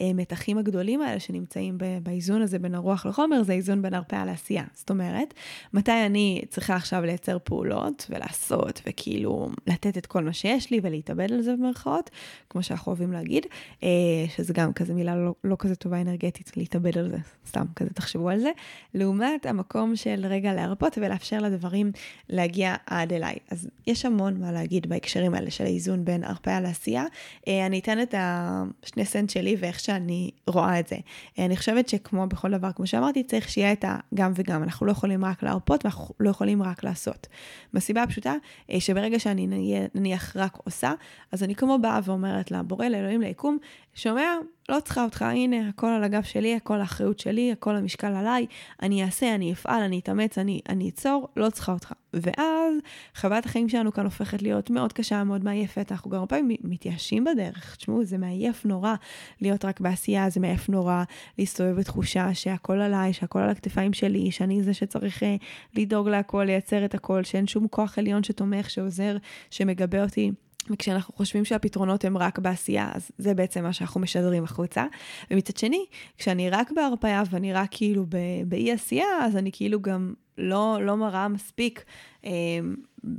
המתחים 0.00 0.58
הגדולים 0.58 1.02
האלה 1.02 1.20
שנמצאים 1.20 1.78
באיזון 2.02 2.42
הזה 2.42 2.58
בין 2.58 2.74
הרוח 2.74 3.06
לחומר 3.06 3.42
זה 3.42 3.52
האיזון 3.52 3.82
בין 3.82 3.94
הרפאיה 3.94 4.24
לעשייה. 4.24 4.64
זאת 4.74 4.90
אומרת, 4.90 5.34
מתי 5.72 6.06
אני 6.06 6.42
צריכה 6.48 6.76
עכשיו 6.76 7.04
לייצר 7.04 7.38
פעולות 7.44 8.06
ולעשות 8.10 8.82
וכאילו 8.86 9.50
לתת 9.66 9.98
את 9.98 10.06
כל 10.06 10.24
מה 10.24 10.32
שיש 10.32 10.70
לי 10.70 10.80
ולהתאבד 10.82 11.32
על 11.32 11.42
זה 11.42 11.56
במרכאות, 11.56 12.10
כמו 12.50 12.62
שאנחנו 12.62 12.90
אוהבים 12.90 13.12
להגיד, 13.12 13.46
אה, 13.82 13.88
שזה 14.36 14.52
גם 14.52 14.72
כזה 14.72 14.94
מילה 14.94 15.16
לא, 15.16 15.34
לא 15.44 15.56
כזה 15.58 15.74
טובה 15.74 16.00
אנרגטית, 16.00 16.56
להתאבד 16.56 16.98
על 16.98 17.08
זה, 17.08 17.18
סתם 17.48 17.64
כזה 17.76 17.90
תחשבו 17.90 18.28
על 18.28 18.38
זה. 18.38 18.50
לעומת 18.94 19.46
המקום 19.46 19.96
של 19.96 20.26
רגע 20.28 20.54
להרפות 20.54 20.98
ולאפשר 21.00 21.38
לדברים 21.38 21.92
להגיע 22.28 22.74
עד 22.86 23.12
אליי. 23.12 23.36
אז 23.50 23.68
יש 23.86 24.02
שם 24.02 24.12
המון 24.20 24.40
מה 24.40 24.52
להגיד 24.52 24.88
בהקשרים 24.88 25.34
האלה 25.34 25.50
של 25.50 25.64
האיזון 25.64 26.04
בין 26.04 26.24
הרפאיה 26.24 26.60
לעשייה. 26.60 27.04
אה, 27.48 27.66
אני 27.66 27.78
אתן 27.78 28.02
את 28.02 28.14
השני 28.18 29.04
סנט 29.04 29.30
שלי 29.30 29.56
ואיך 29.58 29.80
שאני 29.80 30.30
רואה 30.46 30.80
את 30.80 30.88
זה. 30.88 30.96
אה, 31.38 31.44
אני 31.44 31.56
חושבת 31.56 31.88
שכמו 31.88 32.26
בכל 32.26 32.50
דבר, 32.50 32.72
כמו 32.72 32.86
שאמרתי, 32.86 33.22
צריך 33.22 33.48
שיהיה 33.48 33.72
את 33.72 33.84
הגם 33.88 34.32
וגם. 34.34 34.62
אנחנו 34.62 34.86
לא 34.86 34.92
יכולים 34.92 35.24
רק 35.24 35.42
להרפות 35.42 35.84
ואנחנו 35.84 36.14
לא 36.20 36.30
יכולים 36.30 36.62
רק 36.62 36.84
לעשות. 36.84 37.26
מהסיבה 37.72 38.02
הפשוטה, 38.02 38.34
אה, 38.70 38.80
שברגע 38.80 39.18
שאני 39.18 39.46
נניח 39.94 40.36
רק 40.36 40.58
עושה, 40.64 40.92
אז 41.32 41.42
אני 41.42 41.54
כמו 41.54 41.78
באה 41.78 42.00
ואומרת 42.04 42.50
לבורא, 42.50 42.86
לאלוהים, 42.86 43.20
ליקום, 43.20 43.58
שומע? 43.94 44.34
לא 44.70 44.80
צריכה 44.80 45.04
אותך, 45.04 45.22
הנה, 45.22 45.68
הכל 45.68 45.86
על 45.86 46.04
הגב 46.04 46.22
שלי, 46.22 46.54
הכל 46.54 46.80
האחריות 46.80 47.18
שלי, 47.18 47.52
הכל 47.52 47.76
המשקל 47.76 48.14
עליי, 48.14 48.46
אני 48.82 49.04
אעשה, 49.04 49.34
אני 49.34 49.52
אפעל, 49.52 49.82
אני 49.82 49.98
אתאמץ, 49.98 50.38
אני, 50.38 50.60
אני 50.68 50.88
אצור, 50.88 51.28
לא 51.36 51.50
צריכה 51.50 51.72
אותך. 51.72 51.92
ואז 52.14 52.74
חוויית 53.16 53.46
החיים 53.46 53.68
שלנו 53.68 53.92
כאן 53.92 54.04
הופכת 54.04 54.42
להיות 54.42 54.70
מאוד 54.70 54.92
קשה, 54.92 55.24
מאוד 55.24 55.44
מעייפת, 55.44 55.92
אנחנו 55.92 56.10
גם 56.10 56.18
הרבה 56.18 56.36
פעמים 56.36 56.56
מתייאשים 56.64 57.24
בדרך. 57.24 57.76
תשמעו, 57.76 58.04
זה 58.04 58.18
מעייף 58.18 58.64
נורא 58.64 58.94
להיות 59.40 59.64
רק 59.64 59.80
בעשייה, 59.80 60.30
זה 60.30 60.40
מעייף 60.40 60.68
נורא 60.68 61.04
להסתובב 61.38 61.76
בתחושה 61.76 62.34
שהכל 62.34 62.80
עליי, 62.80 63.12
שהכל 63.12 63.38
על 63.38 63.50
הכתפיים 63.50 63.92
שלי, 63.92 64.30
שאני 64.30 64.62
זה 64.62 64.74
שצריך 64.74 65.22
אה, 65.22 65.36
לדאוג 65.74 66.08
להכל, 66.08 66.44
לייצר 66.44 66.84
את 66.84 66.94
הכל, 66.94 67.24
שאין 67.24 67.46
שום 67.46 67.68
כוח 67.68 67.98
עליון 67.98 68.22
שתומך, 68.22 68.70
שעוזר, 68.70 69.16
שמגבה 69.50 70.02
אותי. 70.02 70.32
וכשאנחנו 70.70 71.14
חושבים 71.14 71.44
שהפתרונות 71.44 72.04
הם 72.04 72.18
רק 72.18 72.38
בעשייה, 72.38 72.90
אז 72.94 73.10
זה 73.18 73.34
בעצם 73.34 73.62
מה 73.62 73.72
שאנחנו 73.72 74.00
משדרים 74.00 74.44
החוצה. 74.44 74.86
ומצד 75.30 75.56
שני, 75.56 75.84
כשאני 76.18 76.50
רק 76.50 76.72
בהרפאיה 76.72 77.22
ואני 77.30 77.52
רק 77.52 77.68
כאילו 77.70 78.06
באי 78.46 78.72
עשייה, 78.72 79.06
אז 79.22 79.36
אני 79.36 79.50
כאילו 79.52 79.80
גם 79.80 80.14
לא, 80.38 80.78
לא 80.82 80.96
מראה 80.96 81.28
מספיק 81.28 81.84
אה, 82.24 82.30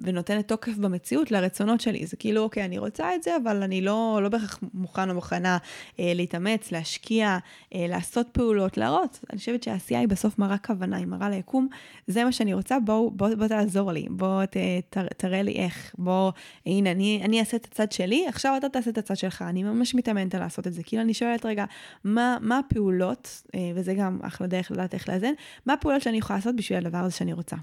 ונותנת 0.02 0.48
תוקף 0.48 0.78
במציאות 0.78 1.32
לרצונות 1.32 1.82
שלי. 1.82 2.06
זה 2.06 2.18
כאילו, 2.18 2.42
אוקיי, 2.42 2.66
אני 2.66 2.78
רוצה 2.78 3.16
את 3.16 3.24
זה, 3.24 3.38
אבל 3.44 3.64
אני 3.64 3.82
לא, 3.82 4.20
לא 4.24 4.30
בהכרח 4.30 4.60
מוכן 4.74 5.10
או 5.10 5.16
מוכנה 5.16 5.58
אה, 6.00 6.12
להתאמץ, 6.16 6.72
להשקיע, 6.72 7.38
אה, 7.76 7.86
לעשות 7.90 8.28
פעולות, 8.32 8.78
להראות. 8.78 9.20
אני 9.30 9.40
חושבת 9.40 9.64
שהעשייה 9.64 10.00
היא 10.00 10.08
בסוף 10.08 10.40
מראה 10.40 10.58
כוונה, 10.58 10.98
היא 10.98 11.08
מראה 11.08 11.30
ליקום. 11.30 11.68
זה 12.08 12.24
מה 12.24 12.32
שאני 12.32 12.54
רוצה, 12.54 12.80
בוא, 12.80 13.12
בוא, 13.12 13.36
בוא 13.36 13.48
תעזור 13.48 13.92
לי, 13.92 14.08
בוא 14.10 14.46
ת, 14.46 14.58
ת, 14.90 14.98
תראה 15.18 15.42
לי 15.42 15.52
איך, 15.52 15.96
בוא, 15.98 16.32
הנה, 16.66 16.92
אני, 16.92 17.22
אני 17.24 17.40
אעשה 17.40 17.58
את 17.58 17.66
הצד 17.66 17.92
שלי, 17.92 18.28
עכשיו 18.28 18.54
אתה 18.58 18.70
תעשה 18.70 18.90
את 18.90 18.98
הצד 18.98 19.16
שלך. 19.16 19.42
אני 19.42 19.64
ממש 19.64 19.96
מתאמנת 19.96 20.36
לעשות 20.36 20.68
את 20.68 20.74
זה. 20.74 20.84
כאילו, 20.84 21.02
אני 21.02 21.14
שואלת 21.14 21.46
רגע, 21.46 21.66
מה, 22.04 22.38
מה 22.42 22.60
הפעולות, 22.60 23.42
אה, 23.56 23.72
וזה 23.76 23.94
גם 23.94 24.20
אחלה 24.22 24.48
דרך 24.48 24.72
לדעת 24.72 24.94
איך 24.94 25.10
לאזן, 25.10 25.34
מה 25.66 25.74
הפעולות 25.74 26.02
שאני 26.02 26.18
יכולה 26.18 26.40
לעשות 26.40 26.56
בשביל 26.56 26.78
הדבר 26.78 26.98
הזה 26.98 27.16
שאני 27.16 27.34
רוצה. 27.34 27.56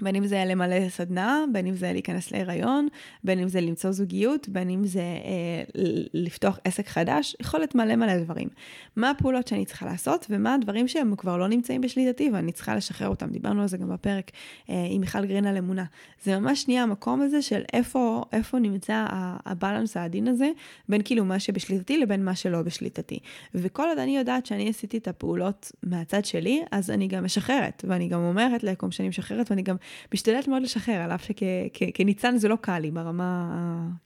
בין 0.00 0.16
אם 0.16 0.26
זה 0.26 0.44
למלא 0.46 0.88
סדנה, 0.88 1.44
בין 1.52 1.66
אם 1.66 1.74
זה 1.74 1.92
להיכנס 1.92 2.32
להיריון, 2.32 2.88
בין 3.24 3.38
אם 3.38 3.48
זה 3.48 3.60
למצוא 3.60 3.92
זוגיות, 3.92 4.48
בין 4.48 4.70
אם 4.70 4.84
זה 4.84 5.00
אה, 5.00 5.82
לפתוח 6.14 6.58
עסק 6.64 6.88
חדש, 6.88 7.36
יכול 7.40 7.60
להיות 7.60 7.74
מלא 7.74 7.96
מלא 7.96 8.18
דברים. 8.18 8.48
מה 8.96 9.10
הפעולות 9.10 9.48
שאני 9.48 9.64
צריכה 9.64 9.86
לעשות, 9.86 10.26
ומה 10.30 10.54
הדברים 10.54 10.88
שהם 10.88 11.16
כבר 11.16 11.36
לא 11.36 11.48
נמצאים 11.48 11.80
בשליטתי 11.80 12.30
ואני 12.30 12.52
צריכה 12.52 12.76
לשחרר 12.76 13.08
אותם. 13.08 13.30
דיברנו 13.30 13.62
על 13.62 13.68
זה 13.68 13.76
גם 13.76 13.88
בפרק 13.88 14.30
אה, 14.70 14.86
עם 14.90 15.00
מיכל 15.00 15.24
גרין 15.26 15.46
על 15.46 15.56
אמונה. 15.56 15.84
זה 16.22 16.38
ממש 16.38 16.68
נהיה 16.68 16.82
המקום 16.82 17.20
הזה 17.22 17.42
של 17.42 17.62
איפה, 17.72 18.24
איפה 18.32 18.58
נמצא 18.58 19.06
הבלנס 19.46 19.96
העדין 19.96 20.28
הזה, 20.28 20.50
בין 20.88 21.00
כאילו 21.04 21.24
מה 21.24 21.38
שבשליטתי 21.38 21.98
לבין 21.98 22.24
מה 22.24 22.34
שלא 22.34 22.62
בשליטתי. 22.62 23.18
וכל 23.54 23.88
עוד 23.88 23.98
אני 23.98 24.16
יודעת 24.16 24.46
שאני 24.46 24.68
עשיתי 24.68 24.98
את 24.98 25.08
הפעולות 25.08 25.72
מהצד 25.82 26.24
שלי, 26.24 26.62
אז 26.70 26.90
אני 26.90 27.08
גם 27.08 27.24
משחררת, 27.24 27.84
ואני 27.88 28.08
גם 28.08 28.20
אומרת 28.20 28.62
ליקום 28.62 28.90
שאני 28.90 29.08
משחררת, 29.08 29.50
ואני 29.50 29.62
גם 29.62 29.76
משתדלת 30.14 30.48
מאוד 30.48 30.62
לשחרר, 30.62 31.00
על 31.00 31.10
אף 31.10 31.24
שכניצן 31.24 32.36
זה 32.36 32.48
לא 32.48 32.56
קל 32.60 32.78
לי 32.78 32.90
ברמה 32.90 33.50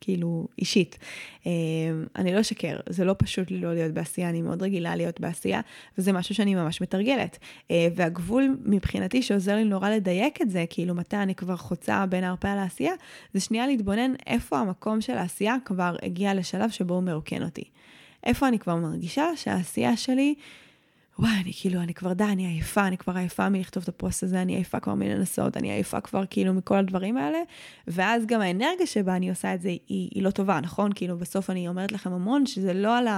כאילו 0.01 0.49
אישית. 0.59 0.99
אה, 1.47 1.53
אני 2.17 2.35
לא 2.35 2.41
אשקר, 2.41 2.77
זה 2.89 3.05
לא 3.05 3.15
פשוט 3.19 3.51
לי 3.51 3.59
לא 3.59 3.75
להיות 3.75 3.93
בעשייה, 3.93 4.29
אני 4.29 4.43
מאוד 4.43 4.63
רגילה 4.63 4.97
להיות 4.97 5.21
בעשייה, 5.21 5.61
וזה 5.99 6.13
משהו 6.13 6.35
שאני 6.35 6.55
ממש 6.55 6.81
מתרגלת. 6.81 7.39
אה, 7.71 7.89
והגבול 7.97 8.57
מבחינתי 8.65 9.23
שעוזר 9.23 9.57
לי 9.57 9.65
נורא 9.65 9.91
לדייק 9.91 10.43
את 10.43 10.51
זה, 10.51 10.65
כאילו 10.71 10.95
מתי 10.95 11.17
אני 11.17 11.35
כבר 11.35 11.57
חוצה 11.57 12.07
בין 12.07 12.25
ההרפאה 12.25 12.57
לעשייה, 12.57 12.93
זה 13.35 13.41
שנייה 13.41 13.67
להתבונן 13.67 14.13
איפה 14.27 14.59
המקום 14.59 15.01
של 15.01 15.17
העשייה 15.17 15.57
כבר 15.65 15.97
הגיע 16.03 16.35
לשלב 16.35 16.71
שבו 16.71 16.95
הוא 16.95 17.03
מרוקן 17.03 17.43
אותי. 17.43 17.65
איפה 18.25 18.49
אני 18.49 18.59
כבר 18.59 18.77
מרגישה 18.77 19.27
שהעשייה 19.37 19.97
שלי... 19.97 20.35
וואי, 21.19 21.31
אני 21.43 21.53
כאילו, 21.61 21.81
אני 21.81 21.95
כבר 21.95 22.13
די, 22.13 22.25
אני 22.25 22.47
עייפה, 22.47 22.87
אני 22.87 22.99
כבר 22.99 23.17
עייפה 23.17 23.49
מלכתוב 23.49 23.83
את 23.83 23.89
הפוסט 23.89 24.23
הזה, 24.23 24.43
אני 24.43 24.55
עייפה 24.55 24.81
כבר 24.81 24.95
מלנסות, 24.95 25.57
אני 25.57 25.71
עייפה 25.71 26.01
כבר 26.01 26.25
כאילו 26.31 26.55
מכל 26.55 26.77
הדברים 26.77 27.17
האלה, 27.17 27.39
ואז 27.87 28.27
גם 28.27 28.41
האנרגיה 28.41 28.87
שבה 28.87 29.17
אני 29.17 29.31
עושה 29.31 29.55
את 29.55 29.63
זה 29.63 29.69
היא, 29.69 29.81
היא 29.89 30.23
לא 30.23 30.31
טובה, 30.31 30.61
נכון? 30.61 30.91
כאילו, 30.95 31.19
בסוף 31.19 31.51
אני 31.51 31.69
אומרת 31.69 31.93
לכם 31.93 32.13
המון 32.13 32.47
שזה 32.47 32.75
לא 32.75 32.99
על 32.99 33.09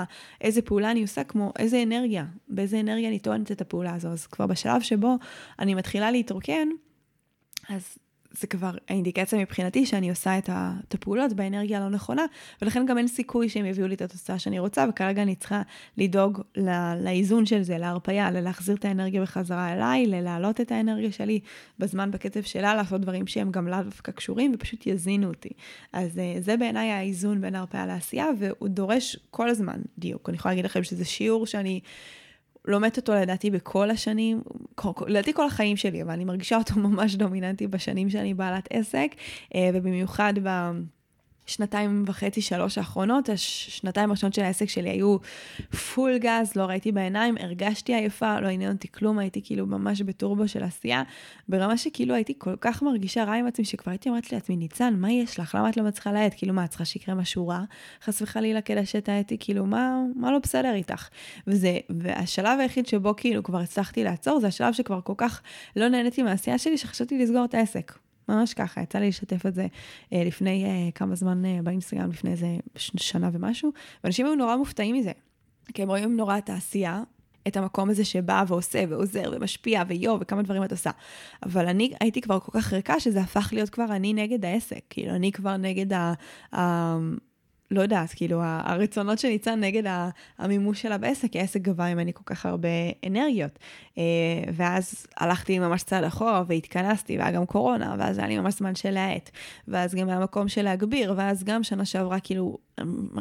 איזה 0.41 0.63
פעולה 0.63 0.91
אני 0.91 1.03
עושה, 1.03 1.25
כמו 1.25 1.53
איזה 1.59 1.83
אנרגיה, 1.83 2.25
באיזה 2.49 2.81
אנרגיה 2.81 3.09
אני 3.09 3.19
טוענת 3.19 3.53
את 3.53 3.61
הפעולה 3.61 3.95
הזו. 3.95 4.09
אז 4.09 4.27
כבר 4.27 4.47
בשלב 4.47 4.81
שבו 4.81 5.17
אני 5.59 5.75
מתחילה 5.75 6.11
להתרוקן, 6.11 6.69
אז 7.69 7.99
זה 8.33 8.47
כבר 8.47 8.71
האינדיקציה 8.88 9.38
מבחינתי 9.38 9.87
שאני 9.87 10.11
עושה 10.11 10.38
את 10.38 10.95
הפעולות 10.95 11.33
באנרגיה 11.33 11.79
הלא 11.79 11.88
נכונה, 11.88 12.27
ולכן 12.62 12.87
גם 12.87 12.99
אין 12.99 13.09
סיכוי 13.09 13.49
שהם 13.49 13.66
יביאו 13.66 13.87
לי 13.87 13.95
את 13.95 14.03
התוצאה 14.03 14.38
שאני 14.38 14.59
רוצה, 14.59 14.85
וכרגע 14.88 15.23
אני 15.23 15.35
צריכה 15.35 15.62
לדאוג 15.97 16.40
לאיזון 17.01 17.47
של 17.47 17.62
זה, 17.62 17.79
להרפייה, 17.79 18.31
ללהחזיר 18.31 18.77
את 18.77 18.85
האנרגיה 18.85 19.23
בחזרה 19.23 19.73
אליי, 19.73 20.07
ללהעלות 20.07 20.61
את 20.61 20.73
האנרגיה 20.73 21.12
שלי 21.12 21.40
בזמן 21.79 22.11
בקצב 22.11 22.43
שלה, 22.43 22.75
לעשות 22.75 23.01
דברים 23.01 23.27
שהם 23.27 23.51
גם 23.51 23.69
לאו 23.69 23.83
דווקא 23.83 24.12
קשורים 24.12 24.53
ופשוט 24.55 24.87
יזינו 24.87 25.29
אותי. 25.29 25.51
אז 25.93 26.19
אה, 26.19 26.35
זה 26.40 26.57
בעיניי 26.57 26.90
האיזון 26.90 27.40
בין 27.40 27.55
ההרפאיה 27.55 27.87
לעשייה, 27.87 28.27
והוא 28.38 28.69
דורש 28.69 29.16
כל 29.31 29.49
הזמן 29.49 29.81
דיוק. 29.99 30.29
אני 30.29 30.37
יכולה 30.37 30.53
להגיד 30.53 30.64
לכם 30.64 30.83
שזה 30.83 31.05
שיעור 31.05 31.47
שאני... 31.47 31.81
לומדת 32.64 32.96
אותו 32.96 33.14
לדעתי 33.14 33.51
בכל 33.51 33.90
השנים, 33.90 34.42
לדעתי 35.07 35.33
כל 35.33 35.46
החיים 35.46 35.77
שלי, 35.77 36.03
אבל 36.03 36.11
אני 36.11 36.25
מרגישה 36.25 36.57
אותו 36.57 36.75
ממש 36.88 37.14
דומיננטי 37.14 37.66
בשנים 37.66 38.11
שאני 38.11 38.35
בעלת 38.35 38.68
עסק, 38.70 39.14
אה, 39.55 39.70
ובמיוחד 39.75 40.35
ב... 40.42 40.70
שנתיים 41.51 42.05
וחצי, 42.07 42.41
שלוש 42.41 42.79
האחרונות, 42.79 43.29
השנתיים 43.29 44.11
הראשונות 44.11 44.35
של 44.35 44.43
העסק 44.43 44.69
שלי 44.69 44.91
היו 44.91 45.17
פול 45.95 46.19
גז, 46.19 46.53
לא 46.57 46.63
ראיתי 46.63 46.93
בעיניים, 46.93 47.35
הרגשתי 47.41 47.95
עייפה, 47.95 48.41
לא 48.41 48.49
עניין 48.49 48.73
אותי 48.73 48.89
כלום, 48.93 49.19
הייתי 49.19 49.41
כאילו 49.45 49.67
ממש 49.67 50.03
בטורבו 50.03 50.49
של 50.49 50.63
עשייה, 50.63 51.03
ברמה 51.49 51.77
שכאילו 51.77 52.15
הייתי 52.15 52.35
כל 52.39 52.57
כך 52.61 52.83
מרגישה 52.83 53.25
רע 53.25 53.35
עם 53.35 53.47
עצמי, 53.47 53.65
שכבר 53.65 53.91
הייתי 53.93 54.09
אומרת 54.09 54.33
לעצמי, 54.33 54.57
ניצן, 54.57 54.95
מה 54.99 55.13
יש 55.13 55.41
לך? 55.41 55.55
למה 55.55 55.69
את 55.69 55.77
לא 55.77 55.83
מצליחה 55.83 56.13
להאט? 56.13 56.35
כאילו, 56.37 56.55
מה, 56.55 56.65
את 56.65 56.71
צריכה 56.71 56.85
שיקרה 56.85 57.15
משהו 57.15 57.49
רע? 57.49 57.61
חס 58.05 58.23
וחלילה 58.23 58.61
כדי 58.61 58.87
שתהאטי, 58.87 59.37
כאילו, 59.41 59.67
מה, 59.67 60.01
מה 60.17 60.33
לא 60.33 60.39
בסדר 60.39 60.75
איתך? 60.75 61.09
וזה, 61.47 61.79
והשלב 61.91 62.61
היחיד 62.61 62.87
שבו 62.87 63.17
כאילו 63.17 63.43
כבר 63.43 63.59
הצלחתי 63.59 64.05
לעצור, 64.05 64.41
זה 64.41 64.47
השלב 64.47 64.73
שכבר 64.73 65.01
כל 65.01 65.15
כך 65.17 65.43
לא 65.77 65.89
נהניתי 65.89 66.23
מהעשייה 66.23 66.59
שלי, 66.59 66.79
שחשבתי 66.79 67.19
לסגור 67.19 67.45
את 67.45 67.55
העסק. 67.55 68.10
ממש 68.31 68.55
ככה, 68.55 68.81
יצא 68.81 68.99
לי 68.99 69.09
לשתף 69.09 69.47
את 69.47 69.55
זה 69.55 69.66
אה, 70.12 70.25
לפני 70.25 70.64
אה, 70.64 70.90
כמה 70.95 71.14
זמן 71.14 71.45
אה, 71.45 71.59
באינסטגרם, 71.62 72.11
לפני 72.11 72.31
איזה 72.31 72.57
שנה 72.77 73.31
ומשהו, 73.33 73.73
ואנשים 74.05 74.27
היו 74.27 74.35
נורא 74.35 74.57
מופתעים 74.57 74.97
מזה, 74.97 75.12
כי 75.75 75.83
הם 75.83 75.88
רואים 75.88 76.16
נורא 76.16 76.38
את 76.38 76.51
העשייה, 76.51 77.03
את 77.49 77.57
המקום 77.57 77.90
הזה 77.90 78.05
שבא 78.05 78.45
ועושה 78.49 78.85
ועוזר 78.88 79.33
ומשפיע 79.33 79.83
ויו 79.88 80.16
וכמה 80.21 80.43
דברים 80.43 80.64
את 80.64 80.73
עושה. 80.73 80.90
אבל 81.43 81.66
אני 81.66 81.93
הייתי 82.01 82.21
כבר 82.21 82.40
כל 82.40 82.61
כך 82.61 82.73
ריקה 82.73 83.01
שזה 83.01 83.21
הפך 83.21 83.49
להיות 83.53 83.71
כבר 83.71 83.87
אני 83.90 84.12
נגד 84.12 84.45
העסק, 84.45 84.81
כאילו 84.90 85.14
אני 85.14 85.33
כבר 85.33 85.57
נגד 85.57 85.93
ה... 85.93 86.12
ה 86.55 86.97
לא 87.71 87.83
יודעת, 87.83 88.11
כאילו, 88.11 88.41
הרצונות 88.43 89.19
של 89.19 89.29
ניצן 89.29 89.61
נגד 89.61 89.83
המימוש 90.39 90.83
שלה 90.83 90.99
בעסק, 90.99 91.33
כי 91.33 91.41
העסק 91.41 91.61
גבה 91.61 91.95
ממני 91.95 92.13
כל 92.13 92.23
כך 92.27 92.47
הרבה 92.47 92.69
אנרגיות. 93.07 93.59
אה, 93.99 94.03
ואז 94.55 95.07
הלכתי 95.17 95.59
ממש 95.59 95.83
צעד 95.83 96.05
אחורה 96.05 96.43
והתכנסתי, 96.47 97.19
והיה 97.19 97.31
גם 97.31 97.47
קורונה, 97.47 97.95
ואז 97.99 98.19
היה 98.19 98.29
לי 98.29 98.39
ממש 98.39 98.55
זמן 98.55 98.75
של 98.75 98.91
להאט. 98.91 99.31
ואז 99.69 99.95
גם 99.95 100.09
היה 100.09 100.19
מקום 100.19 100.49
של 100.49 100.63
להגביר, 100.63 101.15
ואז 101.17 101.45
גם 101.45 101.63
שנה 101.63 101.85
שעברה, 101.85 102.21
כאילו, 102.21 102.59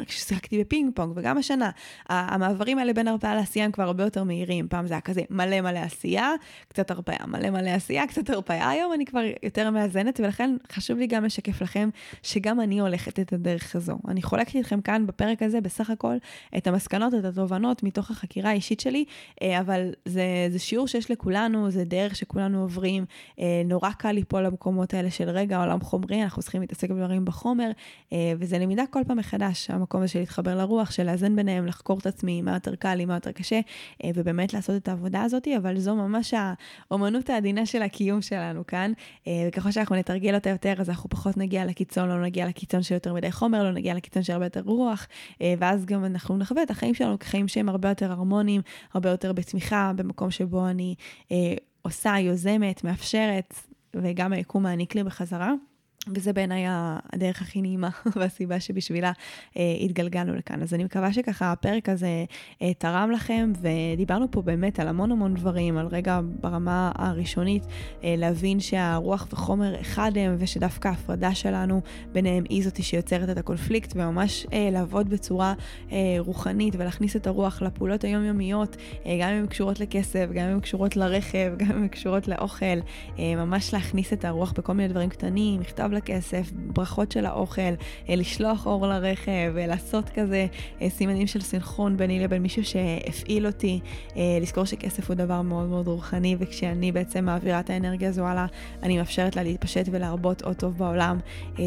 שיחקתי 0.07 0.59
בפינג 0.59 0.95
פונג, 0.95 1.13
וגם 1.15 1.37
השנה, 1.37 1.69
המעברים 2.09 2.79
האלה 2.79 2.93
בין 2.93 3.07
הרפיה 3.07 3.35
לעשייה 3.35 3.65
הם 3.65 3.71
כבר 3.71 3.83
הרבה 3.83 4.03
יותר 4.03 4.23
מהירים. 4.23 4.67
פעם 4.67 4.87
זה 4.87 4.93
היה 4.93 5.01
כזה 5.01 5.21
מלא 5.29 5.61
מלא 5.61 5.79
עשייה, 5.79 6.31
קצת 6.67 6.91
הרפיה, 6.91 7.27
מלא 7.27 7.49
מלא 7.49 7.69
עשייה, 7.69 8.07
קצת 8.07 8.29
הרפיה. 8.29 8.69
היום 8.69 8.93
אני 8.93 9.05
כבר 9.05 9.21
יותר 9.43 9.69
מאזנת, 9.69 10.19
ולכן 10.19 10.55
חשוב 10.71 10.97
לי 10.97 11.07
גם 11.07 11.25
לשקף 11.25 11.61
לכם 11.61 11.89
שגם 12.23 12.61
אני 12.61 12.79
הולכת 12.79 13.19
את 13.19 13.33
הדרך 13.33 13.75
הזו. 13.75 13.97
אני 14.07 14.21
חולקת 14.39 14.55
איתכם 14.55 14.81
כאן 14.81 15.07
בפרק 15.07 15.41
הזה 15.41 15.61
בסך 15.61 15.89
הכל 15.89 16.15
את 16.57 16.67
המסקנות, 16.67 17.13
את 17.13 17.25
התובנות 17.25 17.83
מתוך 17.83 18.11
החקירה 18.11 18.49
האישית 18.49 18.79
שלי, 18.79 19.05
אה, 19.41 19.59
אבל 19.59 19.91
זה, 20.05 20.47
זה 20.49 20.59
שיעור 20.59 20.87
שיש 20.87 21.11
לכולנו, 21.11 21.71
זה 21.71 21.85
דרך 21.85 22.15
שכולנו 22.15 22.61
עוברים. 22.61 23.05
אה, 23.39 23.61
נורא 23.65 23.89
קל 23.91 24.11
ליפול 24.11 24.41
למקומות 24.41 24.93
האלה 24.93 25.11
של 25.11 25.29
רגע, 25.29 25.57
עולם 25.57 25.81
חומרי, 25.81 26.23
אנחנו 26.23 26.41
צריכים 26.41 26.61
להתעסק 26.61 26.89
בדברים 26.89 27.25
בחומר, 27.25 27.71
אה, 28.13 28.33
וזה 28.39 28.59
למידה 28.59 28.83
כל 28.89 29.03
פעם 29.07 29.17
מחדש, 29.17 29.69
המקום 29.69 30.01
הזה 30.01 30.11
של 30.11 30.19
להתחבר 30.19 30.55
לרוח, 30.55 30.91
של 30.91 31.03
לאזן 31.03 31.35
ביניהם, 31.35 31.65
לחקור 31.65 31.99
את 31.99 32.05
עצמי, 32.05 32.41
מה 32.41 32.53
יותר 32.53 32.75
קל 32.75 32.95
לי, 32.95 33.05
מה 33.05 33.13
יותר 33.13 33.31
קשה, 33.31 33.59
ובאמת 34.15 34.53
לעשות 34.53 34.75
את 34.75 34.87
העבודה 34.87 35.21
הזאת, 35.21 35.47
אבל 35.57 35.79
זו 35.79 35.95
ממש 35.95 36.33
האומנות 36.91 37.29
העדינה 37.29 37.65
של 37.65 37.81
הקיום 37.81 38.21
שלנו 38.21 38.67
כאן, 38.67 38.91
וככל 39.47 39.71
שאנחנו 39.71 39.95
נתרגל 39.95 40.35
אותה 40.35 40.49
יותר, 40.49 40.73
אז 40.77 40.89
אנחנו 40.89 41.09
פחות 41.09 41.37
נגיע 41.37 41.65
לקיצון, 41.65 42.09
לא 42.09 42.21
נגיע 42.21 42.47
לקיצון 42.47 42.83
של 42.83 42.93
יותר 42.93 43.13
מדי 43.13 43.31
חומר, 43.31 43.63
לא 43.63 43.71
נגיע 43.71 43.93
לקיצון 43.93 44.23
של 44.29 44.33
הרבה 44.33 44.45
יותר 44.45 44.61
רוח, 44.61 45.07
אה, 45.41 45.53
ואז 45.59 45.85
גם 45.85 46.05
אנחנו 46.05 46.37
נחווה 46.37 46.63
את 46.63 46.69
החיים 46.69 46.93
שלנו 46.93 47.19
כחיים 47.19 47.47
שהם 47.47 47.69
הרבה 47.69 47.89
יותר 47.89 48.11
הרמוניים, 48.11 48.61
הרבה 48.93 49.09
יותר 49.09 49.33
בצמיחה, 49.33 49.91
במקום 49.95 50.31
שבו 50.31 50.67
אני 50.67 50.95
אה, 51.31 51.53
עושה, 51.81 52.15
יוזמת, 52.19 52.83
מאפשרת, 52.83 53.53
וגם 53.95 54.33
היקום 54.33 54.63
מעניק 54.63 54.95
לי 54.95 55.03
בחזרה. 55.03 55.53
וזה 56.15 56.33
בעיניי 56.33 56.63
הדרך 57.13 57.41
הכי 57.41 57.61
נעימה 57.61 57.89
והסיבה 58.15 58.59
שבשבילה 58.59 59.11
אה, 59.57 59.75
התגלגלנו 59.81 60.35
לכאן. 60.35 60.61
אז 60.61 60.73
אני 60.73 60.83
מקווה 60.83 61.13
שככה 61.13 61.51
הפרק 61.51 61.89
הזה 61.89 62.25
אה, 62.61 62.73
תרם 62.73 63.11
לכם, 63.11 63.51
ודיברנו 63.61 64.31
פה 64.31 64.41
באמת 64.41 64.79
על 64.79 64.87
המון 64.87 65.11
המון 65.11 65.33
דברים, 65.33 65.77
על 65.77 65.87
רגע 65.87 66.19
ברמה 66.41 66.91
הראשונית, 66.95 67.63
אה, 68.03 68.15
להבין 68.17 68.59
שהרוח 68.59 69.27
וחומר 69.31 69.81
אחד 69.81 70.11
הם, 70.15 70.35
ושדווקא 70.39 70.87
ההפרדה 70.87 71.35
שלנו 71.35 71.81
ביניהם 72.11 72.43
היא 72.49 72.63
זאתי 72.63 72.83
שיוצרת 72.83 73.29
את 73.29 73.37
הקונפליקט, 73.37 73.93
וממש 73.95 74.45
אה, 74.53 74.69
לעבוד 74.71 75.09
בצורה 75.09 75.53
אה, 75.91 75.97
רוחנית 76.17 76.75
ולהכניס 76.77 77.15
את 77.15 77.27
הרוח 77.27 77.61
לפעולות 77.61 78.03
היומיומיות, 78.03 78.77
אה, 79.05 79.17
גם 79.21 79.29
אם 79.29 79.35
הן 79.35 79.47
קשורות 79.47 79.79
לכסף, 79.79 80.25
גם 80.33 80.45
אם 80.45 80.53
הן 80.53 80.59
קשורות 80.59 80.95
לרכב, 80.95 81.53
גם 81.61 81.71
אם 81.71 81.81
הן 81.81 81.87
קשורות 81.87 82.27
לאוכל, 82.27 82.65
אה, 83.19 83.35
ממש 83.35 83.73
להכניס 83.73 84.13
את 84.13 84.25
הרוח 84.25 84.53
בכל 84.57 84.73
מיני 84.73 84.89
דברים 84.89 85.09
קטנים, 85.09 85.59
מכתב 85.59 85.89
לכסף, 85.99 86.51
ברכות 86.53 87.11
של 87.11 87.25
האוכל, 87.25 87.61
לשלוח 88.09 88.65
אור 88.65 88.87
לרכב, 88.87 89.53
לעשות 89.55 90.09
כזה 90.09 90.47
סימנים 90.89 91.27
של 91.27 91.41
סנכרון 91.41 91.97
ביני 91.97 92.19
לבין 92.19 92.41
מישהו 92.41 92.65
שהפעיל 92.65 93.47
אותי, 93.47 93.79
לזכור 94.15 94.65
שכסף 94.65 95.09
הוא 95.09 95.15
דבר 95.15 95.41
מאוד 95.41 95.69
מאוד 95.69 95.87
רוחני, 95.87 96.35
וכשאני 96.39 96.91
בעצם 96.91 97.25
מעבירה 97.25 97.59
את 97.59 97.69
האנרגיה 97.69 98.09
הזו 98.09 98.25
הלאה, 98.25 98.45
אני 98.83 98.97
מאפשרת 98.97 99.35
לה 99.35 99.43
להתפשט 99.43 99.85
ולהרבות 99.91 100.41
עוד 100.41 100.55
טוב 100.55 100.77
בעולם. 100.77 101.19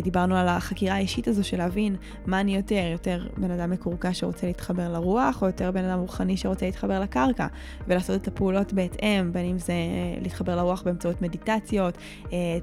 דיברנו 0.02 0.36
על 0.36 0.48
החקירה 0.48 0.94
האישית 0.94 1.28
הזו 1.28 1.44
של 1.44 1.58
להבין 1.58 1.96
מה 2.26 2.40
אני 2.40 2.56
יותר, 2.56 2.88
יותר 2.92 3.26
בן 3.36 3.50
אדם 3.50 3.70
מקורקע 3.70 4.14
שרוצה 4.14 4.46
להתחבר 4.46 4.92
לרוח, 4.92 5.42
או 5.42 5.46
יותר 5.46 5.70
בן 5.70 5.84
אדם 5.84 5.98
רוחני 5.98 6.36
שרוצה 6.36 6.66
להתחבר 6.66 7.00
לקרקע, 7.00 7.46
ולעשות 7.88 8.22
את 8.22 8.28
הפעולות 8.28 8.72
בהתאם, 8.72 9.32
בין 9.32 9.46
אם 9.46 9.58
זה 9.58 9.74
להתחבר 10.20 10.56
לרוח 10.56 10.82
באמצעות 10.82 11.22
מדיטציות, 11.22 11.98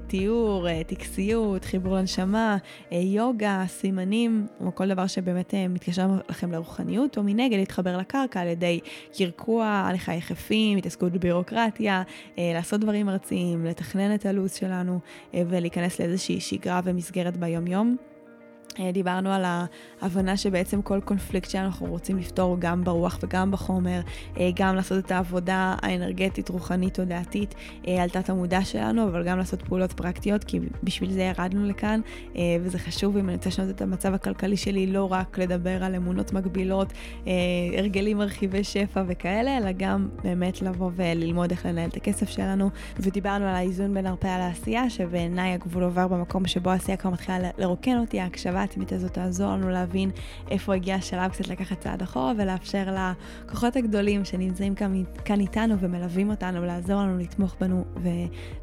תיאור, 0.06 0.66
טקסיות, 0.86 1.49
חיבור 1.64 1.96
לנשמה, 1.96 2.56
יוגה, 2.90 3.64
סימנים, 3.66 4.46
או 4.60 4.74
כל 4.74 4.88
דבר 4.88 5.06
שבאמת 5.06 5.54
מתקשר 5.68 6.08
לכם 6.28 6.52
לרוחניות, 6.52 7.18
או 7.18 7.22
מנגד 7.22 7.58
להתחבר 7.58 7.96
לקרקע 7.96 8.40
על 8.40 8.48
ידי 8.48 8.80
קרקוע, 9.18 9.66
הליכה 9.66 10.14
יחפים, 10.14 10.78
התעסקות 10.78 11.12
בבירוקרטיה, 11.12 12.02
לעשות 12.38 12.80
דברים 12.80 13.08
ארציים, 13.08 13.66
לתכנן 13.66 14.14
את 14.14 14.26
הלו"ז 14.26 14.54
שלנו 14.54 15.00
ולהיכנס 15.34 16.00
לאיזושהי 16.00 16.40
שגרה 16.40 16.80
ומסגרת 16.84 17.36
ביום-יום. 17.36 18.09
אה, 18.78 18.92
דיברנו 18.92 19.32
על 19.32 19.44
ההבנה 20.00 20.36
שבעצם 20.36 20.82
כל 20.82 21.00
קונפליקט 21.04 21.50
שאנחנו 21.50 21.86
רוצים 21.86 22.18
לפתור 22.18 22.56
גם 22.58 22.84
ברוח 22.84 23.18
וגם 23.22 23.50
בחומר, 23.50 24.00
אה, 24.38 24.50
גם 24.54 24.74
לעשות 24.74 25.04
את 25.04 25.10
העבודה 25.10 25.74
האנרגטית, 25.82 26.48
רוחנית, 26.48 26.94
תודעתית 26.94 27.54
אה, 27.88 28.02
על 28.02 28.08
תת 28.08 28.30
המודע 28.30 28.64
שלנו, 28.64 29.08
אבל 29.08 29.24
גם 29.24 29.38
לעשות 29.38 29.62
פעולות 29.62 29.92
פרקטיות, 29.92 30.44
כי 30.44 30.60
בשביל 30.82 31.12
זה 31.12 31.22
ירדנו 31.22 31.68
לכאן, 31.68 32.00
וזה 32.60 32.78
חשוב 32.78 33.16
אם 33.16 33.28
אני 33.28 33.36
רוצה 33.36 33.48
לשנות 33.48 33.70
את 33.70 33.82
המצב 33.82 34.14
הכלכלי 34.14 34.56
שלי, 34.56 34.86
לא 34.86 35.12
רק 35.12 35.38
לדבר 35.38 35.84
על 35.84 35.94
אמונות 35.94 36.32
מגבילות, 36.32 36.92
הרגלים 37.78 38.18
מרחיבי 38.18 38.64
שפע 38.64 39.02
וכאלה, 39.06 39.58
אלא 39.58 39.72
גם 39.76 40.08
באמת 40.22 40.62
לבוא 40.62 40.90
וללמוד 40.96 41.50
איך 41.50 41.66
לנהל 41.66 41.88
את 41.88 41.96
הכסף 41.96 42.28
שלנו. 42.28 42.70
ודיברנו 42.96 43.44
על 43.44 43.54
האיזון 43.54 43.94
בין 43.94 44.06
הרפאיה 44.06 44.38
לעשייה, 44.38 44.90
שבעיניי 44.90 45.52
הגבול 45.52 45.82
עובר 45.82 46.08
במקום 46.08 46.46
שבו 46.46 46.70
העשייה 46.70 46.96
כבר 46.96 47.10
מתחילה 47.10 47.38
לרוקן 47.58 47.98
אותי, 47.98 48.20
ההקשבה 48.20 48.59
העצמית 48.60 48.92
הזאת 48.92 49.14
תעזור 49.14 49.52
לנו 49.52 49.70
להבין 49.70 50.10
איפה 50.50 50.74
הגיע 50.74 50.94
השלב 50.94 51.30
קצת 51.30 51.48
לקחת 51.48 51.80
צעד 51.80 52.02
אחורה 52.02 52.32
ולאפשר 52.38 52.96
לכוחות 53.46 53.76
הגדולים 53.76 54.24
שנמצאים 54.24 54.74
כאן, 55.24 55.40
איתנו 55.40 55.78
ומלווים 55.78 56.30
אותנו, 56.30 56.64
לעזור 56.64 56.96
לנו 56.96 57.18
לתמוך 57.18 57.56
בנו 57.60 57.84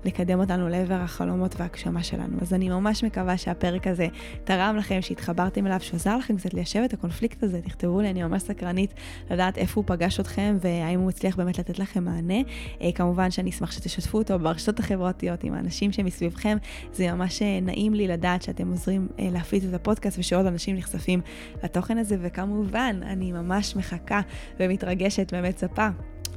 ולקדם 0.03 0.39
אותנו 0.39 0.69
לעבר 0.69 1.01
החלומות 1.01 1.55
והגשמה 1.59 2.03
שלנו. 2.03 2.37
אז 2.41 2.53
אני 2.53 2.69
ממש 2.69 3.03
מקווה 3.03 3.37
שהפרק 3.37 3.87
הזה 3.87 4.07
תרם 4.43 4.75
לכם, 4.77 5.01
שהתחברתם 5.01 5.67
אליו, 5.67 5.79
שעזר 5.81 6.17
לכם 6.17 6.37
קצת 6.37 6.53
ליישב 6.53 6.81
את 6.85 6.93
הקונפליקט 6.93 7.43
הזה, 7.43 7.61
תכתבו 7.61 8.01
לי, 8.01 8.09
אני 8.09 8.23
ממש 8.23 8.41
סקרנית 8.41 8.93
לדעת 9.31 9.57
איפה 9.57 9.81
הוא 9.81 9.85
פגש 9.87 10.19
אתכם 10.19 10.57
והאם 10.61 10.99
הוא 10.99 11.09
הצליח 11.09 11.35
באמת 11.35 11.59
לתת 11.59 11.79
לכם 11.79 12.03
מענה. 12.03 12.39
אה, 12.81 12.91
כמובן 12.91 13.31
שאני 13.31 13.49
אשמח 13.49 13.71
שתשתפו 13.71 14.17
אותו 14.17 14.39
ברשתות 14.39 14.79
החברתיות 14.79 15.43
עם 15.43 15.53
האנשים 15.53 15.91
שמסביבכם, 15.91 16.57
זה 16.93 17.11
ממש 17.13 17.41
אה, 17.41 17.59
נעים 17.61 17.93
לי 17.93 18.07
לדעת 18.07 18.41
שאתם 18.41 18.71
עוזרים 18.71 19.07
אה, 19.19 19.29
להפיץ 19.31 19.63
את 19.63 19.73
הפודקאסט. 19.73 19.86
הפודקאסט 19.87 20.19
ושעוד 20.19 20.45
אנשים 20.45 20.75
נחשפים 20.75 21.21
לתוכן 21.63 21.97
הזה, 21.97 22.15
וכמובן, 22.21 22.99
אני 23.03 23.31
ממש 23.31 23.75
מחכה 23.75 24.21
ומתרגשת 24.59 25.33
ומצפה. 25.35 25.87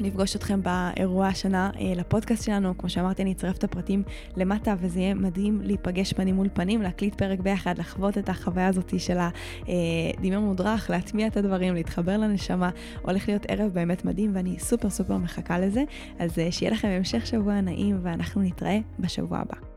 לפגוש 0.00 0.36
אתכם 0.36 0.60
באירוע 0.62 1.26
השנה 1.26 1.70
אה, 1.80 1.92
לפודקאסט 1.96 2.44
שלנו. 2.44 2.78
כמו 2.78 2.88
שאמרתי, 2.88 3.22
אני 3.22 3.32
אצרף 3.32 3.58
את 3.58 3.64
הפרטים 3.64 4.02
למטה, 4.36 4.74
וזה 4.80 5.00
יהיה 5.00 5.14
מדהים 5.14 5.60
להיפגש 5.62 6.12
פנים 6.12 6.34
מול 6.34 6.48
פנים, 6.52 6.82
להקליט 6.82 7.14
פרק 7.14 7.40
ביחד, 7.40 7.78
לחוות 7.78 8.18
את 8.18 8.28
החוויה 8.28 8.66
הזאת 8.66 9.00
של 9.00 9.18
הדמיון 9.18 10.44
מודרך, 10.44 10.90
להטמיע 10.90 11.26
את 11.26 11.36
הדברים, 11.36 11.74
להתחבר 11.74 12.16
לנשמה. 12.16 12.70
הולך 13.02 13.28
להיות 13.28 13.46
ערב 13.48 13.70
באמת 13.72 14.04
מדהים, 14.04 14.30
ואני 14.34 14.58
סופר 14.58 14.90
סופר 14.90 15.16
מחכה 15.16 15.58
לזה. 15.58 15.84
אז 16.18 16.38
אה, 16.38 16.52
שיהיה 16.52 16.72
לכם 16.72 16.88
המשך 16.88 17.26
שבוע 17.26 17.60
נעים, 17.60 17.98
ואנחנו 18.02 18.42
נתראה 18.42 18.78
בשבוע 18.98 19.38
הבא. 19.38 19.69